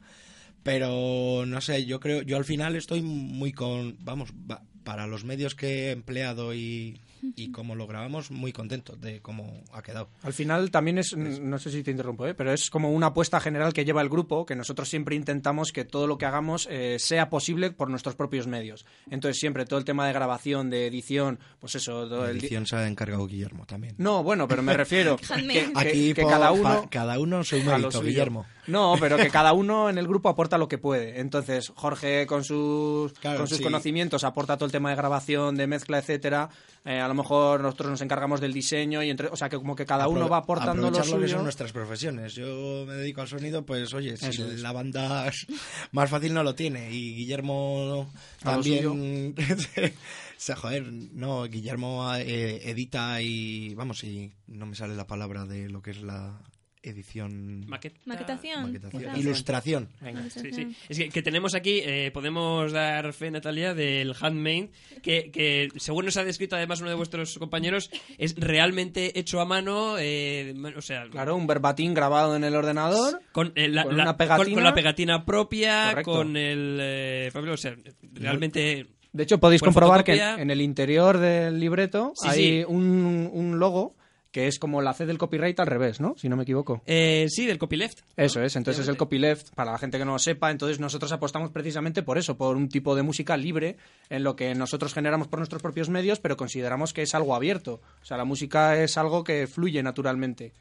pero 0.63 1.45
no 1.47 1.62
sé, 1.62 1.86
yo 1.86 2.00
creo, 2.00 2.21
yo 2.21 2.38
al 2.38 2.45
final 2.45 2.76
estoy 2.76 3.02
muy 3.02 3.52
con, 3.54 3.97
vamos, 4.04 4.30
va- 4.50 4.63
para 4.84 5.08
los 5.08 5.24
medios 5.24 5.56
que 5.56 5.88
he 5.88 5.91
empleado 5.91 6.54
y, 6.54 7.00
y 7.36 7.52
cómo 7.52 7.76
lo 7.76 7.88
grabamos, 7.88 8.32
muy 8.32 8.52
contento 8.54 8.96
de 8.96 9.22
cómo 9.22 9.64
ha 9.74 9.82
quedado. 9.82 10.10
Al 10.24 10.34
final 10.34 10.72
también 10.72 10.98
es, 10.98 11.16
no 11.16 11.58
sé 11.60 11.72
si 11.72 11.84
te 11.84 11.92
interrumpo, 11.92 12.26
¿eh? 12.28 12.34
pero 12.34 12.52
es 12.54 12.70
como 12.70 12.92
una 12.92 13.08
apuesta 13.08 13.40
general 13.40 13.74
que 13.74 13.86
lleva 13.86 14.02
el 14.02 14.10
grupo, 14.10 14.46
que 14.46 14.56
nosotros 14.56 14.90
siempre 14.90 15.16
intentamos 15.16 15.72
que 15.72 15.86
todo 15.86 16.08
lo 16.08 16.18
que 16.18 16.26
hagamos 16.26 16.68
eh, 16.72 16.98
sea 17.00 17.30
posible 17.30 17.72
por 17.72 17.90
nuestros 17.90 18.16
propios 18.16 18.48
medios. 18.48 18.86
Entonces 19.10 19.40
siempre 19.40 19.66
todo 19.66 19.80
el 19.80 19.86
tema 19.86 20.08
de 20.08 20.14
grabación, 20.14 20.70
de 20.70 20.88
edición, 20.88 21.40
pues 21.60 21.76
eso, 21.76 22.08
todo 22.08 22.24
La 22.24 22.30
el 22.32 22.36
di- 22.40 22.46
edición 22.48 22.66
se 22.66 22.76
ha 22.76 22.88
encargado 22.88 23.28
Guillermo 23.28 23.66
también. 23.66 23.96
No, 23.98 24.24
bueno, 24.24 24.48
pero 24.48 24.62
me 24.64 24.74
refiero 24.74 25.18
que, 25.18 25.26
que- 25.48 25.72
Aquí 25.76 26.14
que 26.14 26.22
por- 26.24 26.32
cada 26.32 26.52
uno 26.52 26.88
cada 26.90 27.20
uno 27.20 27.44
suyo. 27.44 27.78
Guillermo. 28.02 28.46
No, 28.72 28.96
pero 29.00 29.18
que 29.18 29.30
cada 29.30 29.54
uno 29.54 29.90
en 29.90 29.98
el 29.98 30.08
grupo 30.08 30.30
aporta 30.30 30.58
lo 30.58 30.68
que 30.68 30.78
puede. 30.78 31.20
Entonces, 31.20 31.72
Jorge 31.76 32.26
con 32.26 32.44
sus, 32.44 33.14
Claro, 33.14 33.40
con 33.40 33.48
sus 33.48 33.58
sí. 33.58 33.64
conocimientos 33.64 34.24
aporta 34.24 34.56
todo 34.58 34.66
el 34.66 34.72
tema 34.72 34.90
de 34.90 34.96
grabación, 34.96 35.56
de 35.56 35.68
mezcla, 35.68 36.00
etcétera. 36.00 36.50
Eh, 36.84 37.00
a 37.00 37.08
lo 37.08 37.14
mejor 37.14 37.62
nosotros 37.62 37.92
nos 37.92 38.02
encargamos 38.02 38.42
del 38.42 38.54
diseño 38.54 39.04
y 39.04 39.10
entre, 39.12 39.28
o 39.28 39.36
sea, 39.36 39.50
que 39.50 39.58
como 39.58 39.76
que 39.76 39.86
cada 39.86 40.08
uno 40.08 40.28
va 40.30 40.38
aportando 40.38 40.82
lo 40.82 40.88
aprovechar 40.88 41.16
que 41.20 41.26
suyo. 41.26 41.36
son 41.36 41.44
nuestras 41.44 41.72
profesiones. 41.72 42.34
Yo 42.34 42.86
me 42.88 42.94
dedico 42.96 43.22
al 43.22 43.28
sonido, 43.28 43.64
pues 43.66 43.94
oye, 43.94 44.18
si 44.18 44.26
Eso 44.28 44.48
es. 44.52 44.62
la 44.62 44.72
banda 44.72 45.28
es- 45.28 45.46
más 45.92 46.10
fácil 46.10 46.34
no 46.34 46.42
lo 46.44 46.56
tiene. 46.56 46.92
Y 46.92 47.14
Guillermo 47.16 48.10
también... 48.42 48.88
o 48.88 49.34
sea, 50.38 50.56
joder, 50.56 50.92
no, 50.92 51.44
Guillermo 51.44 52.12
eh, 52.16 52.62
edita 52.70 53.22
y... 53.22 53.76
Vamos, 53.76 54.04
y 54.04 54.32
no 54.48 54.66
me 54.66 54.76
sale 54.76 54.96
la 54.96 55.06
palabra 55.06 55.46
de 55.46 55.70
lo 55.70 55.82
que 55.84 55.92
es 55.92 56.02
la 56.02 56.40
edición... 56.84 57.65
Maqueta. 57.67 58.00
Maquetación. 58.06 58.63
maquetación. 58.74 59.17
Ilustración. 59.17 59.89
Venga. 60.01 60.30
Sí, 60.30 60.51
sí. 60.53 60.76
Es 60.89 60.97
que, 60.97 61.10
que 61.10 61.22
tenemos 61.22 61.53
aquí, 61.56 61.82
eh, 61.84 62.12
podemos 62.14 62.72
dar 62.72 63.14
fe, 63.14 63.30
Natalia, 63.32 63.74
del 63.74 64.16
handmade, 64.20 64.72
que, 65.03 65.30
que 65.32 65.70
según 65.78 66.06
nos 66.06 66.18
ha 66.18 66.24
descrito 66.24 66.56
además 66.56 66.82
uno 66.82 66.89
de 66.89 66.95
vuestros 66.95 67.38
compañeros, 67.38 67.89
es 68.18 68.36
realmente 68.36 69.18
hecho 69.20 69.39
a 69.41 69.45
mano, 69.45 69.95
eh, 69.99 70.53
o 70.76 70.82
sea, 70.82 71.03
Claro, 71.10 71.36
un 71.36 71.45
verbatim 71.47 71.93
grabado 71.93 72.36
en 72.36 72.43
el 72.43 72.56
ordenador. 72.56 73.22
con, 73.32 73.51
eh, 73.56 73.68
la, 73.68 73.84
con 73.84 73.97
la- 73.97 74.03
una 74.03 74.18
pegatina. 74.18 74.45
con- 74.45 74.53
con 74.56 74.64
la 74.64 74.74
pegatina 74.74 75.26
propia, 75.26 75.89
Correcto. 75.91 76.12
con 76.12 76.36
el... 76.38 76.78
eh, 76.82 77.30
Pablo, 77.34 77.53
o 77.53 77.58
sea, 77.58 77.76
realmente... 78.14 78.88
De 79.14 79.24
hecho, 79.24 79.39
podéis 79.39 79.62
comprobar 79.62 80.03
que 80.06 80.14
fotocopia. 80.14 80.36
en, 80.36 80.39
en 80.41 80.51
el 80.51 80.62
interior 80.62 81.18
del 81.18 81.60
libreto 81.60 82.14
Sí, 82.16 82.28
hay 82.30 82.38
sí. 82.62 82.64
Un, 82.66 83.30
un 83.34 83.60
logo 83.60 83.95
que 84.32 84.48
es 84.48 84.60
como 84.60 84.82
la 84.82 84.94
C 84.94 85.06
del 85.06 85.18
copyright 85.18 85.60
al 85.60 85.68
revés, 85.68 86.00
¿no? 86.00 86.16
Si 86.18 86.30
no 86.30 86.38
me 86.38 86.44
equivoco. 86.44 86.82
Eh, 86.86 87.28
sí, 87.30 87.46
del 87.46 87.58
copyleft. 87.60 88.00
Eso 88.16 88.42
es, 88.42 88.56
entonces 88.56 88.84
es 88.84 88.90
el 88.90 88.98
copyleft, 88.98 89.54
para 89.54 89.72
la 89.72 89.78
gente 89.78 89.98
que 89.98 90.06
no 90.06 90.14
lo 90.14 90.20
sepa, 90.20 90.52
entonces 90.52 90.80
nosotros 90.80 91.12
apostamos 91.12 91.52
precisamente 91.52 92.02
por 92.02 92.18
eso, 92.18 92.38
por 92.38 92.56
un 92.56 92.70
tipo 92.70 92.96
de 92.96 93.04
música 93.04 93.36
libre 93.36 93.78
en 94.10 94.24
lo 94.24 94.36
que 94.36 94.56
nosotros 94.56 94.94
generamos 94.94 95.28
por 95.28 95.40
nuestros 95.40 95.62
propios 95.62 95.90
medios, 95.90 96.20
pero 96.20 96.38
consideramos 96.38 96.94
que 96.94 97.02
es 97.02 97.14
algo 97.14 97.36
abierto. 97.36 97.82
O 98.02 98.06
sea, 98.06 98.18
la 98.18 98.26
música 98.26 98.82
es 98.82 98.98
algo 98.98 99.24
que 99.24 99.48
fluye 99.48 99.84
naturalmente. 99.84 100.54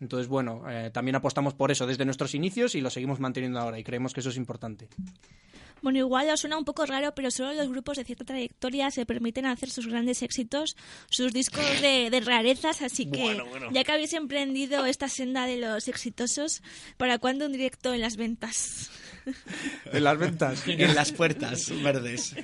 Entonces, 0.00 0.28
bueno, 0.28 0.62
eh, 0.70 0.90
también 0.92 1.16
apostamos 1.16 1.52
por 1.54 1.70
eso 1.70 1.86
desde 1.86 2.04
nuestros 2.04 2.34
inicios 2.34 2.74
y 2.74 2.80
lo 2.80 2.90
seguimos 2.90 3.20
manteniendo 3.20 3.60
ahora 3.60 3.78
y 3.78 3.84
creemos 3.84 4.14
que 4.14 4.20
eso 4.20 4.30
es 4.30 4.36
importante. 4.36 4.88
Bueno, 5.82 5.98
igual 5.98 6.28
os 6.30 6.40
suena 6.40 6.58
un 6.58 6.64
poco 6.64 6.86
raro, 6.86 7.14
pero 7.14 7.30
solo 7.30 7.52
los 7.54 7.68
grupos 7.68 7.96
de 7.96 8.04
cierta 8.04 8.24
trayectoria 8.24 8.90
se 8.90 9.06
permiten 9.06 9.46
hacer 9.46 9.70
sus 9.70 9.86
grandes 9.86 10.22
éxitos, 10.22 10.76
sus 11.08 11.32
discos 11.32 11.64
de, 11.80 12.08
de 12.10 12.20
rarezas, 12.20 12.82
así 12.82 13.10
que 13.10 13.22
Bueno, 13.22 13.46
bueno. 13.46 13.68
ya 13.72 13.84
que 13.84 13.92
habéis 13.92 14.12
emprendido 14.12 14.84
esta 14.86 15.08
senda 15.08 15.46
de 15.46 15.56
los 15.56 15.88
exitosos, 15.88 16.62
¿para 16.96 17.18
cuándo 17.18 17.46
un 17.46 17.52
directo 17.52 17.94
en 17.94 18.00
las 18.00 18.16
ventas? 18.16 18.90
En 19.92 20.04
las 20.04 20.16
ventas. 20.18 20.66
En 20.66 20.94
las 20.94 21.12
puertas 21.12 21.70
verdes. 21.82 22.34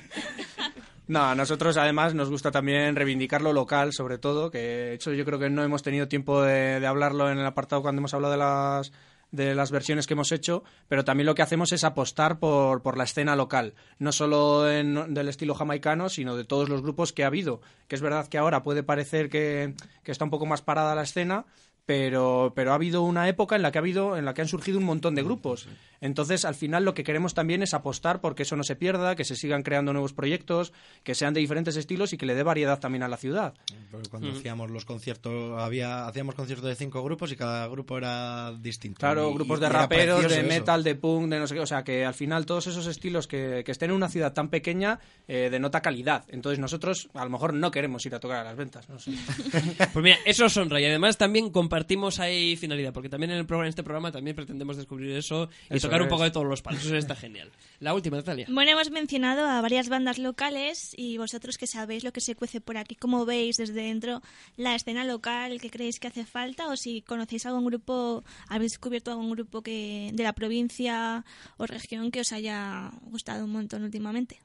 No, 1.07 1.23
a 1.23 1.35
nosotros 1.35 1.75
además 1.77 2.13
nos 2.13 2.29
gusta 2.29 2.51
también 2.51 2.95
reivindicar 2.95 3.41
lo 3.41 3.53
local, 3.53 3.93
sobre 3.93 4.17
todo, 4.17 4.51
que 4.51 4.57
de 4.59 4.93
hecho 4.93 5.13
yo 5.13 5.25
creo 5.25 5.39
que 5.39 5.49
no 5.49 5.63
hemos 5.63 5.81
tenido 5.81 6.07
tiempo 6.07 6.41
de, 6.43 6.79
de 6.79 6.85
hablarlo 6.87 7.31
en 7.31 7.39
el 7.39 7.45
apartado 7.45 7.81
cuando 7.81 7.99
hemos 8.01 8.13
hablado 8.13 8.33
de 8.33 8.37
las 8.37 8.91
de 9.31 9.53
las 9.55 9.71
versiones 9.71 10.07
que 10.07 10.13
hemos 10.13 10.31
hecho, 10.31 10.63
pero 10.87 11.03
también 11.03 11.25
lo 11.25 11.35
que 11.35 11.41
hacemos 11.41 11.71
es 11.73 11.83
apostar 11.83 12.39
por, 12.39 12.81
por 12.81 12.97
la 12.97 13.03
escena 13.03 13.35
local, 13.35 13.73
no 13.99 14.11
solo 14.11 14.69
en- 14.71 15.13
del 15.13 15.27
estilo 15.27 15.53
jamaicano, 15.53 16.07
sino 16.09 16.35
de 16.37 16.45
todos 16.45 16.69
los 16.69 16.81
grupos 16.81 17.11
que 17.13 17.23
ha 17.23 17.27
habido, 17.27 17.59
que 17.87 17.95
es 17.95 18.01
verdad 18.01 18.27
que 18.27 18.37
ahora 18.37 18.63
puede 18.63 18.83
parecer 18.83 19.29
que, 19.29 19.73
que 20.03 20.11
está 20.11 20.23
un 20.23 20.31
poco 20.31 20.45
más 20.45 20.61
parada 20.61 20.95
la 20.95 21.03
escena, 21.03 21.45
pero, 21.87 22.51
pero 22.53 22.73
ha 22.73 22.75
habido 22.75 23.01
una 23.01 23.29
época 23.29 23.55
en 23.55 23.61
la 23.61 23.71
que 23.71 23.77
ha 23.77 23.81
habido 23.81 24.17
en 24.17 24.25
la 24.25 24.33
que 24.33 24.41
han 24.41 24.49
surgido 24.49 24.77
un 24.77 24.83
montón 24.83 25.15
de 25.15 25.23
grupos. 25.23 25.69
Entonces, 26.01 26.43
al 26.43 26.53
final 26.53 26.83
lo 26.83 26.93
que 26.93 27.03
queremos 27.05 27.33
también 27.33 27.63
es 27.63 27.73
apostar 27.73 28.19
porque 28.19 28.43
eso 28.43 28.57
no 28.57 28.63
se 28.63 28.75
pierda, 28.75 29.15
que 29.15 29.23
se 29.23 29.35
sigan 29.37 29.63
creando 29.63 29.93
nuevos 29.93 30.11
proyectos, 30.13 30.73
que 31.03 31.15
sean 31.15 31.33
de 31.33 31.39
diferentes 31.39 31.77
estilos 31.77 32.11
y 32.11 32.17
que 32.17 32.25
le 32.25 32.35
dé 32.35 32.43
variedad 32.43 32.77
también 32.79 33.03
a 33.03 33.07
la 33.07 33.15
ciudad. 33.15 33.53
Porque 33.89 34.09
cuando 34.09 34.29
hacíamos 34.31 34.69
los 34.69 34.83
conciertos, 34.83 35.57
había 35.59 36.05
hacíamos 36.07 36.35
conciertos 36.35 36.67
de 36.67 36.75
cinco 36.75 37.01
grupos 37.03 37.31
y 37.31 37.37
cada 37.37 37.65
grupo 37.67 37.97
era 37.97 38.51
distinto. 38.59 38.99
Claro, 38.99 39.31
Y- 39.31 39.33
grupos 39.35 39.61
de 39.61 39.69
raperos, 39.69 40.27
de 40.27 40.39
eso. 40.41 40.47
metal, 40.47 40.83
de 40.83 40.93
punk, 40.95 41.29
de 41.29 41.39
no 41.39 41.47
sé 41.47 41.55
qué. 41.55 41.61
O 41.61 41.65
sea, 41.65 41.85
que 41.85 42.03
al 42.05 42.13
final 42.13 42.45
todos 42.45 42.67
esos 42.67 42.85
estilos 42.85 43.25
que, 43.27 43.63
que 43.65 43.71
estén 43.71 43.91
en 43.91 43.95
una 43.95 44.09
ciudad 44.09 44.33
tan 44.33 44.49
pequeña 44.49 44.99
eh, 45.27 45.47
denota 45.49 45.81
calidad. 45.81 46.25
Entonces 46.27 46.59
nosotros 46.59 47.09
a 47.13 47.23
lo 47.23 47.29
mejor 47.31 47.53
no 47.53 47.71
queremos 47.71 48.05
ir 48.05 48.13
a 48.13 48.19
tocar 48.19 48.39
a 48.39 48.43
las 48.43 48.57
ventas. 48.57 48.89
No 48.89 48.99
sé. 48.99 49.11
Pues 49.93 50.03
mira, 50.03 50.17
eso 50.25 50.45
honra 50.61 50.81
y 50.81 50.85
además 50.85 51.17
también 51.17 51.49
compartimos 51.49 51.76
ahí 52.19 52.55
finalidad, 52.55 52.93
porque 52.93 53.09
también 53.09 53.31
en, 53.31 53.37
el 53.37 53.45
programa, 53.45 53.65
en 53.65 53.69
este 53.69 53.83
programa 53.83 54.11
también 54.11 54.35
pretendemos 54.35 54.77
descubrir 54.77 55.11
eso 55.11 55.49
y 55.69 55.75
Eso 55.75 55.87
tocar 55.87 56.01
un 56.01 56.07
poco 56.07 56.23
de 56.23 56.31
todos 56.31 56.45
los 56.45 56.61
palos. 56.61 56.85
Eso 56.85 56.95
está 56.95 57.15
genial. 57.15 57.51
La 57.79 57.93
última, 57.93 58.17
Natalia. 58.17 58.47
Bueno, 58.49 58.71
hemos 58.71 58.91
mencionado 58.91 59.45
a 59.45 59.61
varias 59.61 59.89
bandas 59.89 60.17
locales 60.17 60.93
y 60.97 61.17
vosotros 61.17 61.57
que 61.57 61.67
sabéis 61.67 62.03
lo 62.03 62.11
que 62.11 62.21
se 62.21 62.35
cuece 62.35 62.61
por 62.61 62.77
aquí, 62.77 62.95
¿cómo 62.95 63.25
veis 63.25 63.57
desde 63.57 63.73
dentro 63.73 64.21
la 64.55 64.75
escena 64.75 65.03
local 65.03 65.59
que 65.59 65.69
creéis 65.69 65.99
que 65.99 66.07
hace 66.07 66.25
falta? 66.25 66.67
O 66.67 66.75
si 66.75 67.01
conocéis 67.01 67.45
algún 67.45 67.65
grupo, 67.65 68.23
habéis 68.47 68.73
descubierto 68.73 69.11
algún 69.11 69.31
grupo 69.31 69.61
que 69.61 70.11
de 70.13 70.23
la 70.23 70.33
provincia 70.33 71.25
o 71.57 71.65
región 71.65 72.11
que 72.11 72.21
os 72.21 72.31
haya 72.31 72.91
gustado 73.03 73.45
un 73.45 73.51
montón 73.51 73.83
últimamente. 73.83 74.41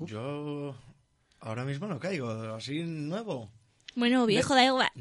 Yo 0.00 0.74
ahora 1.40 1.64
mismo 1.64 1.86
no 1.86 1.98
caigo, 1.98 2.30
así 2.30 2.82
nuevo. 2.82 3.50
Bueno, 3.96 4.26
viejo, 4.26 4.54
da 4.54 4.64
igual. 4.64 4.90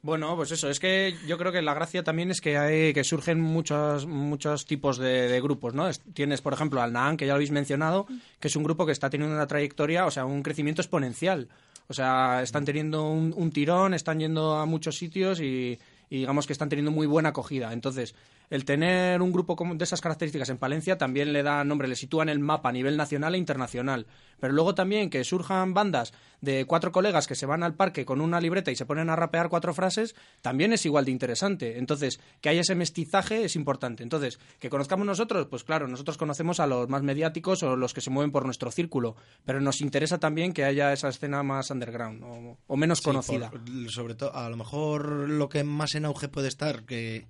Bueno, 0.00 0.36
pues 0.36 0.52
eso, 0.52 0.70
es 0.70 0.78
que 0.80 1.14
yo 1.26 1.36
creo 1.38 1.52
que 1.52 1.60
la 1.60 1.74
gracia 1.74 2.02
también 2.04 2.30
es 2.30 2.40
que 2.40 2.56
hay 2.56 2.94
que 2.94 3.04
surgen 3.04 3.40
muchos 3.40 4.06
muchos 4.06 4.64
tipos 4.64 4.96
de, 4.96 5.28
de 5.28 5.40
grupos, 5.40 5.74
¿no? 5.74 5.88
Es- 5.88 6.00
Tienes, 6.14 6.40
por 6.40 6.52
ejemplo, 6.54 6.80
al 6.80 6.92
Naan, 6.92 7.16
que 7.16 7.26
ya 7.26 7.32
lo 7.32 7.34
habéis 7.34 7.50
mencionado, 7.50 8.06
que 8.40 8.48
es 8.48 8.56
un 8.56 8.62
grupo 8.62 8.86
que 8.86 8.92
está 8.92 9.10
teniendo 9.10 9.34
una 9.34 9.46
trayectoria, 9.46 10.06
o 10.06 10.10
sea, 10.10 10.24
un 10.24 10.42
crecimiento 10.42 10.80
exponencial. 10.80 11.48
O 11.88 11.94
sea, 11.94 12.42
están 12.42 12.64
teniendo 12.64 13.10
un, 13.10 13.34
un 13.36 13.50
tirón, 13.50 13.92
están 13.92 14.20
yendo 14.20 14.54
a 14.56 14.66
muchos 14.66 14.96
sitios 14.96 15.40
y, 15.40 15.78
y 16.08 16.18
digamos 16.18 16.46
que 16.46 16.52
están 16.54 16.68
teniendo 16.70 16.90
muy 16.92 17.06
buena 17.06 17.30
acogida. 17.30 17.72
Entonces, 17.72 18.14
el 18.50 18.64
tener 18.64 19.20
un 19.22 19.32
grupo 19.32 19.56
de 19.74 19.84
esas 19.84 20.00
características 20.00 20.48
en 20.48 20.58
Palencia 20.58 20.96
también 20.98 21.32
le 21.32 21.42
da 21.42 21.64
nombre, 21.64 21.88
le 21.88 21.96
sitúa 21.96 22.22
en 22.22 22.28
el 22.30 22.38
mapa 22.38 22.70
a 22.70 22.72
nivel 22.72 22.96
nacional 22.96 23.34
e 23.34 23.38
internacional. 23.38 24.06
Pero 24.40 24.52
luego 24.52 24.74
también 24.74 25.10
que 25.10 25.24
surjan 25.24 25.74
bandas 25.74 26.12
de 26.40 26.64
cuatro 26.64 26.92
colegas 26.92 27.26
que 27.26 27.34
se 27.34 27.44
van 27.46 27.62
al 27.64 27.74
parque 27.74 28.04
con 28.04 28.20
una 28.20 28.40
libreta 28.40 28.70
y 28.70 28.76
se 28.76 28.86
ponen 28.86 29.10
a 29.10 29.16
rapear 29.16 29.48
cuatro 29.48 29.74
frases, 29.74 30.14
también 30.40 30.72
es 30.72 30.86
igual 30.86 31.04
de 31.04 31.10
interesante. 31.10 31.78
Entonces, 31.78 32.20
que 32.40 32.48
haya 32.48 32.60
ese 32.60 32.76
mestizaje 32.76 33.44
es 33.44 33.56
importante. 33.56 34.02
Entonces, 34.04 34.38
que 34.60 34.70
conozcamos 34.70 35.06
nosotros, 35.06 35.48
pues 35.50 35.64
claro, 35.64 35.88
nosotros 35.88 36.16
conocemos 36.16 36.60
a 36.60 36.66
los 36.68 36.88
más 36.88 37.02
mediáticos 37.02 37.62
o 37.64 37.74
los 37.76 37.92
que 37.92 38.00
se 38.00 38.10
mueven 38.10 38.30
por 38.30 38.44
nuestro 38.44 38.70
círculo, 38.70 39.16
pero 39.44 39.60
nos 39.60 39.80
interesa 39.80 40.18
también 40.18 40.52
que 40.52 40.64
haya 40.64 40.92
esa 40.92 41.08
escena 41.08 41.42
más 41.42 41.70
underground 41.70 42.22
o, 42.22 42.56
o 42.66 42.76
menos 42.76 42.98
Sí, 42.98 43.04
conocida. 43.04 43.50
por- 43.50 43.90
sobre 43.90 44.14
todo, 44.14 44.34
a 44.34 44.48
lo 44.48 44.56
mejor 44.56 45.28
lo 45.28 45.48
que 45.48 45.64
más 45.64 45.94
en 45.96 46.04
auge 46.04 46.28
puede 46.28 46.46
estar, 46.48 46.84
que 46.84 47.26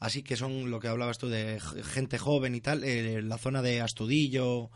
así 0.00 0.22
que 0.22 0.36
son 0.36 0.70
lo 0.70 0.80
que 0.80 0.88
hablabas 0.88 1.18
tú 1.18 1.28
de 1.28 1.60
gente 1.92 2.18
joven 2.18 2.54
y 2.54 2.60
tal, 2.60 2.84
eh, 2.84 3.20
la 3.22 3.38
zona 3.38 3.62
de 3.62 3.80
Astudillo 3.80 4.70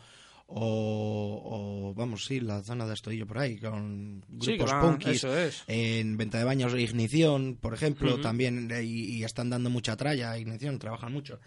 o, 0.47 1.85
o, 1.87 1.93
vamos, 1.95 2.25
sí, 2.25 2.39
la 2.39 2.61
zona 2.63 2.85
de 2.85 2.93
Astudillo 2.93 3.25
por 3.25 3.39
ahí, 3.39 3.57
con 3.57 4.23
Sí, 4.41 4.55
grupos 4.57 4.73
punkis. 4.73 5.15
eso 5.17 5.35
es. 5.37 5.63
En 5.67 6.17
Venta 6.17 6.37
de 6.37 6.43
Baños 6.43 6.73
Ignición, 6.77 7.57
por 7.59 7.73
ejemplo, 7.73 8.19
también, 8.19 8.69
eh, 8.71 8.83
y, 8.83 9.15
y 9.17 9.23
están 9.23 9.49
dando 9.49 9.69
mucha 9.69 9.95
tralla 9.95 10.31
a 10.31 10.37
Ignición, 10.39 10.77
trabajan 10.79 11.11
mucho. 11.13 11.39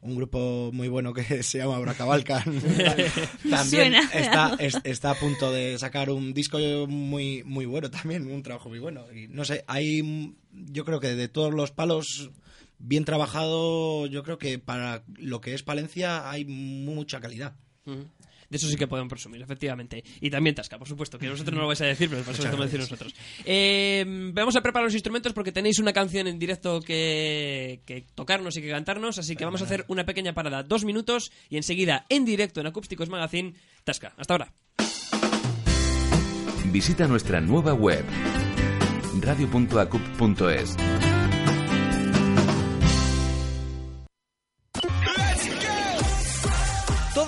Un 0.00 0.14
grupo 0.16 0.70
muy 0.72 0.88
bueno 0.88 1.12
que 1.12 1.22
se 1.42 1.58
llama 1.58 1.78
Bracabalca 1.80 2.42
también 3.50 3.94
está, 4.12 4.56
es- 4.58 4.78
está 4.84 5.10
a 5.10 5.14
punto 5.18 5.52
de 5.52 5.78
sacar 5.78 6.10
un 6.10 6.32
disco 6.34 6.58
muy, 6.88 7.42
muy 7.44 7.66
bueno 7.66 7.90
también, 7.90 8.30
un 8.30 8.42
trabajo 8.42 8.68
muy 8.68 8.78
bueno. 8.78 9.04
Y 9.12 9.28
no 9.28 9.44
sé, 9.44 9.64
hay, 9.66 10.34
yo 10.52 10.84
creo 10.84 11.00
que 11.00 11.14
de 11.14 11.28
todos 11.28 11.52
los 11.52 11.70
palos, 11.72 12.30
bien 12.78 13.04
trabajado, 13.04 14.06
yo 14.06 14.22
creo 14.22 14.38
que 14.38 14.58
para 14.58 15.04
lo 15.16 15.40
que 15.40 15.54
es 15.54 15.62
Palencia 15.62 16.30
hay 16.30 16.44
mucha 16.44 17.20
calidad. 17.20 17.56
De 18.50 18.56
eso 18.56 18.68
sí 18.68 18.76
que 18.76 18.86
podemos 18.86 19.10
presumir, 19.10 19.42
efectivamente. 19.42 20.02
Y 20.20 20.30
también 20.30 20.54
Tasca, 20.54 20.78
por 20.78 20.88
supuesto, 20.88 21.18
que 21.18 21.28
vosotros 21.28 21.54
no 21.54 21.62
lo 21.62 21.66
vais 21.66 21.80
a 21.82 21.86
decir, 21.86 22.08
pero 22.08 22.22
por 22.22 22.32
eso 22.32 22.42
lo 22.44 22.50
vamos 22.50 22.62
a 22.62 22.64
decir 22.64 22.80
nosotros. 22.80 23.14
Eh, 23.44 24.04
vamos 24.32 24.56
a 24.56 24.62
preparar 24.62 24.86
los 24.86 24.94
instrumentos 24.94 25.34
porque 25.34 25.52
tenéis 25.52 25.78
una 25.78 25.92
canción 25.92 26.26
en 26.26 26.38
directo 26.38 26.80
que, 26.80 27.82
que 27.84 28.06
tocarnos 28.14 28.56
y 28.56 28.62
que 28.62 28.70
cantarnos, 28.70 29.18
así 29.18 29.36
que 29.36 29.44
vamos 29.44 29.60
a 29.60 29.64
hacer 29.64 29.84
una 29.88 30.06
pequeña 30.06 30.32
parada, 30.32 30.62
dos 30.62 30.84
minutos, 30.84 31.30
y 31.50 31.58
enseguida, 31.58 32.06
en 32.08 32.24
directo 32.24 32.60
en 32.60 32.68
Acústicos 32.68 33.10
Magazine, 33.10 33.54
Tasca. 33.84 34.14
Hasta 34.16 34.34
ahora. 34.34 34.54
Visita 36.72 37.06
nuestra 37.06 37.40
nueva 37.40 37.72
web 37.72 38.04
radio.acup.es. 39.20 40.76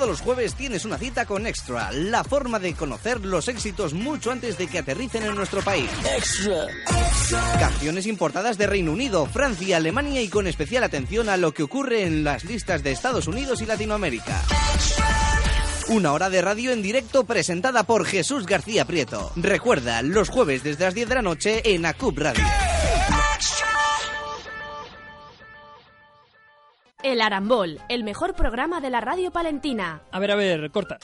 Todos 0.01 0.13
los 0.13 0.23
jueves 0.23 0.55
tienes 0.55 0.87
una 0.87 0.97
cita 0.97 1.27
con 1.27 1.47
Extra, 1.47 1.93
la 1.93 2.25
forma 2.25 2.59
de 2.59 2.73
conocer 2.73 3.21
los 3.21 3.49
éxitos 3.49 3.93
mucho 3.93 4.31
antes 4.31 4.57
de 4.57 4.67
que 4.67 4.79
aterricen 4.79 5.25
en 5.25 5.35
nuestro 5.35 5.61
país. 5.61 5.91
Canciones 7.59 8.07
importadas 8.07 8.57
de 8.57 8.67
Reino 8.67 8.93
Unido, 8.93 9.27
Francia, 9.27 9.77
Alemania 9.77 10.23
y 10.23 10.31
con 10.31 10.47
especial 10.47 10.85
atención 10.85 11.29
a 11.29 11.37
lo 11.37 11.53
que 11.53 11.65
ocurre 11.65 12.05
en 12.05 12.25
las 12.25 12.45
listas 12.45 12.83
de 12.83 12.93
Estados 12.93 13.27
Unidos 13.27 13.61
y 13.61 13.67
Latinoamérica. 13.67 14.41
Una 15.89 16.15
hora 16.15 16.31
de 16.31 16.41
radio 16.41 16.73
en 16.73 16.81
directo 16.81 17.25
presentada 17.25 17.83
por 17.83 18.07
Jesús 18.07 18.47
García 18.47 18.87
Prieto. 18.87 19.31
Recuerda, 19.37 20.01
los 20.01 20.31
jueves 20.31 20.63
desde 20.63 20.85
las 20.85 20.95
10 20.95 21.11
de 21.11 21.15
la 21.15 21.23
noche 21.23 21.75
en 21.75 21.85
ACUP 21.85 22.17
Radio. 22.17 22.45
El 27.03 27.23
Arambol, 27.23 27.81
el 27.89 28.05
mejor 28.05 28.35
programa 28.35 28.81
de 28.81 28.91
la 28.91 29.01
radio 29.01 29.31
palentina. 29.31 30.03
A 30.13 30.19
ver, 30.19 30.31
a 30.33 30.35
ver, 30.37 30.71
corta. 30.71 30.99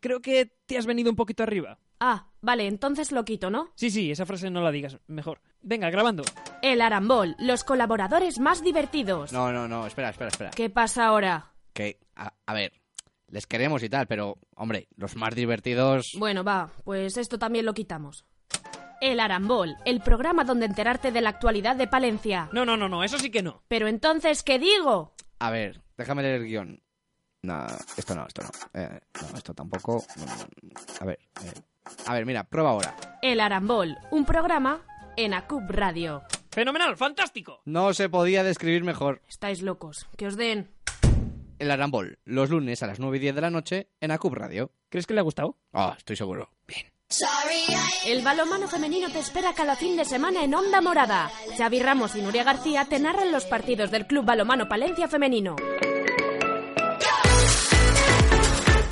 Creo 0.00 0.20
que 0.20 0.52
te 0.66 0.78
has 0.78 0.86
venido 0.86 1.10
un 1.10 1.16
poquito 1.16 1.42
arriba. 1.42 1.78
Ah, 1.98 2.28
vale, 2.40 2.66
entonces 2.66 3.10
lo 3.12 3.24
quito, 3.24 3.50
¿no? 3.50 3.70
Sí, 3.74 3.90
sí, 3.90 4.10
esa 4.10 4.24
frase 4.26 4.48
no 4.48 4.62
la 4.62 4.70
digas, 4.70 4.98
mejor. 5.08 5.40
Venga, 5.60 5.90
grabando. 5.90 6.22
El 6.62 6.80
Arambol, 6.80 7.34
los 7.38 7.64
colaboradores 7.64 8.38
más 8.38 8.62
divertidos. 8.62 9.32
No, 9.32 9.52
no, 9.52 9.66
no, 9.68 9.86
espera, 9.86 10.10
espera, 10.10 10.28
espera. 10.28 10.50
¿Qué 10.52 10.70
pasa 10.70 11.06
ahora? 11.06 11.52
Que, 11.74 11.98
a, 12.14 12.32
a 12.46 12.54
ver, 12.54 12.72
les 13.28 13.46
queremos 13.46 13.82
y 13.82 13.88
tal, 13.90 14.06
pero, 14.06 14.38
hombre, 14.54 14.88
los 14.96 15.16
más 15.16 15.34
divertidos... 15.34 16.14
Bueno, 16.16 16.44
va, 16.44 16.70
pues 16.84 17.16
esto 17.16 17.38
también 17.38 17.66
lo 17.66 17.74
quitamos. 17.74 18.24
El 19.02 19.18
Arambol, 19.18 19.76
el 19.84 20.00
programa 20.00 20.44
donde 20.44 20.66
enterarte 20.66 21.10
de 21.10 21.20
la 21.22 21.30
actualidad 21.30 21.74
de 21.74 21.86
Palencia. 21.86 22.48
No, 22.52 22.64
no, 22.64 22.76
no, 22.76 22.88
no, 22.88 23.02
eso 23.02 23.18
sí 23.18 23.30
que 23.30 23.42
no. 23.42 23.62
Pero 23.68 23.88
entonces, 23.88 24.42
¿qué 24.42 24.58
digo? 24.58 25.14
A 25.40 25.50
ver, 25.50 25.82
déjame 25.96 26.22
leer 26.22 26.40
el 26.42 26.46
guion. 26.46 26.82
No, 27.42 27.66
esto 27.96 28.14
no, 28.14 28.26
esto 28.26 28.42
no. 28.42 28.50
Eh, 28.80 29.00
no, 29.32 29.36
esto 29.38 29.54
tampoco. 29.54 30.04
Mm, 30.16 30.70
A 31.00 31.04
ver, 31.06 31.18
eh, 31.42 31.52
a 32.06 32.14
ver, 32.14 32.26
mira, 32.26 32.44
prueba 32.44 32.70
ahora. 32.70 32.94
El 33.22 33.40
Arambol, 33.40 33.96
un 34.10 34.24
programa 34.26 34.82
en 35.16 35.32
ACUP 35.34 35.70
Radio. 35.70 36.22
Fenomenal, 36.50 36.96
fantástico. 36.96 37.62
No 37.64 37.94
se 37.94 38.08
podía 38.08 38.42
describir 38.42 38.84
mejor. 38.84 39.22
Estáis 39.28 39.62
locos, 39.62 40.06
que 40.18 40.26
os 40.26 40.36
den. 40.36 40.70
El 41.58 41.70
Arambol, 41.70 42.18
los 42.24 42.50
lunes 42.50 42.82
a 42.82 42.86
las 42.86 42.98
9 43.00 43.16
y 43.16 43.20
10 43.20 43.34
de 43.34 43.40
la 43.40 43.50
noche 43.50 43.88
en 44.00 44.10
ACUP 44.10 44.34
Radio. 44.34 44.72
¿Crees 44.88 45.06
que 45.06 45.14
le 45.14 45.20
ha 45.20 45.24
gustado? 45.24 45.58
Ah, 45.72 45.94
estoy 45.96 46.16
seguro. 46.16 46.50
El 48.06 48.22
balonmano 48.22 48.68
femenino 48.68 49.10
te 49.10 49.18
espera 49.18 49.52
cada 49.52 49.74
fin 49.74 49.96
de 49.96 50.04
semana 50.04 50.44
en 50.44 50.54
Onda 50.54 50.80
Morada. 50.80 51.30
Xavi 51.58 51.80
Ramos 51.80 52.14
y 52.14 52.22
Nuria 52.22 52.44
García 52.44 52.84
te 52.84 53.00
narran 53.00 53.32
los 53.32 53.46
partidos 53.46 53.90
del 53.90 54.06
Club 54.06 54.24
Balomano 54.24 54.68
Palencia 54.68 55.08
Femenino. 55.08 55.56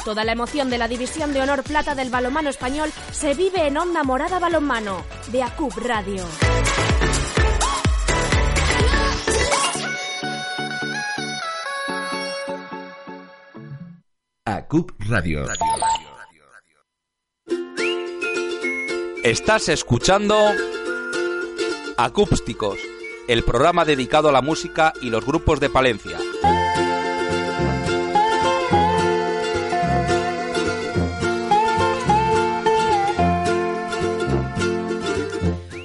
Toda 0.05 0.25
la 0.25 0.33
emoción 0.33 0.69
de 0.69 0.79
la 0.79 0.89
División 0.89 1.33
de 1.33 1.43
Honor 1.43 1.63
Plata 1.63 1.95
del 1.95 2.11
balonmano 2.11 2.51
español 2.51 2.91
se 3.13 3.35
vive 3.35 3.67
en 3.67 3.77
Onda 3.77 4.03
Morada 4.03 4.39
Balonmano, 4.39 5.05
de 5.29 5.43
ACUP 5.43 5.77
Radio. 5.77 6.25
ACUP 14.45 14.93
Radio. 15.09 15.47
Estás 19.25 19.69
escuchando 19.69 20.37
Acústicos, 21.97 22.79
el 23.27 23.43
programa 23.43 23.85
dedicado 23.85 24.29
a 24.29 24.33
la 24.33 24.43
música 24.43 24.93
y 25.03 25.11
los 25.11 25.27
grupos 25.27 25.59
de 25.59 25.69
Palencia. 25.69 26.19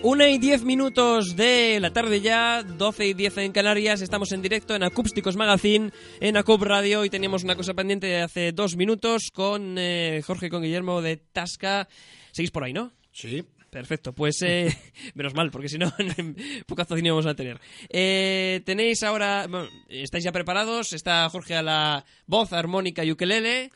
Una 0.03 0.29
y 0.29 0.37
diez 0.37 0.63
minutos 0.63 1.35
de 1.35 1.79
la 1.81 1.91
tarde 1.91 2.21
ya, 2.21 2.61
12 2.61 3.07
y 3.07 3.13
10 3.15 3.37
en 3.39 3.51
Canarias, 3.51 4.01
estamos 4.01 4.31
en 4.31 4.43
directo 4.43 4.75
en 4.75 4.83
Acústicos 4.83 5.35
Magazine, 5.35 5.91
en 6.19 6.37
Acup 6.37 6.61
Radio 6.61 7.03
y 7.03 7.09
teníamos 7.09 7.43
una 7.43 7.55
cosa 7.55 7.73
pendiente 7.73 8.05
de 8.05 8.21
hace 8.21 8.51
dos 8.51 8.75
minutos 8.75 9.31
con 9.33 9.77
eh, 9.79 10.21
Jorge 10.23 10.45
y 10.45 10.49
con 10.49 10.61
Guillermo 10.61 11.01
de 11.01 11.17
Tasca. 11.17 11.87
Seguís 12.31 12.51
por 12.51 12.63
ahí, 12.63 12.73
¿no? 12.73 12.91
Sí. 13.13 13.43
Perfecto, 13.69 14.13
pues 14.13 14.39
eh, 14.43 14.67
menos 15.15 15.33
mal, 15.33 15.49
porque 15.49 15.67
si 15.69 15.77
no, 15.79 15.91
poca 16.67 16.85
zocinio 16.85 17.13
vamos 17.15 17.25
a 17.25 17.33
tener. 17.35 17.59
Eh, 17.89 18.61
tenéis 18.65 19.01
ahora, 19.01 19.47
bueno, 19.47 19.67
estáis 19.89 20.23
ya 20.25 20.31
preparados, 20.31 20.93
está 20.93 21.27
Jorge 21.29 21.55
a 21.55 21.63
la 21.63 22.05
voz, 22.27 22.53
armónica 22.53 23.03
y 23.03 23.11
ukelele, 23.11 23.71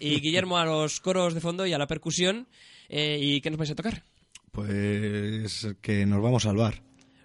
y 0.00 0.20
Guillermo 0.22 0.56
a 0.56 0.64
los 0.64 1.00
coros 1.00 1.34
de 1.34 1.40
fondo 1.42 1.66
y 1.66 1.72
a 1.74 1.78
la 1.78 1.86
percusión. 1.86 2.46
Eh, 2.88 3.18
¿Y 3.20 3.40
qué 3.42 3.50
nos 3.50 3.58
vais 3.58 3.70
a 3.70 3.74
tocar? 3.74 4.04
Pues 4.52 5.66
que 5.80 6.06
nos 6.06 6.22
vamos 6.22 6.46
al 6.46 6.56
bar. 6.56 6.82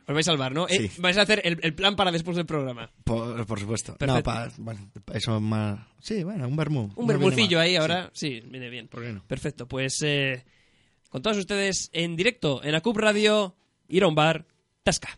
Os 0.07 0.13
vais 0.15 0.27
a 0.27 0.31
salvar, 0.31 0.53
¿no? 0.53 0.67
Eh, 0.69 0.89
Sí. 0.89 1.01
vais 1.01 1.17
a 1.17 1.21
hacer 1.23 1.41
el, 1.43 1.59
el 1.61 1.73
plan 1.75 1.95
para 1.95 2.11
después 2.11 2.35
del 2.37 2.45
programa. 2.45 2.89
Por, 3.03 3.45
por 3.45 3.59
supuesto. 3.59 3.95
Perfecto. 3.97 4.31
No, 4.31 4.35
pa- 4.35 4.51
bueno, 4.57 4.89
eso 5.13 5.39
más... 5.41 5.79
Sí, 5.99 6.23
bueno, 6.23 6.47
un 6.47 6.55
vermú. 6.55 6.89
Un 6.95 7.07
mal. 7.07 7.61
ahí 7.61 7.71
Sí. 7.71 7.75
ahora. 7.75 8.09
Sí, 8.13 8.41
viene 8.45 8.69
bien. 8.69 8.87
¿Por 8.87 9.03
qué 9.03 9.11
no? 9.11 9.23
Perfecto, 9.27 9.67
pues 9.67 10.01
eh, 10.03 10.45
con 11.09 11.21
todos 11.21 11.37
ustedes 11.37 11.89
en 11.93 12.15
directo 12.15 12.63
en 12.63 12.75
Acup 12.75 12.97
Radio, 12.97 13.55
ir 13.87 14.03
a 14.03 14.07
un 14.07 14.15
bar, 14.15 14.45
Tasca. 14.83 15.17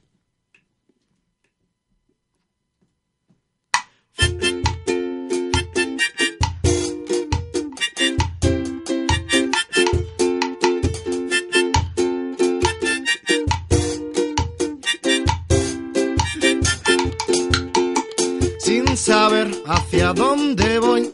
Sin 18.59 18.97
saber 18.97 19.51
hacia 19.65 20.13
dónde 20.13 20.79
voy, 20.79 21.11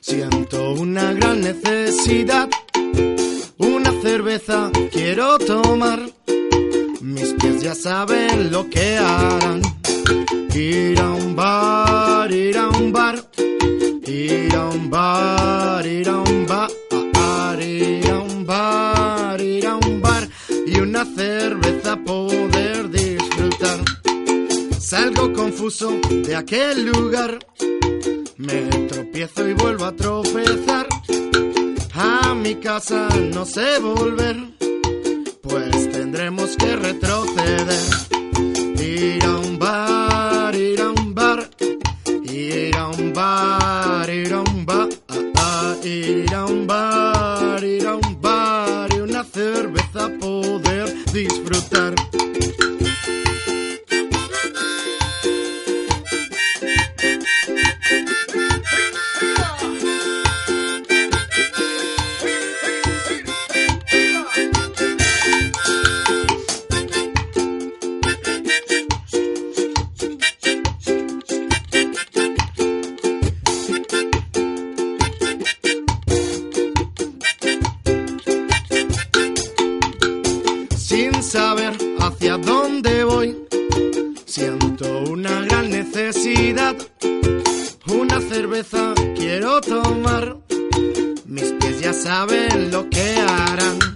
siento 0.00 0.72
una 0.72 1.12
gran 1.12 1.40
necesidad. 1.40 2.48
Cerveza 4.12 4.70
quiero 4.90 5.38
tomar 5.38 5.98
Mis 7.00 7.32
pies 7.32 7.62
ya 7.62 7.74
saben 7.74 8.52
lo 8.52 8.68
que 8.68 8.98
harán. 8.98 9.62
Ir 10.54 11.00
a 11.00 11.08
un 11.12 11.34
bar, 11.34 12.30
ir 12.30 12.58
a 12.58 12.68
un 12.68 12.92
bar. 12.92 13.16
Ir 14.06 14.54
a 14.54 14.68
un 14.68 14.90
bar, 14.90 15.86
ir 15.86 16.10
a 16.10 16.18
un 16.18 16.46
bar. 16.46 16.70
Ir 17.62 18.10
a 18.10 18.18
un 18.18 18.44
bar, 18.44 19.40
ir 19.40 19.66
a 19.66 19.76
un 19.76 20.02
bar. 20.02 20.28
Y 20.66 20.78
una 20.78 21.06
cerveza 21.06 21.96
poder 21.96 22.90
disfrutar. 22.90 23.78
Salgo 24.78 25.32
confuso 25.32 25.98
de 26.26 26.36
aquel 26.36 26.84
lugar. 26.84 27.38
Me 28.36 28.60
tropiezo 28.88 29.48
y 29.48 29.54
vuelvo 29.54 29.86
a 29.86 29.92
tropezar. 29.92 30.91
A 32.04 32.34
mi 32.34 32.56
casa 32.56 33.08
no 33.32 33.46
sé 33.46 33.78
volver, 33.78 34.36
pues 35.40 35.92
tendremos 35.92 36.56
que 36.56 36.74
retroceder. 36.74 37.84
Ir 38.76 39.24
a 39.24 39.36
un 39.36 39.56
bar, 39.56 40.52
ir 40.56 40.80
a 40.80 40.90
un 40.90 41.14
bar, 41.14 41.48
ir 42.24 42.76
a 42.76 42.88
un 42.88 43.12
bar, 43.12 44.10
ir 44.10 44.32
a 44.32 44.40
un 44.40 44.66
bar, 44.66 44.88
ir 45.84 46.34
a 46.34 46.44
un 46.44 46.66
bar, 46.66 47.62
ir 47.62 47.86
a 47.86 47.94
un 47.94 48.20
bar 48.20 48.92
y 48.92 48.98
una 48.98 49.22
cerveza 49.22 50.10
poder 50.18 50.92
disfrutar. 51.12 51.94
Una 87.88 88.20
cerveza 88.20 88.94
quiero 89.16 89.60
tomar. 89.60 90.36
Mis 91.26 91.52
pies 91.54 91.80
ya 91.80 91.92
saben 91.92 92.70
lo 92.70 92.88
que 92.88 93.16
harán. 93.16 93.91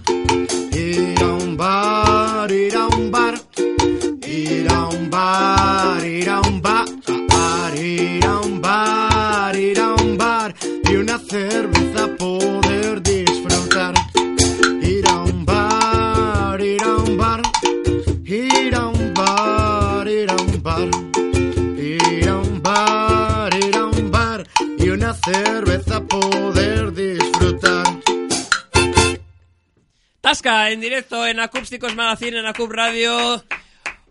En 30.47 30.79
directo 30.79 31.27
en 31.27 31.41
Acústicos 31.41 31.93
Magazine, 31.93 32.39
en 32.39 32.45
Acup 32.45 32.71
Radio. 32.71 33.43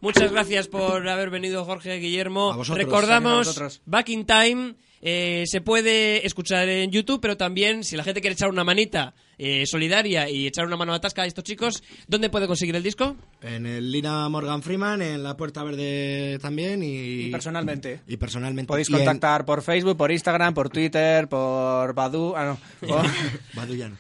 Muchas 0.03 0.31
gracias 0.31 0.69
por 0.69 1.09
haber 1.09 1.31
venido, 1.31 1.65
Jorge 1.65 1.97
Guillermo. 1.97 2.53
A 2.53 2.57
vosotros. 2.57 2.85
Recordamos, 2.85 3.59
A. 3.59 3.71
Back 3.87 4.11
in 4.11 4.27
Time 4.27 4.75
eh, 5.01 5.45
se 5.47 5.63
puede 5.63 6.27
escuchar 6.27 6.69
en 6.69 6.91
YouTube, 6.91 7.23
pero 7.23 7.39
también 7.39 7.85
si 7.85 7.97
la 7.97 8.05
gente 8.05 8.21
quiere 8.21 8.35
echar 8.35 8.51
una 8.51 8.65
manita 8.65 9.15
eh, 9.39 9.65
solidaria 9.67 10.29
y 10.31 10.47
echar 10.47 10.67
una 10.67 10.77
mano 10.77 10.95
a 10.95 11.01
Tasca 11.01 11.23
a 11.23 11.27
estos 11.27 11.45
chicos, 11.45 11.83
¿dónde 12.09 12.31
puede 12.31 12.47
conseguir 12.47 12.75
el 12.77 12.83
disco? 12.83 13.17
En 13.43 13.67
el 13.67 13.91
Lina 13.93 14.29
Morgan 14.29 14.63
Freeman, 14.63 15.03
en 15.03 15.23
la 15.23 15.37
Puerta 15.37 15.63
Verde 15.63 16.39
también 16.41 16.83
y... 16.83 17.27
Y 17.27 17.31
personalmente. 17.31 18.01
Y 18.07 18.17
personalmente. 18.17 18.69
Podéis 18.69 18.89
en- 18.89 18.97
contactar 18.97 19.45
por 19.45 19.63
Facebook, 19.63 19.97
por 19.97 20.11
Instagram, 20.11 20.55
por 20.55 20.69
Twitter, 20.71 21.29
por 21.29 21.95
Badu. 21.95 22.35
Ah, 22.37 22.45
no. 22.47 22.59
por- 22.89 23.07
Badu 23.55 23.75
ya 23.75 23.89
no. 23.89 23.97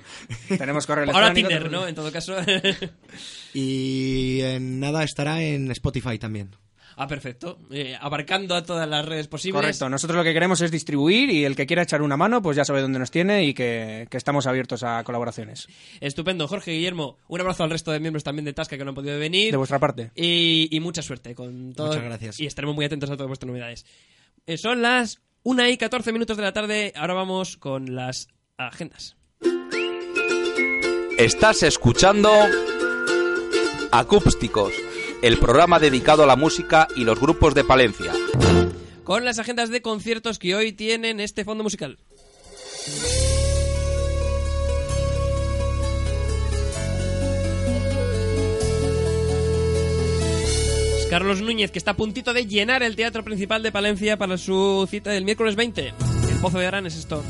tenemos 0.58 0.86
correo 0.86 1.04
Ahora 1.12 1.28
electrónico. 1.30 1.48
Tinder, 1.48 1.70
¿no? 1.70 1.86
En 1.86 1.94
todo 1.94 2.10
caso. 2.12 2.34
Y 3.54 4.40
en 4.42 4.80
nada 4.80 5.02
estará 5.02 5.42
en 5.42 5.70
Spotify 5.70 6.18
también. 6.18 6.50
Ah, 6.96 7.06
perfecto. 7.06 7.58
Eh, 7.70 7.96
abarcando 8.00 8.54
a 8.54 8.62
todas 8.62 8.88
las 8.88 9.04
redes 9.04 9.28
posibles. 9.28 9.60
Correcto, 9.60 9.88
nosotros 9.88 10.16
lo 10.16 10.24
que 10.24 10.32
queremos 10.32 10.60
es 10.60 10.70
distribuir 10.70 11.30
y 11.30 11.44
el 11.44 11.54
que 11.54 11.66
quiera 11.66 11.82
echar 11.82 12.02
una 12.02 12.16
mano, 12.16 12.42
pues 12.42 12.56
ya 12.56 12.64
sabe 12.64 12.80
dónde 12.80 12.98
nos 12.98 13.10
tiene 13.10 13.44
y 13.44 13.54
que, 13.54 14.06
que 14.10 14.16
estamos 14.16 14.46
abiertos 14.46 14.82
a 14.82 15.04
colaboraciones. 15.04 15.68
Estupendo, 16.00 16.48
Jorge 16.48 16.72
Guillermo. 16.72 17.18
Un 17.28 17.40
abrazo 17.40 17.64
al 17.64 17.70
resto 17.70 17.92
de 17.92 18.00
miembros 18.00 18.24
también 18.24 18.44
de 18.44 18.52
Tasca 18.52 18.76
que 18.76 18.84
no 18.84 18.90
han 18.90 18.94
podido 18.94 19.18
venir. 19.18 19.50
De 19.52 19.56
vuestra 19.56 19.78
parte. 19.78 20.10
Y, 20.14 20.68
y 20.70 20.80
mucha 20.80 21.02
suerte 21.02 21.34
con 21.34 21.72
todo. 21.74 21.88
Muchas 21.88 22.04
gracias. 22.04 22.40
Y 22.40 22.46
estaremos 22.46 22.74
muy 22.74 22.84
atentos 22.84 23.10
a 23.10 23.14
todas 23.16 23.28
vuestras 23.28 23.48
novedades. 23.48 23.86
Eh, 24.46 24.56
son 24.56 24.82
las 24.82 25.20
1 25.42 25.68
y 25.68 25.76
14 25.76 26.12
minutos 26.12 26.36
de 26.36 26.42
la 26.42 26.52
tarde. 26.52 26.92
Ahora 26.96 27.14
vamos 27.14 27.56
con 27.56 27.94
las 27.94 28.28
agendas. 28.56 29.16
Estás 31.18 31.62
escuchando 31.62 32.30
Acústicos, 33.90 34.72
el 35.26 35.38
programa 35.40 35.80
dedicado 35.80 36.22
a 36.22 36.26
la 36.26 36.36
música 36.36 36.86
y 36.94 37.02
los 37.02 37.18
grupos 37.18 37.52
de 37.52 37.64
Palencia. 37.64 38.12
Con 39.02 39.24
las 39.24 39.40
agendas 39.40 39.70
de 39.70 39.82
conciertos 39.82 40.38
que 40.38 40.54
hoy 40.54 40.70
tienen 40.70 41.18
este 41.18 41.44
fondo 41.44 41.64
musical. 41.64 41.98
Carlos 51.10 51.42
Núñez, 51.42 51.72
que 51.72 51.80
está 51.80 51.90
a 51.90 51.96
puntito 51.96 52.32
de 52.32 52.46
llenar 52.46 52.84
el 52.84 52.94
Teatro 52.94 53.24
Principal 53.24 53.64
de 53.64 53.72
Palencia 53.72 54.16
para 54.16 54.38
su 54.38 54.86
cita 54.88 55.10
del 55.10 55.24
miércoles 55.24 55.56
20. 55.56 55.88
El 55.88 56.40
Pozo 56.40 56.60
de 56.60 56.66
Arán 56.68 56.86
es 56.86 56.96
esto. 56.96 57.24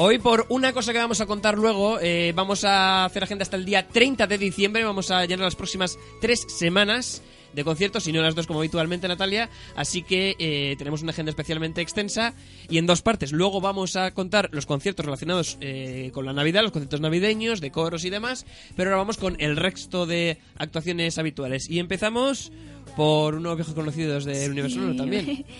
Hoy, 0.00 0.20
por 0.20 0.46
una 0.48 0.72
cosa 0.72 0.92
que 0.92 0.98
vamos 1.00 1.20
a 1.20 1.26
contar 1.26 1.58
luego, 1.58 1.98
eh, 2.00 2.32
vamos 2.32 2.62
a 2.62 3.04
hacer 3.04 3.24
agenda 3.24 3.42
hasta 3.42 3.56
el 3.56 3.64
día 3.64 3.88
30 3.88 4.28
de 4.28 4.38
diciembre. 4.38 4.84
Vamos 4.84 5.10
a 5.10 5.26
llenar 5.26 5.46
las 5.46 5.56
próximas 5.56 5.98
tres 6.20 6.46
semanas 6.46 7.20
de 7.52 7.64
conciertos, 7.64 8.06
y 8.06 8.12
no 8.12 8.22
las 8.22 8.36
dos 8.36 8.46
como 8.46 8.60
habitualmente, 8.60 9.08
Natalia. 9.08 9.50
Así 9.74 10.04
que 10.04 10.36
eh, 10.38 10.76
tenemos 10.78 11.02
una 11.02 11.10
agenda 11.10 11.30
especialmente 11.30 11.80
extensa 11.80 12.34
y 12.70 12.78
en 12.78 12.86
dos 12.86 13.02
partes. 13.02 13.32
Luego 13.32 13.60
vamos 13.60 13.96
a 13.96 14.12
contar 14.14 14.50
los 14.52 14.66
conciertos 14.66 15.04
relacionados 15.04 15.58
eh, 15.60 16.12
con 16.14 16.24
la 16.24 16.32
Navidad, 16.32 16.62
los 16.62 16.70
conciertos 16.70 17.00
navideños, 17.00 17.60
de 17.60 17.72
coros 17.72 18.04
y 18.04 18.10
demás. 18.10 18.46
Pero 18.76 18.90
ahora 18.90 18.98
vamos 18.98 19.16
con 19.16 19.34
el 19.40 19.56
resto 19.56 20.06
de 20.06 20.38
actuaciones 20.58 21.18
habituales. 21.18 21.68
Y 21.68 21.80
empezamos 21.80 22.52
por 22.94 23.34
unos 23.34 23.56
viejos 23.56 23.74
conocidos 23.74 24.24
del 24.24 24.52
Universo 24.52 24.76
Sonoro 24.76 24.94
también. 24.94 25.44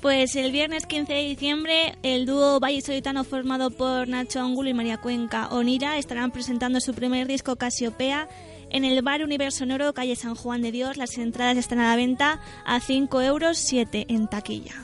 Pues 0.00 0.36
el 0.36 0.52
viernes 0.52 0.86
15 0.86 1.12
de 1.12 1.22
diciembre, 1.22 1.96
el 2.02 2.26
dúo 2.26 2.60
vallisoletano 2.60 3.24
formado 3.24 3.70
por 3.70 4.06
Nacho 4.08 4.40
Angulo 4.40 4.68
y 4.68 4.74
María 4.74 4.98
Cuenca 4.98 5.48
Onira 5.48 5.98
estarán 5.98 6.30
presentando 6.30 6.80
su 6.80 6.94
primer 6.94 7.26
disco 7.26 7.56
Casiopea 7.56 8.28
en 8.70 8.84
el 8.84 9.00
bar 9.02 9.22
Universo 9.22 9.60
Sonoro, 9.60 9.94
calle 9.94 10.14
San 10.14 10.34
Juan 10.34 10.62
de 10.62 10.70
Dios. 10.70 10.96
Las 10.96 11.16
entradas 11.16 11.56
están 11.56 11.78
a 11.78 11.88
la 11.88 11.96
venta 11.96 12.40
a 12.64 12.80
5 12.80 13.22
euros, 13.22 13.58
7 13.58 14.06
en 14.08 14.28
taquilla. 14.28 14.74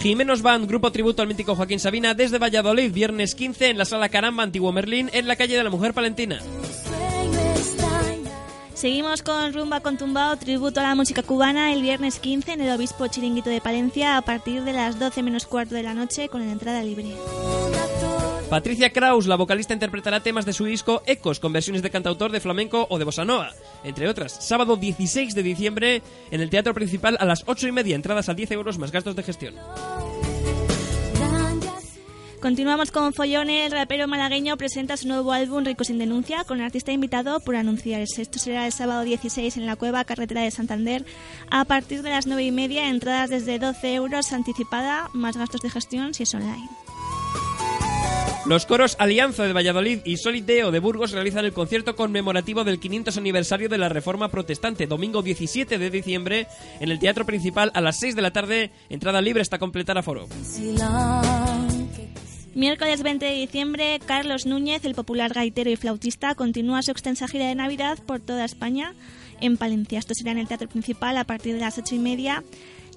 Jimenos 0.00 0.42
Band, 0.42 0.66
grupo 0.68 0.92
tributo 0.92 1.22
al 1.22 1.28
mítico 1.28 1.56
Joaquín 1.56 1.80
Sabina, 1.80 2.14
desde 2.14 2.38
Valladolid, 2.38 2.92
viernes 2.92 3.34
15 3.34 3.70
en 3.70 3.78
la 3.78 3.84
sala 3.84 4.08
Caramba, 4.08 4.44
Antiguo 4.44 4.72
Merlín, 4.72 5.10
en 5.12 5.26
la 5.26 5.36
calle 5.36 5.56
de 5.56 5.64
la 5.64 5.70
Mujer 5.70 5.92
Palentina. 5.92 6.40
Seguimos 8.78 9.22
con 9.22 9.52
Rumba 9.52 9.80
con 9.80 9.96
Tumbao, 9.96 10.36
tributo 10.36 10.78
a 10.78 10.84
la 10.84 10.94
música 10.94 11.24
cubana, 11.24 11.72
el 11.72 11.82
viernes 11.82 12.20
15 12.20 12.52
en 12.52 12.60
el 12.60 12.70
Obispo 12.70 13.08
Chiringuito 13.08 13.50
de 13.50 13.60
Palencia 13.60 14.16
a 14.16 14.22
partir 14.22 14.62
de 14.62 14.72
las 14.72 15.00
12 15.00 15.20
menos 15.24 15.46
cuarto 15.46 15.74
de 15.74 15.82
la 15.82 15.94
noche 15.94 16.28
con 16.28 16.46
la 16.46 16.52
entrada 16.52 16.80
libre. 16.84 17.16
Patricia 18.48 18.92
Kraus, 18.92 19.26
la 19.26 19.34
vocalista, 19.34 19.74
interpretará 19.74 20.20
temas 20.20 20.46
de 20.46 20.52
su 20.52 20.64
disco 20.64 21.02
Ecos, 21.06 21.40
con 21.40 21.52
versiones 21.52 21.82
de 21.82 21.90
cantautor, 21.90 22.30
de 22.30 22.38
flamenco 22.38 22.86
o 22.88 22.98
de 22.98 23.04
bossa 23.04 23.24
nova, 23.24 23.50
entre 23.82 24.08
otras. 24.08 24.30
Sábado 24.46 24.76
16 24.76 25.34
de 25.34 25.42
diciembre 25.42 26.02
en 26.30 26.40
el 26.40 26.48
Teatro 26.48 26.72
Principal 26.72 27.16
a 27.18 27.24
las 27.24 27.42
8 27.46 27.66
y 27.66 27.72
media, 27.72 27.96
entradas 27.96 28.28
a 28.28 28.34
10 28.34 28.52
euros 28.52 28.78
más 28.78 28.92
gastos 28.92 29.16
de 29.16 29.24
gestión. 29.24 29.54
Continuamos 32.40 32.92
con 32.92 33.12
Follone, 33.12 33.66
el 33.66 33.72
rapero 33.72 34.06
malagueño 34.06 34.56
presenta 34.56 34.96
su 34.96 35.08
nuevo 35.08 35.32
álbum 35.32 35.64
Rico 35.64 35.82
sin 35.82 35.98
denuncia 35.98 36.44
con 36.44 36.60
artista 36.60 36.92
invitado 36.92 37.40
por 37.40 37.56
anunciarse. 37.56 38.22
Esto 38.22 38.38
será 38.38 38.64
el 38.66 38.72
sábado 38.72 39.02
16 39.02 39.56
en 39.56 39.66
la 39.66 39.74
Cueva 39.74 40.04
Carretera 40.04 40.42
de 40.42 40.50
Santander 40.52 41.04
a 41.50 41.64
partir 41.64 42.02
de 42.02 42.10
las 42.10 42.28
9 42.28 42.44
y 42.44 42.52
media, 42.52 42.88
entradas 42.88 43.30
desde 43.30 43.58
12 43.58 43.94
euros 43.94 44.32
anticipada 44.32 45.10
más 45.12 45.36
gastos 45.36 45.62
de 45.62 45.70
gestión 45.70 46.14
si 46.14 46.22
es 46.22 46.34
online. 46.34 46.68
Los 48.46 48.66
coros 48.66 48.96
Alianza 48.98 49.42
de 49.42 49.52
Valladolid 49.52 49.98
y 50.04 50.16
Solideo 50.16 50.70
de 50.70 50.78
Burgos 50.78 51.10
realizan 51.10 51.44
el 51.44 51.52
concierto 51.52 51.96
conmemorativo 51.96 52.64
del 52.64 52.78
500 52.78 53.18
aniversario 53.18 53.68
de 53.68 53.78
la 53.78 53.88
Reforma 53.88 54.28
Protestante, 54.28 54.86
domingo 54.86 55.22
17 55.22 55.76
de 55.76 55.90
diciembre, 55.90 56.46
en 56.80 56.90
el 56.90 56.98
Teatro 56.98 57.26
Principal 57.26 57.72
a 57.74 57.80
las 57.80 57.98
6 57.98 58.16
de 58.16 58.22
la 58.22 58.30
tarde. 58.30 58.70
Entrada 58.88 59.20
libre 59.20 59.42
hasta 59.42 59.58
completar 59.58 59.98
aforo. 59.98 60.28
Miércoles 62.58 63.04
20 63.04 63.24
de 63.24 63.34
diciembre, 63.34 64.00
Carlos 64.04 64.44
Núñez, 64.44 64.84
el 64.84 64.96
popular 64.96 65.32
gaitero 65.32 65.70
y 65.70 65.76
flautista, 65.76 66.34
continúa 66.34 66.82
su 66.82 66.90
extensa 66.90 67.28
gira 67.28 67.46
de 67.46 67.54
Navidad 67.54 68.00
por 68.04 68.18
toda 68.18 68.44
España 68.44 68.94
en 69.40 69.56
Palencia. 69.56 70.00
Esto 70.00 70.12
será 70.12 70.32
en 70.32 70.38
el 70.38 70.48
Teatro 70.48 70.68
Principal 70.68 71.16
a 71.18 71.22
partir 71.22 71.54
de 71.54 71.60
las 71.60 71.78
ocho 71.78 71.94
y 71.94 72.00
media. 72.00 72.42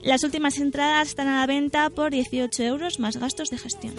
Las 0.01 0.23
últimas 0.23 0.57
entradas 0.57 1.09
están 1.09 1.27
a 1.27 1.41
la 1.41 1.45
venta 1.45 1.91
por 1.91 2.09
18 2.09 2.63
euros 2.63 2.99
más 2.99 3.17
gastos 3.17 3.49
de 3.49 3.59
gestión. 3.59 3.93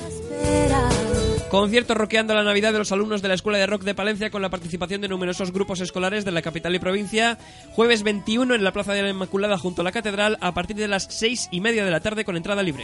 Concierto 1.48 1.94
roqueando 1.94 2.34
la 2.34 2.42
Navidad 2.42 2.72
de 2.72 2.80
los 2.80 2.90
alumnos 2.90 3.22
de 3.22 3.28
la 3.28 3.34
Escuela 3.34 3.58
de 3.58 3.66
Rock 3.66 3.84
de 3.84 3.94
Palencia 3.94 4.30
con 4.30 4.42
la 4.42 4.50
participación 4.50 5.00
de 5.00 5.06
numerosos 5.06 5.52
grupos 5.52 5.80
escolares 5.80 6.24
de 6.24 6.32
la 6.32 6.42
capital 6.42 6.74
y 6.74 6.80
provincia. 6.80 7.38
Jueves 7.70 8.02
21 8.02 8.56
en 8.56 8.64
la 8.64 8.72
Plaza 8.72 8.94
de 8.94 9.02
la 9.02 9.10
Inmaculada 9.10 9.58
junto 9.58 9.82
a 9.82 9.84
la 9.84 9.92
Catedral 9.92 10.38
a 10.40 10.54
partir 10.54 10.74
de 10.74 10.88
las 10.88 11.04
seis 11.04 11.48
y 11.52 11.60
media 11.60 11.84
de 11.84 11.92
la 11.92 12.00
tarde 12.00 12.24
con 12.24 12.36
entrada 12.36 12.64
libre. 12.64 12.82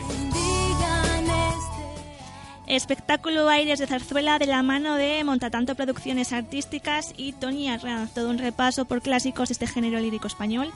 Espectáculo 2.68 3.48
Aires 3.48 3.78
de 3.78 3.86
Zarzuela 3.86 4.38
de 4.38 4.44
la 4.44 4.62
mano 4.62 4.96
de 4.96 5.24
Montatanto 5.24 5.74
Producciones 5.74 6.34
Artísticas 6.34 7.14
y 7.16 7.32
Tony 7.32 7.70
Arranz. 7.70 8.12
Todo 8.12 8.28
un 8.28 8.36
repaso 8.36 8.84
por 8.84 9.00
clásicos 9.00 9.48
de 9.48 9.54
este 9.54 9.66
género 9.66 9.98
lírico 9.98 10.26
español. 10.26 10.70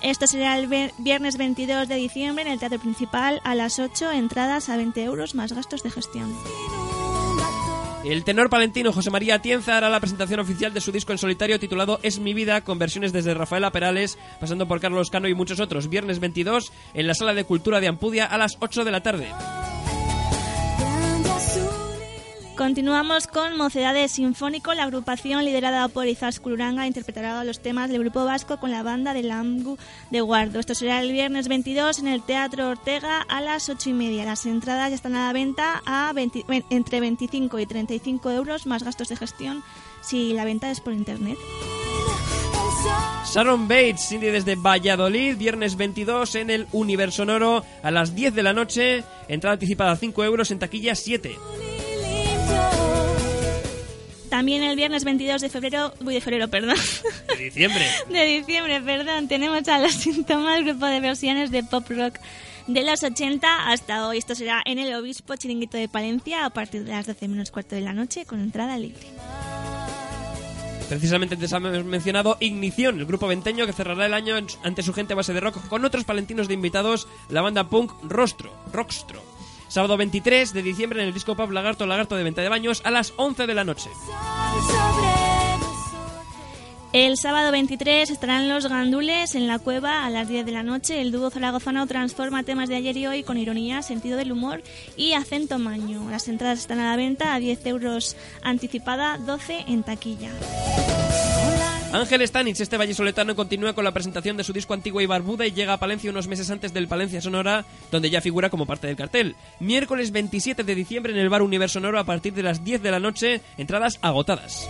Esto 0.00 0.26
será 0.26 0.58
el 0.58 0.92
viernes 0.96 1.36
22 1.36 1.86
de 1.86 1.96
diciembre 1.96 2.44
en 2.46 2.52
el 2.52 2.58
Teatro 2.58 2.78
Principal 2.78 3.42
a 3.44 3.54
las 3.54 3.78
8, 3.78 4.12
entradas 4.12 4.70
a 4.70 4.78
20 4.78 5.04
euros 5.04 5.34
más 5.34 5.52
gastos 5.52 5.82
de 5.82 5.90
gestión. 5.90 6.34
El 8.04 8.24
tenor 8.24 8.48
palentino 8.48 8.92
José 8.92 9.10
María 9.10 9.36
Atienza 9.36 9.76
hará 9.76 9.90
la 9.90 10.00
presentación 10.00 10.40
oficial 10.40 10.72
de 10.72 10.80
su 10.80 10.92
disco 10.92 11.12
en 11.12 11.18
solitario 11.18 11.60
titulado 11.60 12.00
Es 12.02 12.20
mi 12.20 12.32
vida, 12.32 12.62
con 12.62 12.78
versiones 12.78 13.12
desde 13.12 13.34
Rafaela 13.34 13.70
Perales, 13.70 14.18
pasando 14.40 14.66
por 14.66 14.80
Carlos 14.80 15.10
Cano 15.10 15.28
y 15.28 15.34
muchos 15.34 15.60
otros. 15.60 15.90
Viernes 15.90 16.20
22 16.20 16.72
en 16.94 17.06
la 17.06 17.14
Sala 17.14 17.34
de 17.34 17.44
Cultura 17.44 17.80
de 17.80 17.88
Ampudia 17.88 18.24
a 18.24 18.38
las 18.38 18.56
8 18.60 18.84
de 18.84 18.90
la 18.90 19.02
tarde. 19.02 19.28
Continuamos 22.64 23.26
con 23.26 23.58
Mocedades 23.58 24.12
Sinfónico. 24.12 24.72
La 24.72 24.84
agrupación 24.84 25.44
liderada 25.44 25.86
por 25.88 26.06
Izaskun 26.06 26.58
interpretará 26.86 27.44
los 27.44 27.60
temas 27.60 27.90
del 27.90 28.00
grupo 28.00 28.24
vasco 28.24 28.56
con 28.58 28.70
la 28.70 28.82
banda 28.82 29.12
de 29.12 29.22
Lamgu 29.22 29.76
de 30.10 30.22
Guardo. 30.22 30.60
Esto 30.60 30.74
será 30.74 31.02
el 31.02 31.12
viernes 31.12 31.46
22 31.48 31.98
en 31.98 32.08
el 32.08 32.22
Teatro 32.22 32.70
Ortega 32.70 33.20
a 33.20 33.42
las 33.42 33.68
8 33.68 33.90
y 33.90 33.92
media. 33.92 34.24
Las 34.24 34.46
entradas 34.46 34.88
ya 34.88 34.94
están 34.94 35.14
a 35.14 35.26
la 35.26 35.34
venta 35.34 35.82
a 35.84 36.10
20 36.14 36.46
ven- 36.48 36.64
entre 36.70 37.00
25 37.00 37.58
y 37.58 37.66
35 37.66 38.30
euros 38.30 38.64
más 38.64 38.82
gastos 38.82 39.08
de 39.08 39.16
gestión 39.16 39.62
si 40.00 40.32
la 40.32 40.46
venta 40.46 40.70
es 40.70 40.80
por 40.80 40.94
internet. 40.94 41.36
Sharon 43.30 43.68
Bates, 43.68 44.08
Cindy 44.08 44.28
desde 44.28 44.54
Valladolid, 44.56 45.36
viernes 45.36 45.76
22 45.76 46.34
en 46.36 46.48
el 46.48 46.66
Universo 46.72 47.16
Sonoro 47.24 47.62
a 47.82 47.90
las 47.90 48.14
10 48.14 48.34
de 48.34 48.42
la 48.42 48.54
noche. 48.54 49.04
Entrada 49.28 49.52
anticipada 49.52 49.96
5 49.96 50.24
euros, 50.24 50.50
en 50.50 50.58
taquilla 50.58 50.94
7. 50.94 51.36
También 54.34 54.64
el 54.64 54.74
viernes 54.74 55.04
22 55.04 55.42
de 55.42 55.48
febrero, 55.48 55.94
uy, 56.04 56.14
de 56.14 56.20
febrero, 56.20 56.48
perdón, 56.48 56.74
De 57.28 57.44
diciembre. 57.44 57.86
de 58.10 58.26
diciembre, 58.26 58.80
perdón, 58.80 59.28
tenemos 59.28 59.68
a 59.68 59.78
los 59.78 59.92
síntomas, 59.92 60.64
grupo 60.64 60.86
de 60.86 60.98
versiones 60.98 61.52
de 61.52 61.62
pop 61.62 61.88
rock 61.90 62.16
de 62.66 62.82
los 62.82 63.04
80 63.04 63.68
hasta 63.70 64.08
hoy. 64.08 64.18
Esto 64.18 64.34
será 64.34 64.60
en 64.64 64.80
el 64.80 64.92
Obispo 64.92 65.36
Chiringuito 65.36 65.76
de 65.76 65.88
Palencia 65.88 66.44
a 66.46 66.50
partir 66.50 66.82
de 66.82 66.90
las 66.90 67.06
12 67.06 67.28
menos 67.28 67.52
cuarto 67.52 67.76
de 67.76 67.82
la 67.82 67.92
noche 67.92 68.26
con 68.26 68.40
entrada 68.40 68.76
libre. 68.76 69.06
Precisamente 70.88 71.36
antes 71.36 71.52
hemos 71.52 71.84
mencionado 71.84 72.36
Ignición, 72.40 72.98
el 72.98 73.06
grupo 73.06 73.28
venteño 73.28 73.66
que 73.66 73.72
cerrará 73.72 74.04
el 74.06 74.14
año 74.14 74.34
ante 74.64 74.82
su 74.82 74.92
gente 74.92 75.14
base 75.14 75.32
de 75.32 75.38
rock 75.38 75.68
con 75.68 75.84
otros 75.84 76.02
palentinos 76.02 76.48
de 76.48 76.54
invitados, 76.54 77.06
la 77.28 77.40
banda 77.40 77.70
punk 77.70 77.92
Rostro, 78.02 78.52
Rockstro. 78.72 79.33
Sábado 79.74 79.96
23 79.96 80.52
de 80.52 80.62
diciembre 80.62 81.02
en 81.02 81.08
el 81.08 81.12
disco 81.12 81.34
pub 81.34 81.50
Lagarto 81.50 81.84
Lagarto 81.84 82.14
de 82.14 82.22
Venta 82.22 82.40
de 82.40 82.48
Baños 82.48 82.80
a 82.84 82.92
las 82.92 83.12
11 83.16 83.48
de 83.48 83.54
la 83.54 83.64
noche. 83.64 83.90
El 86.92 87.16
sábado 87.16 87.50
23 87.50 88.08
estarán 88.08 88.48
los 88.48 88.68
gandules 88.68 89.34
en 89.34 89.48
la 89.48 89.58
cueva 89.58 90.06
a 90.06 90.10
las 90.10 90.28
10 90.28 90.46
de 90.46 90.52
la 90.52 90.62
noche. 90.62 91.00
El 91.00 91.10
dúo 91.10 91.28
zaragozano 91.28 91.88
transforma 91.88 92.44
temas 92.44 92.68
de 92.68 92.76
ayer 92.76 92.96
y 92.96 93.08
hoy 93.08 93.24
con 93.24 93.36
ironía, 93.36 93.82
sentido 93.82 94.16
del 94.16 94.30
humor 94.30 94.62
y 94.96 95.14
acento 95.14 95.58
maño. 95.58 96.08
Las 96.08 96.28
entradas 96.28 96.60
están 96.60 96.78
a 96.78 96.90
la 96.90 96.96
venta 96.96 97.34
a 97.34 97.40
10 97.40 97.66
euros 97.66 98.16
anticipada, 98.42 99.18
12 99.18 99.64
en 99.66 99.82
taquilla. 99.82 100.30
Ángel 101.94 102.26
Stanich, 102.26 102.60
este 102.60 102.76
vallisoletano, 102.76 103.36
continúa 103.36 103.72
con 103.72 103.84
la 103.84 103.92
presentación 103.92 104.36
de 104.36 104.42
su 104.42 104.52
disco 104.52 104.74
Antigua 104.74 105.00
y 105.00 105.06
Barbuda 105.06 105.46
y 105.46 105.52
llega 105.52 105.74
a 105.74 105.78
Palencia 105.78 106.10
unos 106.10 106.26
meses 106.26 106.50
antes 106.50 106.74
del 106.74 106.88
Palencia 106.88 107.20
Sonora, 107.20 107.64
donde 107.92 108.10
ya 108.10 108.20
figura 108.20 108.50
como 108.50 108.66
parte 108.66 108.88
del 108.88 108.96
cartel. 108.96 109.36
Miércoles 109.60 110.10
27 110.10 110.64
de 110.64 110.74
diciembre 110.74 111.12
en 111.12 111.20
el 111.20 111.28
Bar 111.28 111.42
Universo 111.42 111.74
Sonoro 111.74 112.00
a 112.00 112.04
partir 112.04 112.34
de 112.34 112.42
las 112.42 112.64
10 112.64 112.82
de 112.82 112.90
la 112.90 112.98
noche, 112.98 113.42
entradas 113.58 114.00
agotadas. 114.02 114.68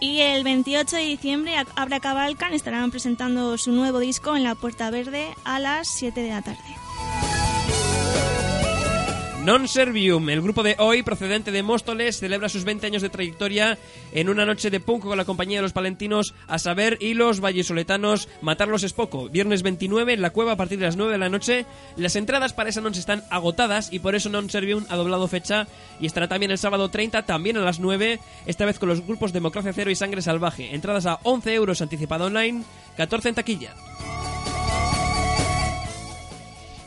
Y 0.00 0.20
el 0.20 0.44
28 0.44 0.96
de 0.96 1.02
diciembre 1.02 1.54
Abra 1.74 1.98
Cabalcan 1.98 2.52
estarán 2.52 2.90
presentando 2.90 3.56
su 3.56 3.72
nuevo 3.72 4.00
disco 4.00 4.36
en 4.36 4.44
la 4.44 4.54
Puerta 4.54 4.90
Verde 4.90 5.28
a 5.44 5.60
las 5.60 5.88
7 5.88 6.20
de 6.20 6.28
la 6.28 6.42
tarde. 6.42 6.87
Non 9.48 9.64
Servium, 9.64 10.28
el 10.28 10.44
grupo 10.44 10.60
de 10.60 10.76
hoy, 10.76 11.00
procedente 11.00 11.48
de 11.48 11.64
Móstoles, 11.64 12.20
celebra 12.20 12.52
sus 12.52 12.68
20 12.68 12.84
años 12.84 13.00
de 13.00 13.08
trayectoria 13.08 13.80
en 14.12 14.28
una 14.28 14.44
noche 14.44 14.68
de 14.68 14.78
punk 14.78 15.04
con 15.04 15.16
la 15.16 15.24
compañía 15.24 15.56
de 15.56 15.62
los 15.62 15.72
palentinos, 15.72 16.34
a 16.48 16.58
saber, 16.58 16.98
y 17.00 17.14
los 17.14 17.40
vallisoletanos, 17.40 18.28
Matarlos 18.42 18.82
es 18.82 18.92
poco. 18.92 19.30
Viernes 19.30 19.62
29 19.62 20.12
en 20.12 20.20
la 20.20 20.36
cueva 20.36 20.52
a 20.52 20.56
partir 20.56 20.78
de 20.78 20.84
las 20.84 20.96
9 20.96 21.12
de 21.12 21.16
la 21.16 21.30
noche. 21.30 21.64
Las 21.96 22.14
entradas 22.16 22.52
para 22.52 22.68
esa 22.68 22.82
noche 22.82 23.00
están 23.00 23.24
agotadas 23.30 23.90
y 23.90 24.00
por 24.00 24.14
eso 24.14 24.28
Non 24.28 24.52
Servium 24.52 24.84
ha 24.92 25.00
doblado 25.00 25.32
fecha 25.32 25.64
y 25.96 26.04
estará 26.04 26.28
también 26.28 26.52
el 26.52 26.60
sábado 26.60 26.92
30, 26.92 27.24
también 27.24 27.56
a 27.56 27.64
las 27.64 27.80
9, 27.80 28.20
esta 28.44 28.68
vez 28.68 28.78
con 28.78 28.90
los 28.90 29.00
grupos 29.00 29.32
Democracia 29.32 29.72
Cero 29.72 29.90
y 29.90 29.96
Sangre 29.96 30.20
Salvaje. 30.20 30.74
Entradas 30.76 31.06
a 31.06 31.20
11 31.24 31.54
euros 31.54 31.80
anticipada 31.80 32.26
online, 32.26 32.64
14 32.98 33.30
en 33.30 33.34
taquilla. 33.34 33.72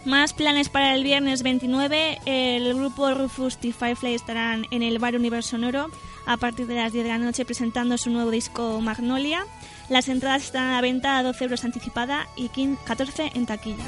Más 0.05 0.33
planes 0.33 0.69
para 0.69 0.95
el 0.95 1.03
viernes 1.03 1.43
29. 1.43 2.19
El 2.25 2.73
grupo 2.73 3.13
Rufus 3.13 3.59
y 3.61 3.71
Firefly 3.71 4.15
estarán 4.15 4.65
en 4.71 4.81
el 4.81 4.97
Bar 4.97 5.15
Universo 5.15 5.51
Sonoro 5.51 5.91
a 6.25 6.37
partir 6.37 6.65
de 6.65 6.75
las 6.75 6.91
10 6.91 7.03
de 7.03 7.09
la 7.09 7.17
noche 7.19 7.45
presentando 7.45 7.97
su 7.97 8.09
nuevo 8.09 8.31
disco 8.31 8.81
Magnolia. 8.81 9.45
Las 9.89 10.09
entradas 10.09 10.43
están 10.43 10.73
a 10.73 10.81
venta 10.81 11.19
a 11.19 11.23
12 11.23 11.43
euros 11.43 11.63
anticipada 11.65 12.27
y 12.35 12.49
15 12.49 12.81
14 12.83 13.31
en 13.35 13.45
taquilla. 13.45 13.85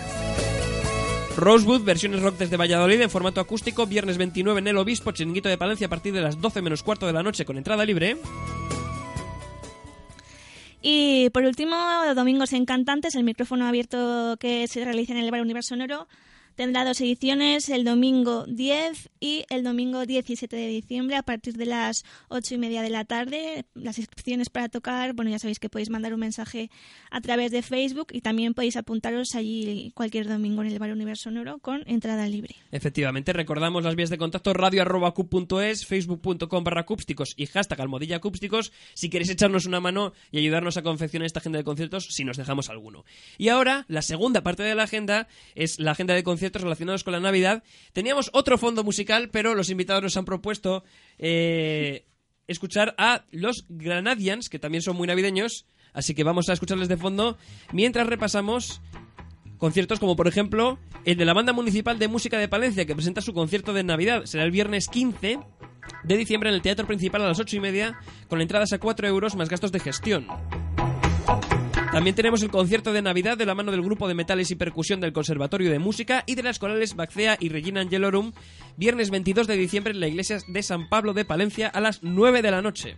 Rosewood, 1.36 1.82
versiones 1.84 2.22
rock 2.22 2.38
desde 2.38 2.58
Valladolid 2.58 3.02
en 3.02 3.10
formato 3.10 3.42
acústico, 3.42 3.88
viernes 3.88 4.20
29 4.20 4.60
en 4.60 4.68
el 4.68 4.78
Obispo, 4.78 5.12
Chiringuito 5.12 5.50
de 5.50 5.58
Palencia 5.58 5.88
a 5.88 5.90
partir 5.90 6.14
de 6.14 6.22
las 6.22 6.40
12 6.40 6.62
menos 6.62 6.84
cuarto 6.84 7.08
de 7.08 7.14
la 7.14 7.24
noche 7.24 7.44
con 7.44 7.58
entrada 7.58 7.86
libre. 7.86 8.18
Y 10.86 11.30
por 11.30 11.46
último, 11.46 11.78
Domingos 12.14 12.52
Encantantes, 12.52 13.16
el 13.16 13.24
micrófono 13.24 13.66
abierto 13.66 14.36
que 14.38 14.68
se 14.68 14.84
realiza 14.84 15.14
en 15.14 15.20
el 15.20 15.32
Bar 15.32 15.40
Universo 15.40 15.70
Sonoro, 15.70 16.10
tendrá 16.56 16.86
dos 16.86 17.02
ediciones, 17.02 17.70
el 17.70 17.84
domingo 17.84 18.46
10 18.48 19.10
y 19.20 19.46
el 19.50 19.64
domingo 19.64 20.06
17 20.06 20.56
de 20.56 20.68
diciembre 20.68 21.16
a 21.16 21.24
partir 21.24 21.56
de 21.56 21.66
las 21.66 22.04
8 22.30 22.56
y 22.56 22.58
media 22.58 22.82
de 22.82 22.90
la 22.90 23.06
tarde. 23.06 23.66
Las 23.74 23.98
inscripciones 23.98 24.50
para 24.50 24.70
tocar, 24.70 25.14
bueno, 25.14 25.32
ya 25.32 25.40
sabéis 25.40 25.60
que 25.60 25.70
podéis 25.70 25.90
mandar 25.90 26.14
un 26.14 26.20
mensaje 26.20 26.70
a 27.10 27.22
través 27.22 27.52
de 27.52 27.62
Facebook 27.62 28.08
y 28.12 28.22
también 28.22 28.54
podéis 28.54 28.78
apuntaros 28.78 29.36
allí 29.36 29.92
cualquier 29.96 30.28
domingo 30.28 30.62
en 30.62 30.70
el 30.70 30.80
Bar 30.80 30.92
Universo 30.92 31.24
Sonoro 31.24 31.60
con 31.60 31.84
entrada 31.86 32.28
libre. 32.28 32.56
Efectivamente, 32.72 33.34
recordamos 33.34 33.84
las 33.84 33.96
vías 33.96 34.10
de 34.10 34.18
contacto 34.18 34.54
radio.cup.es, 34.54 35.86
facebook.com 35.86 36.64
barra 36.64 36.86
y 37.38 37.46
hashtag 37.46 37.82
almohadilla 37.82 38.18
acústicos 38.18 38.72
si 38.94 39.10
queréis 39.10 39.30
echarnos 39.30 39.66
una 39.66 39.80
mano 39.80 40.14
y 40.32 40.40
ayudarnos 40.40 40.78
a 40.78 40.84
confeccionar 40.84 41.26
esta 41.26 41.40
agenda 41.40 41.58
de 41.58 41.64
conciertos 41.64 42.08
si 42.10 42.24
nos 42.24 42.38
dejamos 42.38 42.70
alguno. 42.70 43.06
Y 43.38 43.50
ahora, 43.50 43.86
la 43.88 44.02
segunda 44.02 44.44
parte 44.44 44.64
de 44.64 44.76
la 44.76 44.84
agenda 44.84 45.28
es 45.56 45.80
la 45.80 45.92
agenda 45.92 46.14
de 46.14 46.24
conciertos 46.24 46.43
relacionados 46.52 47.04
con 47.04 47.14
la 47.14 47.20
Navidad. 47.20 47.64
Teníamos 47.94 48.30
otro 48.34 48.58
fondo 48.58 48.84
musical, 48.84 49.30
pero 49.30 49.56
los 49.56 49.70
invitados 49.70 50.04
nos 50.04 50.18
han 50.18 50.26
propuesto 50.26 50.84
eh, 51.18 52.06
escuchar 52.48 52.96
a 52.98 53.26
los 53.32 53.66
Granadians, 53.70 54.50
que 54.50 54.60
también 54.60 54.82
son 54.82 54.96
muy 54.96 55.08
navideños, 55.08 55.66
así 55.94 56.14
que 56.14 56.24
vamos 56.24 56.50
a 56.50 56.54
escucharles 56.54 56.90
de 56.90 56.98
fondo 56.98 57.38
mientras 57.72 58.08
repasamos 58.08 58.82
conciertos 59.58 60.00
como 60.00 60.18
por 60.18 60.28
ejemplo 60.28 60.78
el 61.06 61.16
de 61.16 61.24
la 61.24 61.34
Banda 61.34 61.54
Municipal 61.54 61.98
de 61.98 62.10
Música 62.10 62.38
de 62.38 62.50
Palencia 62.50 62.86
que 62.86 62.96
presenta 62.96 63.22
su 63.22 63.34
concierto 63.34 63.74
de 63.74 63.84
Navidad. 63.84 64.26
Será 64.26 64.44
el 64.44 64.52
viernes 64.52 64.90
15 64.90 65.40
de 66.04 66.18
diciembre 66.18 66.50
en 66.50 66.56
el 66.56 66.62
Teatro 66.62 66.88
Principal 66.88 67.22
a 67.22 67.28
las 67.28 67.40
8 67.40 67.58
y 67.58 67.60
media 67.60 67.98
con 68.28 68.42
entradas 68.42 68.74
a 68.74 68.80
4 68.80 69.08
euros 69.08 69.36
más 69.36 69.50
gastos 69.50 69.72
de 69.72 69.80
gestión. 69.80 70.28
También 71.94 72.16
tenemos 72.16 72.42
el 72.42 72.50
concierto 72.50 72.92
de 72.92 73.04
Navidad 73.04 73.38
de 73.38 73.46
la 73.46 73.54
mano 73.54 73.72
del 73.72 73.84
grupo 73.84 74.08
de 74.08 74.16
metales 74.16 74.50
y 74.50 74.56
percusión 74.56 75.00
del 75.00 75.14
Conservatorio 75.14 75.70
de 75.70 75.78
Música 75.78 76.24
y 76.26 76.34
de 76.34 76.42
las 76.42 76.58
corales 76.58 76.96
Bacea 76.96 77.38
y 77.40 77.50
Regina 77.50 77.82
Angelorum, 77.82 78.34
viernes 78.78 79.12
22 79.12 79.46
de 79.46 79.56
diciembre 79.56 79.94
en 79.94 80.00
la 80.00 80.08
iglesia 80.08 80.40
de 80.48 80.64
San 80.64 80.90
Pablo 80.90 81.14
de 81.14 81.24
Palencia 81.24 81.68
a 81.68 81.80
las 81.80 82.02
9 82.02 82.42
de 82.42 82.50
la 82.50 82.64
noche. 82.64 82.98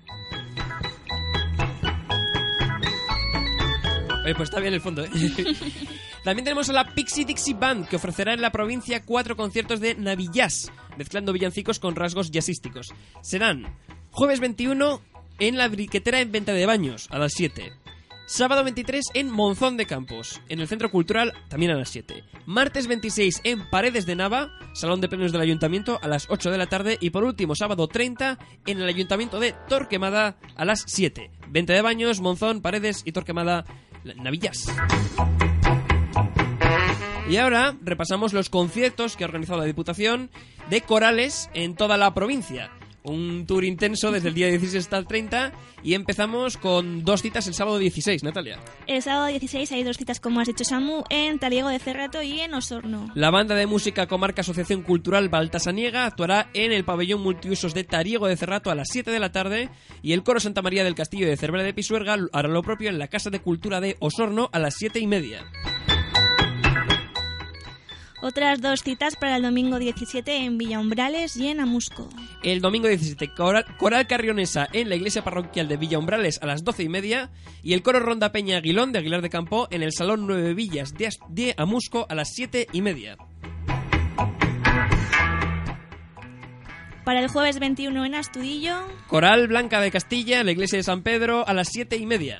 Oye, 4.23 4.33
pues 4.33 4.47
está 4.47 4.61
bien 4.61 4.73
el 4.73 4.79
fondo, 4.79 5.03
¿eh? 5.03 5.09
También 6.23 6.45
tenemos 6.45 6.69
a 6.69 6.73
la 6.73 6.95
Pixie 6.95 7.25
Dixie 7.25 7.53
Band, 7.53 7.89
que 7.89 7.97
ofrecerá 7.97 8.33
en 8.33 8.41
la 8.41 8.53
provincia 8.53 9.03
cuatro 9.03 9.35
conciertos 9.35 9.81
de 9.81 9.95
Navillás, 9.95 10.71
mezclando 10.97 11.33
villancicos 11.33 11.79
con 11.79 11.95
rasgos 11.95 12.31
jazzísticos. 12.31 12.93
Serán 13.21 13.75
jueves 14.11 14.39
21 14.39 15.01
en 15.39 15.57
la 15.57 15.67
briquetera 15.67 16.21
en 16.21 16.31
venta 16.31 16.53
de 16.53 16.65
baños, 16.65 17.09
a 17.11 17.19
las 17.19 17.33
7. 17.33 17.84
Sábado 18.27 18.63
23 18.63 19.05
en 19.13 19.29
Monzón 19.29 19.77
de 19.77 19.85
Campos, 19.85 20.41
en 20.49 20.59
el 20.59 20.67
Centro 20.67 20.89
Cultural, 20.89 21.33
también 21.47 21.71
a 21.71 21.75
las 21.75 21.89
7. 21.89 22.23
Martes 22.47 22.87
26 22.87 23.41
en 23.43 23.69
Paredes 23.69 24.07
de 24.07 24.15
Nava, 24.15 24.49
Salón 24.73 24.99
de 24.99 25.07
Plenos 25.07 25.31
del 25.31 25.41
Ayuntamiento, 25.41 25.99
a 26.01 26.07
las 26.07 26.25
8 26.29 26.49
de 26.49 26.57
la 26.57 26.65
tarde. 26.65 26.97
Y 26.99 27.11
por 27.11 27.23
último, 27.23 27.53
sábado 27.53 27.87
30 27.87 28.39
en 28.65 28.81
el 28.81 28.87
Ayuntamiento 28.89 29.39
de 29.39 29.53
Torquemada, 29.69 30.37
a 30.55 30.65
las 30.65 30.83
7. 30.87 31.29
Venta 31.49 31.73
de 31.73 31.83
baños, 31.83 32.19
Monzón, 32.19 32.61
Paredes 32.61 33.03
y 33.05 33.11
Torquemada, 33.11 33.63
Navillas. 34.15 34.73
Y 37.29 37.37
ahora 37.37 37.75
repasamos 37.81 38.33
los 38.33 38.49
conciertos 38.49 39.15
que 39.15 39.23
ha 39.23 39.27
organizado 39.27 39.59
la 39.59 39.65
Diputación 39.65 40.31
de 40.71 40.81
corales 40.81 41.49
en 41.53 41.75
toda 41.75 41.97
la 41.97 42.13
provincia. 42.15 42.71
Un 43.05 43.45
tour 43.45 43.63
intenso 43.63 44.11
desde 44.11 44.29
el 44.29 44.33
día 44.33 44.47
16 44.47 44.83
hasta 44.83 44.97
el 44.97 45.07
30 45.07 45.53
y 45.83 45.93
empezamos 45.93 46.57
con 46.57 47.03
dos 47.03 47.21
citas 47.21 47.47
el 47.47 47.53
sábado 47.53 47.77
16, 47.77 48.23
Natalia. 48.23 48.59
El 48.87 49.01
sábado 49.01 49.27
16 49.27 49.71
hay 49.71 49.83
dos 49.83 49.97
citas, 49.97 50.19
como 50.19 50.39
has 50.39 50.47
dicho 50.47 50.63
Samu, 50.63 51.03
en 51.09 51.39
Taliego 51.39 51.69
de 51.69 51.79
Cerrato 51.79 52.21
y 52.23 52.41
en 52.41 52.53
Osorno. 52.53 53.11
La 53.13 53.29
banda 53.29 53.55
de 53.55 53.67
música 53.67 54.07
comarca 54.07 54.41
Asociación 54.41 54.81
Cultural 54.81 55.29
Baltasaniega 55.29 56.05
actuará 56.05 56.49
en 56.53 56.71
el 56.71 56.83
pabellón 56.83 57.21
multiusos 57.21 57.73
de 57.73 57.83
Tariego 57.83 58.27
de 58.27 58.37
Cerrato 58.37 58.71
a 58.71 58.75
las 58.75 58.87
7 58.91 59.11
de 59.11 59.19
la 59.19 59.31
tarde 59.31 59.69
y 60.01 60.13
el 60.13 60.23
coro 60.23 60.39
Santa 60.39 60.61
María 60.61 60.83
del 60.83 60.95
Castillo 60.95 61.27
de 61.27 61.37
Cervera 61.37 61.63
de 61.63 61.73
Pisuerga 61.73 62.17
hará 62.33 62.49
lo 62.49 62.63
propio 62.63 62.89
en 62.89 62.99
la 62.99 63.07
Casa 63.07 63.29
de 63.29 63.39
Cultura 63.39 63.79
de 63.79 63.95
Osorno 63.99 64.49
a 64.51 64.59
las 64.59 64.75
7 64.75 64.99
y 64.99 65.07
media. 65.07 65.45
Otras 68.21 68.61
dos 68.61 68.81
citas 68.81 69.15
para 69.15 69.35
el 69.35 69.43
domingo 69.43 69.77
17 69.77 70.37
en 70.45 70.57
Villa 70.57 70.79
Umbrales 70.79 71.35
y 71.37 71.47
en 71.49 71.59
Amusco. 71.59 72.09
El 72.43 72.61
domingo 72.61 72.87
17, 72.87 73.33
Coral, 73.35 73.65
Coral 73.77 74.07
Carrionesa 74.07 74.67
en 74.73 74.89
la 74.89 74.95
iglesia 74.95 75.23
parroquial 75.23 75.67
de 75.67 75.77
Villa 75.77 75.99
Umbrales 75.99 76.39
a 76.41 76.45
las 76.47 76.63
12 76.63 76.83
y 76.83 76.89
media 76.89 77.29
y 77.61 77.73
el 77.73 77.83
coro 77.83 77.99
Ronda 77.99 78.31
Peña 78.31 78.57
Aguilón 78.57 78.91
de 78.93 78.99
Aguilar 78.99 79.21
de 79.21 79.29
Campo 79.29 79.67
en 79.69 79.83
el 79.83 79.91
Salón 79.91 80.25
9 80.27 80.53
Villas 80.53 80.93
de, 80.95 81.07
As- 81.07 81.19
de 81.29 81.53
Amusco 81.57 82.05
a 82.09 82.15
las 82.15 82.29
7 82.33 82.67
y 82.71 82.81
media. 82.81 83.17
Para 87.03 87.19
el 87.19 87.27
jueves 87.27 87.59
21 87.59 88.05
en 88.05 88.15
Astudillo. 88.15 88.77
Coral 89.07 89.47
Blanca 89.47 89.79
de 89.79 89.91
Castilla 89.91 90.39
en 90.39 90.47
la 90.47 90.53
iglesia 90.53 90.77
de 90.77 90.83
San 90.83 91.03
Pedro 91.03 91.47
a 91.47 91.53
las 91.53 91.67
7 91.71 91.97
y 91.97 92.05
media. 92.07 92.39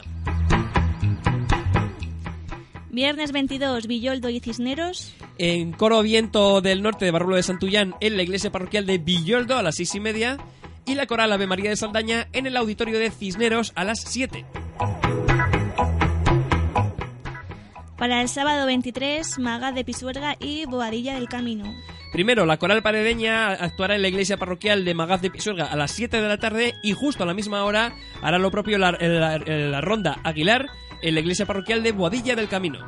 Viernes 2.96 3.34
22, 3.34 3.88
Villoldo 3.88 4.30
y 4.30 4.39
Cisneros. 4.39 5.14
En 5.38 5.74
Coro 5.74 6.02
Viento 6.02 6.62
del 6.62 6.82
Norte 6.82 7.04
de 7.04 7.12
Barrulo 7.12 7.36
de 7.36 7.43
Santullán 7.43 7.93
en 8.00 8.16
la 8.16 8.24
iglesia 8.24 8.54
parroquial 8.54 8.86
de 8.86 9.00
Villoldo 9.00 9.58
a 9.58 9.62
las 9.62 9.76
6 9.76 9.96
y 9.96 10.00
media. 10.00 10.38
Y 10.86 10.96
la 10.96 11.06
Coral 11.06 11.34
Ave 11.34 11.46
María 11.46 11.70
de 11.72 11.76
Saldaña 11.76 12.30
en 12.32 12.48
el 12.48 12.56
auditorio 12.56 12.98
de 12.98 13.12
Cisneros 13.12 13.74
a 13.76 13.84
las 13.84 14.00
7. 14.00 14.46
Para 17.98 18.22
el 18.22 18.30
sábado 18.30 18.66
23, 18.66 19.39
Maga 19.39 19.74
de 19.74 19.84
Pisuerga 19.84 20.38
y 20.39 20.66
Boadilla 20.66 21.16
del 21.16 21.28
Camino. 21.28 21.66
Primero, 22.14 22.46
la 22.46 22.56
coral 22.56 22.82
paredeña 22.82 23.52
actuará 23.52 23.96
en 23.96 24.04
la 24.04 24.08
iglesia 24.08 24.38
parroquial 24.38 24.86
de 24.86 24.93
Magaz 24.93 25.22
de 25.22 25.32
Pisuerga 25.32 25.66
a 25.66 25.76
las 25.76 25.91
7 25.91 26.22
de 26.22 26.28
la 26.30 26.38
tarde 26.38 26.76
y 26.82 26.93
justo 26.93 27.24
a 27.24 27.26
la 27.26 27.34
misma 27.34 27.66
hora 27.66 27.93
hará 28.22 28.39
lo 28.39 28.52
propio 28.52 28.78
la, 28.78 28.93
la- 28.93 29.38
la 29.38 29.82
ronda 29.82 30.20
Aguilar 30.24 30.68
en 31.06 31.14
la 31.14 31.20
iglesia 31.20 31.45
parroquial 31.45 31.84
de 31.84 31.91
Boadilla 31.91 32.36
del 32.36 32.47
Camino. 32.47 32.80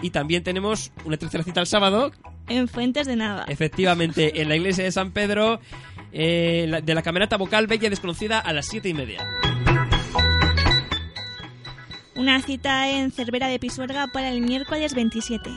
Y 0.00 0.10
también 0.10 0.44
tenemos 0.44 0.92
una 1.04 1.16
tercera 1.16 1.42
cita 1.42 1.60
el 1.60 1.66
sábado, 1.66 2.12
En 2.46 2.68
Fuentes 2.68 3.06
de 3.08 3.16
Nava. 3.16 3.44
efectivamente, 3.48 4.40
en 4.40 4.48
la 4.48 4.54
iglesia 4.54 4.84
de 4.84 4.92
San 4.92 5.10
Pedro, 5.10 5.60
eh, 6.12 6.80
de 6.84 6.94
la 6.94 7.02
camerata 7.02 7.36
vocal 7.36 7.66
Bella 7.66 7.90
Desconocida 7.90 8.38
a 8.38 8.52
las 8.52 8.66
7 8.66 8.88
y 8.88 8.94
media. 8.94 9.26
Una 12.14 12.40
cita 12.42 12.90
en 12.90 13.10
Cervera 13.10 13.48
de 13.48 13.58
Pisuerga 13.58 14.06
para 14.12 14.30
el 14.30 14.40
miércoles 14.40 14.94
27. 14.94 15.50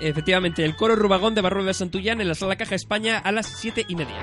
Efectivamente, 0.00 0.64
el 0.64 0.76
coro 0.76 0.96
Rubagón 0.96 1.34
de 1.34 1.42
Barro 1.42 1.62
de 1.62 1.74
Santullán 1.74 2.22
en 2.22 2.28
la 2.28 2.34
Sala 2.34 2.56
Caja 2.56 2.74
España 2.74 3.18
a 3.18 3.32
las 3.32 3.46
7 3.46 3.84
y 3.86 3.96
media. 3.96 4.16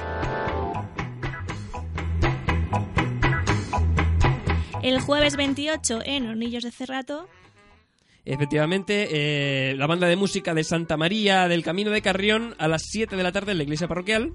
El 4.85 4.99
jueves 4.99 5.35
28 5.35 6.01
en 6.05 6.27
Hornillos 6.27 6.63
de 6.63 6.69
Cerrato. 6.69 7.27
Efectivamente, 8.23 9.07
eh, 9.71 9.75
la 9.77 9.87
banda 9.87 10.05
de 10.05 10.15
música 10.15 10.53
de 10.53 10.63
Santa 10.63 10.95
María 10.95 11.47
del 11.47 11.63
Camino 11.63 11.89
de 11.89 12.03
Carrión 12.03 12.53
a 12.59 12.67
las 12.67 12.83
7 12.83 13.15
de 13.15 13.23
la 13.23 13.31
tarde 13.31 13.53
en 13.53 13.57
la 13.57 13.63
iglesia 13.63 13.87
parroquial. 13.87 14.33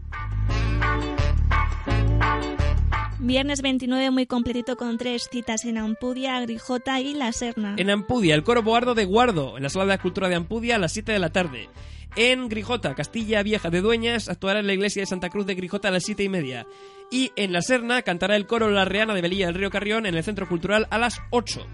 Viernes 3.22 3.60
29 3.60 4.10
muy 4.10 4.24
completito 4.24 4.76
con 4.76 4.96
tres 4.96 5.28
citas 5.30 5.66
en 5.66 5.76
Ampudia, 5.76 6.40
Grijota 6.40 7.00
y 7.00 7.12
La 7.12 7.32
Serna. 7.32 7.74
En 7.76 7.90
Ampudia, 7.90 8.34
el 8.34 8.42
coro 8.42 8.62
Boardo 8.62 8.94
de 8.94 9.04
Guardo, 9.04 9.58
en 9.58 9.62
la 9.62 9.68
Sala 9.68 9.84
de 9.84 9.90
la 9.90 9.98
Cultura 9.98 10.30
de 10.30 10.36
Ampudia 10.36 10.76
a 10.76 10.78
las 10.78 10.92
7 10.92 11.12
de 11.12 11.18
la 11.18 11.30
tarde. 11.30 11.68
En 12.16 12.48
Grijota, 12.48 12.94
Castilla 12.94 13.42
Vieja 13.42 13.68
de 13.68 13.82
Dueñas, 13.82 14.30
actuará 14.30 14.60
en 14.60 14.66
la 14.66 14.72
iglesia 14.72 15.02
de 15.02 15.06
Santa 15.06 15.28
Cruz 15.28 15.44
de 15.44 15.54
Grijota 15.54 15.88
a 15.88 15.90
las 15.90 16.04
7 16.04 16.24
y 16.24 16.28
media. 16.30 16.66
Y 17.10 17.30
en 17.36 17.52
La 17.52 17.60
Serna 17.60 18.00
cantará 18.00 18.36
el 18.36 18.46
coro 18.46 18.70
La 18.70 18.86
Reana 18.86 19.14
de 19.14 19.20
Velilla 19.20 19.46
del 19.46 19.54
Río 19.54 19.70
Carrión 19.70 20.06
en 20.06 20.14
el 20.14 20.24
Centro 20.24 20.48
Cultural 20.48 20.86
a 20.90 20.96
las 20.96 21.20
8. 21.30 21.66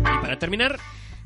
Y 0.00 0.20
para 0.20 0.36
terminar, 0.38 0.80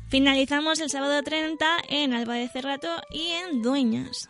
Finalizamos 0.09 0.79
el 0.79 0.89
sábado 0.89 1.21
30 1.21 1.65
en 1.89 2.13
Alba 2.13 2.35
de 2.35 2.47
Cerrato 2.47 2.87
y 3.11 3.31
en 3.31 3.61
Dueñas. 3.61 4.29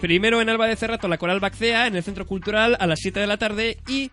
Primero 0.00 0.40
en 0.40 0.48
Alba 0.48 0.66
de 0.66 0.76
Cerrato 0.76 1.08
la 1.08 1.18
Coral 1.18 1.40
Bacea 1.40 1.86
en 1.86 1.96
el 1.96 2.02
Centro 2.02 2.26
Cultural 2.26 2.76
a 2.78 2.86
las 2.86 3.00
7 3.00 3.20
de 3.20 3.26
la 3.26 3.36
tarde 3.36 3.78
y 3.88 4.10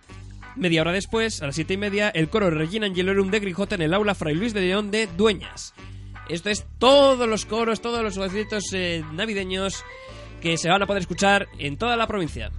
media 0.56 0.82
hora 0.82 0.92
después, 0.92 1.42
a 1.42 1.48
las 1.48 1.56
7 1.56 1.74
y 1.74 1.78
media, 1.78 2.10
el 2.10 2.30
coro 2.30 2.50
Regina 2.50 2.86
Angelorum 2.86 3.32
de 3.32 3.40
Grijota 3.40 3.76
en 3.76 3.82
el 3.82 3.94
aula 3.94 4.16
Fray 4.16 4.36
Luis 4.36 4.54
de 4.54 4.62
León 4.62 4.92
de 4.92 5.08
Dueñas. 5.08 5.74
Esto 6.30 6.50
es 6.50 6.66
todos 6.80 7.28
los 7.28 7.46
coros, 7.46 7.82
todos 7.82 8.02
los 8.02 8.18
conciertos 8.18 8.66
eh, 8.74 9.04
navideños 9.14 9.84
que 10.42 10.58
se 10.58 10.70
van 10.70 10.82
a 10.82 10.88
poder 10.88 11.02
escuchar 11.02 11.48
en 11.58 11.78
toda 11.78 11.98
la 11.98 12.08
provincia. 12.08 12.52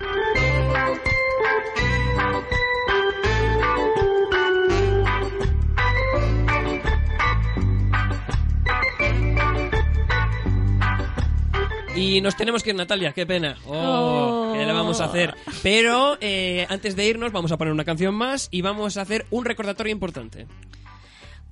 Y 11.96 12.20
nos 12.20 12.36
tenemos 12.36 12.62
que 12.62 12.70
ir, 12.70 12.76
Natalia, 12.76 13.12
qué 13.12 13.24
pena. 13.26 13.56
Oh, 13.66 14.50
Oh. 14.50 14.52
¿Qué 14.54 14.64
le 14.66 14.72
vamos 14.72 15.00
a 15.00 15.06
hacer? 15.06 15.34
Pero 15.62 16.16
eh, 16.20 16.66
antes 16.68 16.96
de 16.96 17.06
irnos 17.06 17.32
vamos 17.32 17.52
a 17.52 17.56
poner 17.56 17.72
una 17.72 17.84
canción 17.84 18.14
más 18.14 18.48
y 18.50 18.62
vamos 18.62 18.96
a 18.96 19.02
hacer 19.02 19.26
un 19.30 19.44
recordatorio 19.44 19.92
importante. 19.92 20.46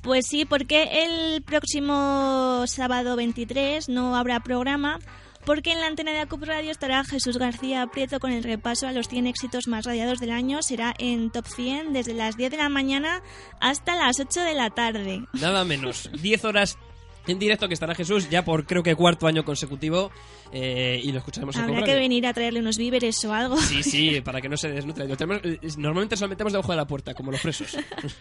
Pues 0.03 0.27
sí, 0.29 0.45
porque 0.45 1.05
el 1.05 1.43
próximo 1.43 2.65
sábado 2.67 3.15
23 3.17 3.89
no 3.89 4.17
habrá 4.17 4.41
programa, 4.41 4.99
porque 5.45 5.73
en 5.73 5.81
la 5.81 5.87
antena 5.87 6.13
de 6.13 6.21
ACUP 6.21 6.43
Radio 6.43 6.71
estará 6.73 7.05
Jesús 7.05 7.39
García 7.39 7.87
Prieto 7.87 8.19
con 8.19 8.33
el 8.33 8.43
repaso 8.43 8.87
a 8.89 8.93
los 8.93 9.09
100 9.09 9.27
éxitos 9.29 9.69
más 9.69 9.85
radiados 9.85 10.19
del 10.19 10.31
año. 10.31 10.63
Será 10.63 10.93
en 10.99 11.31
Top 11.31 11.47
100 11.47 11.93
desde 11.93 12.15
las 12.15 12.37
10 12.37 12.51
de 12.51 12.57
la 12.57 12.69
mañana 12.69 13.23
hasta 13.61 13.95
las 13.97 14.19
8 14.19 14.41
de 14.41 14.55
la 14.55 14.71
tarde. 14.71 15.23
Nada 15.35 15.65
menos. 15.65 16.11
10 16.21 16.45
horas 16.45 16.79
en 17.27 17.39
directo 17.39 17.69
que 17.69 17.75
estará 17.75 17.95
Jesús 17.95 18.29
ya 18.31 18.45
por 18.45 18.67
creo 18.67 18.83
que 18.83 18.97
cuarto 18.97 19.27
año 19.27 19.45
consecutivo 19.45 20.11
eh, 20.53 21.01
y 21.03 21.11
lo 21.13 21.19
escucharemos 21.19 21.57
en 21.57 21.63
Habrá 21.63 21.81
Cope 21.81 21.93
que 21.93 21.95
venir 21.99 22.27
a 22.27 22.33
traerle 22.33 22.61
unos 22.61 22.77
víveres 22.77 23.25
o 23.25 23.33
algo. 23.33 23.57
Sí, 23.59 23.83
sí, 23.83 24.21
para 24.25 24.41
que 24.41 24.49
no 24.49 24.57
se 24.57 24.69
desnutre. 24.69 25.07
Lo 25.09 25.17
tenemos- 25.17 25.41
eh, 25.45 25.59
normalmente 25.79 26.17
se 26.17 26.25
lo 26.25 26.29
metemos 26.29 26.53
debajo 26.53 26.73
de 26.73 26.77
la 26.77 26.87
puerta, 26.87 27.15
como 27.15 27.31
los 27.33 27.41
presos. 27.41 27.77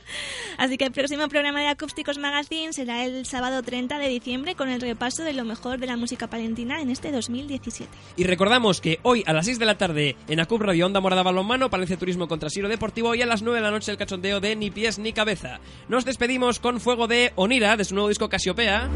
Así 0.57 0.77
que 0.77 0.85
el 0.85 0.91
próximo 0.91 1.27
programa 1.27 1.59
de 1.61 1.67
Acústicos 1.67 2.17
Magazine 2.17 2.73
será 2.73 3.03
el 3.05 3.25
sábado 3.25 3.61
30 3.63 3.97
de 3.99 4.07
diciembre 4.07 4.55
con 4.55 4.69
el 4.69 4.81
repaso 4.81 5.23
de 5.23 5.33
lo 5.33 5.45
mejor 5.45 5.79
de 5.79 5.87
la 5.87 5.97
música 5.97 6.27
palentina 6.27 6.81
en 6.81 6.89
este 6.89 7.11
2017. 7.11 7.89
Y 8.17 8.23
recordamos 8.23 8.81
que 8.81 8.99
hoy 9.03 9.23
a 9.25 9.33
las 9.33 9.45
6 9.45 9.59
de 9.59 9.65
la 9.65 9.77
tarde 9.77 10.15
en 10.27 10.39
ACUP 10.39 10.61
Radio 10.61 10.85
Onda 10.85 10.99
Morada 10.99 11.23
Balonmano, 11.23 11.69
Palencia 11.69 11.97
Turismo 11.97 12.27
contra 12.27 12.49
Siro 12.49 12.69
Deportivo 12.69 13.15
y 13.15 13.21
a 13.21 13.25
las 13.25 13.41
9 13.41 13.59
de 13.59 13.63
la 13.63 13.71
noche 13.71 13.91
el 13.91 13.97
cachondeo 13.97 14.39
de 14.39 14.55
Ni 14.55 14.71
Pies 14.71 14.99
Ni 14.99 15.13
Cabeza. 15.13 15.59
Nos 15.89 16.05
despedimos 16.05 16.59
con 16.59 16.79
fuego 16.79 17.07
de 17.07 17.31
Onira 17.35 17.77
de 17.77 17.85
su 17.85 17.93
nuevo 17.95 18.09
disco 18.09 18.29
Casiopea. 18.29 18.89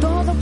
Todo 0.00 0.32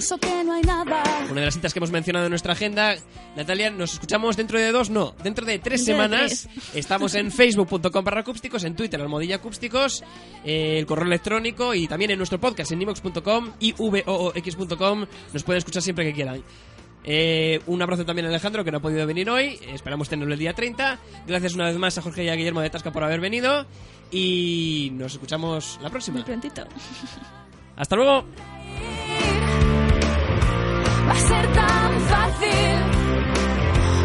pienso 0.00 0.18
que 0.18 0.44
no 0.44 0.54
hay 0.54 0.62
nada. 0.62 1.02
Una 1.30 1.40
de 1.40 1.46
las 1.46 1.54
citas 1.54 1.74
que 1.74 1.78
hemos 1.78 1.90
mencionado 1.90 2.24
en 2.24 2.30
nuestra 2.30 2.54
agenda. 2.54 2.96
Natalia, 3.36 3.70
¿nos 3.70 3.92
escuchamos 3.92 4.34
dentro 4.34 4.58
de 4.58 4.72
dos? 4.72 4.88
No, 4.88 5.14
dentro 5.22 5.44
de 5.44 5.58
tres 5.58 5.84
Dentro 5.84 6.02
de 6.02 6.08
semanas. 6.08 6.48
Estamos 6.74 7.14
en 7.14 7.30
facebook.com 7.30 8.02
barra 8.02 8.20
acústicos, 8.20 8.64
en 8.64 8.74
Twitter, 8.74 8.98
almohadilla 8.98 9.36
acústicos, 9.36 10.02
eh, 10.42 10.78
el 10.78 10.86
correo 10.86 11.06
electrónico 11.06 11.74
y 11.74 11.86
también 11.86 12.12
en 12.12 12.16
nuestro 12.16 12.40
podcast 12.40 12.72
en 12.72 12.80
ivox.com 12.80 13.52
y 13.60 13.72
voox.com. 13.72 15.06
Nos 15.34 15.42
pueden 15.42 15.58
escuchar 15.58 15.82
siempre 15.82 16.06
que 16.06 16.14
quieran. 16.14 16.42
Eh, 17.04 17.60
un 17.66 17.82
abrazo 17.82 18.06
también 18.06 18.26
a 18.26 18.30
Alejandro, 18.30 18.64
que 18.64 18.70
no 18.70 18.78
ha 18.78 18.82
podido 18.82 19.06
venir 19.06 19.28
hoy. 19.28 19.58
Esperamos 19.68 20.08
tenerlo 20.08 20.32
el 20.32 20.40
día 20.40 20.54
30. 20.54 20.98
Gracias 21.26 21.54
una 21.54 21.66
vez 21.66 21.76
más 21.76 21.98
a 21.98 22.02
Jorge 22.02 22.24
y 22.24 22.30
a 22.30 22.34
Guillermo 22.36 22.62
de 22.62 22.70
Tasca 22.70 22.90
por 22.90 23.04
haber 23.04 23.20
venido. 23.20 23.66
Y 24.10 24.92
nos 24.94 25.12
escuchamos 25.12 25.78
la 25.82 25.90
próxima. 25.90 26.16
Muy 26.16 26.24
prontito. 26.24 26.64
Hasta 27.76 27.96
luego. 27.96 28.24
Va 31.10 31.16
a 31.16 31.18
ser 31.18 31.46
tan 31.52 32.00
fácil 32.12 32.76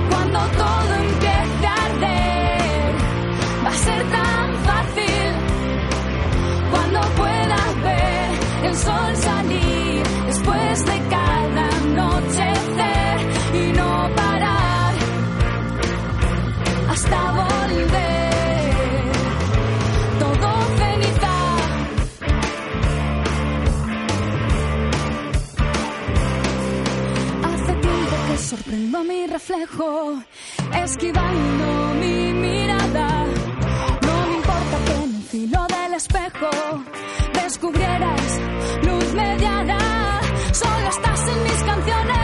cuando 0.09 0.39
todo 0.57 0.93
empiece 1.03 1.67
a 1.67 1.75
arder. 1.85 2.95
Va 3.63 3.69
a 3.69 3.73
ser 3.87 4.01
tan 4.17 4.47
fácil 4.69 5.27
cuando 6.71 7.01
puedas 7.21 7.81
ver 7.83 8.29
el 8.67 8.75
sol 8.75 9.15
salir 9.17 10.03
después 10.25 10.85
de 10.85 10.97
cada 11.15 11.63
anochecer 11.83 13.17
y 13.53 13.73
no 13.77 14.09
parar 14.15 14.93
hasta 16.89 17.31
sorprendo 28.55 29.03
mi 29.03 29.27
reflejo, 29.27 30.23
esquivando 30.83 31.93
mi 31.99 32.31
mirada. 32.31 33.25
No 34.07 34.27
me 34.27 34.35
importa 34.37 34.77
que 34.85 34.93
en 35.03 35.15
el 35.15 35.23
filo 35.23 35.67
del 35.67 35.93
espejo 35.95 36.49
descubrieras 37.33 38.39
luz 38.83 39.13
mediana. 39.13 39.77
Solo 40.53 40.87
estás 40.89 41.21
en 41.27 41.43
mis 41.43 41.63
canciones 41.63 42.14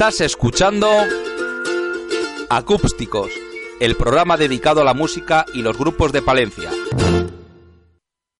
Estás 0.00 0.22
escuchando 0.22 0.88
Acústicos, 2.48 3.30
el 3.80 3.96
programa 3.96 4.38
dedicado 4.38 4.80
a 4.80 4.84
la 4.84 4.94
música 4.94 5.44
y 5.52 5.60
los 5.60 5.76
grupos 5.76 6.10
de 6.10 6.22
Palencia. 6.22 6.69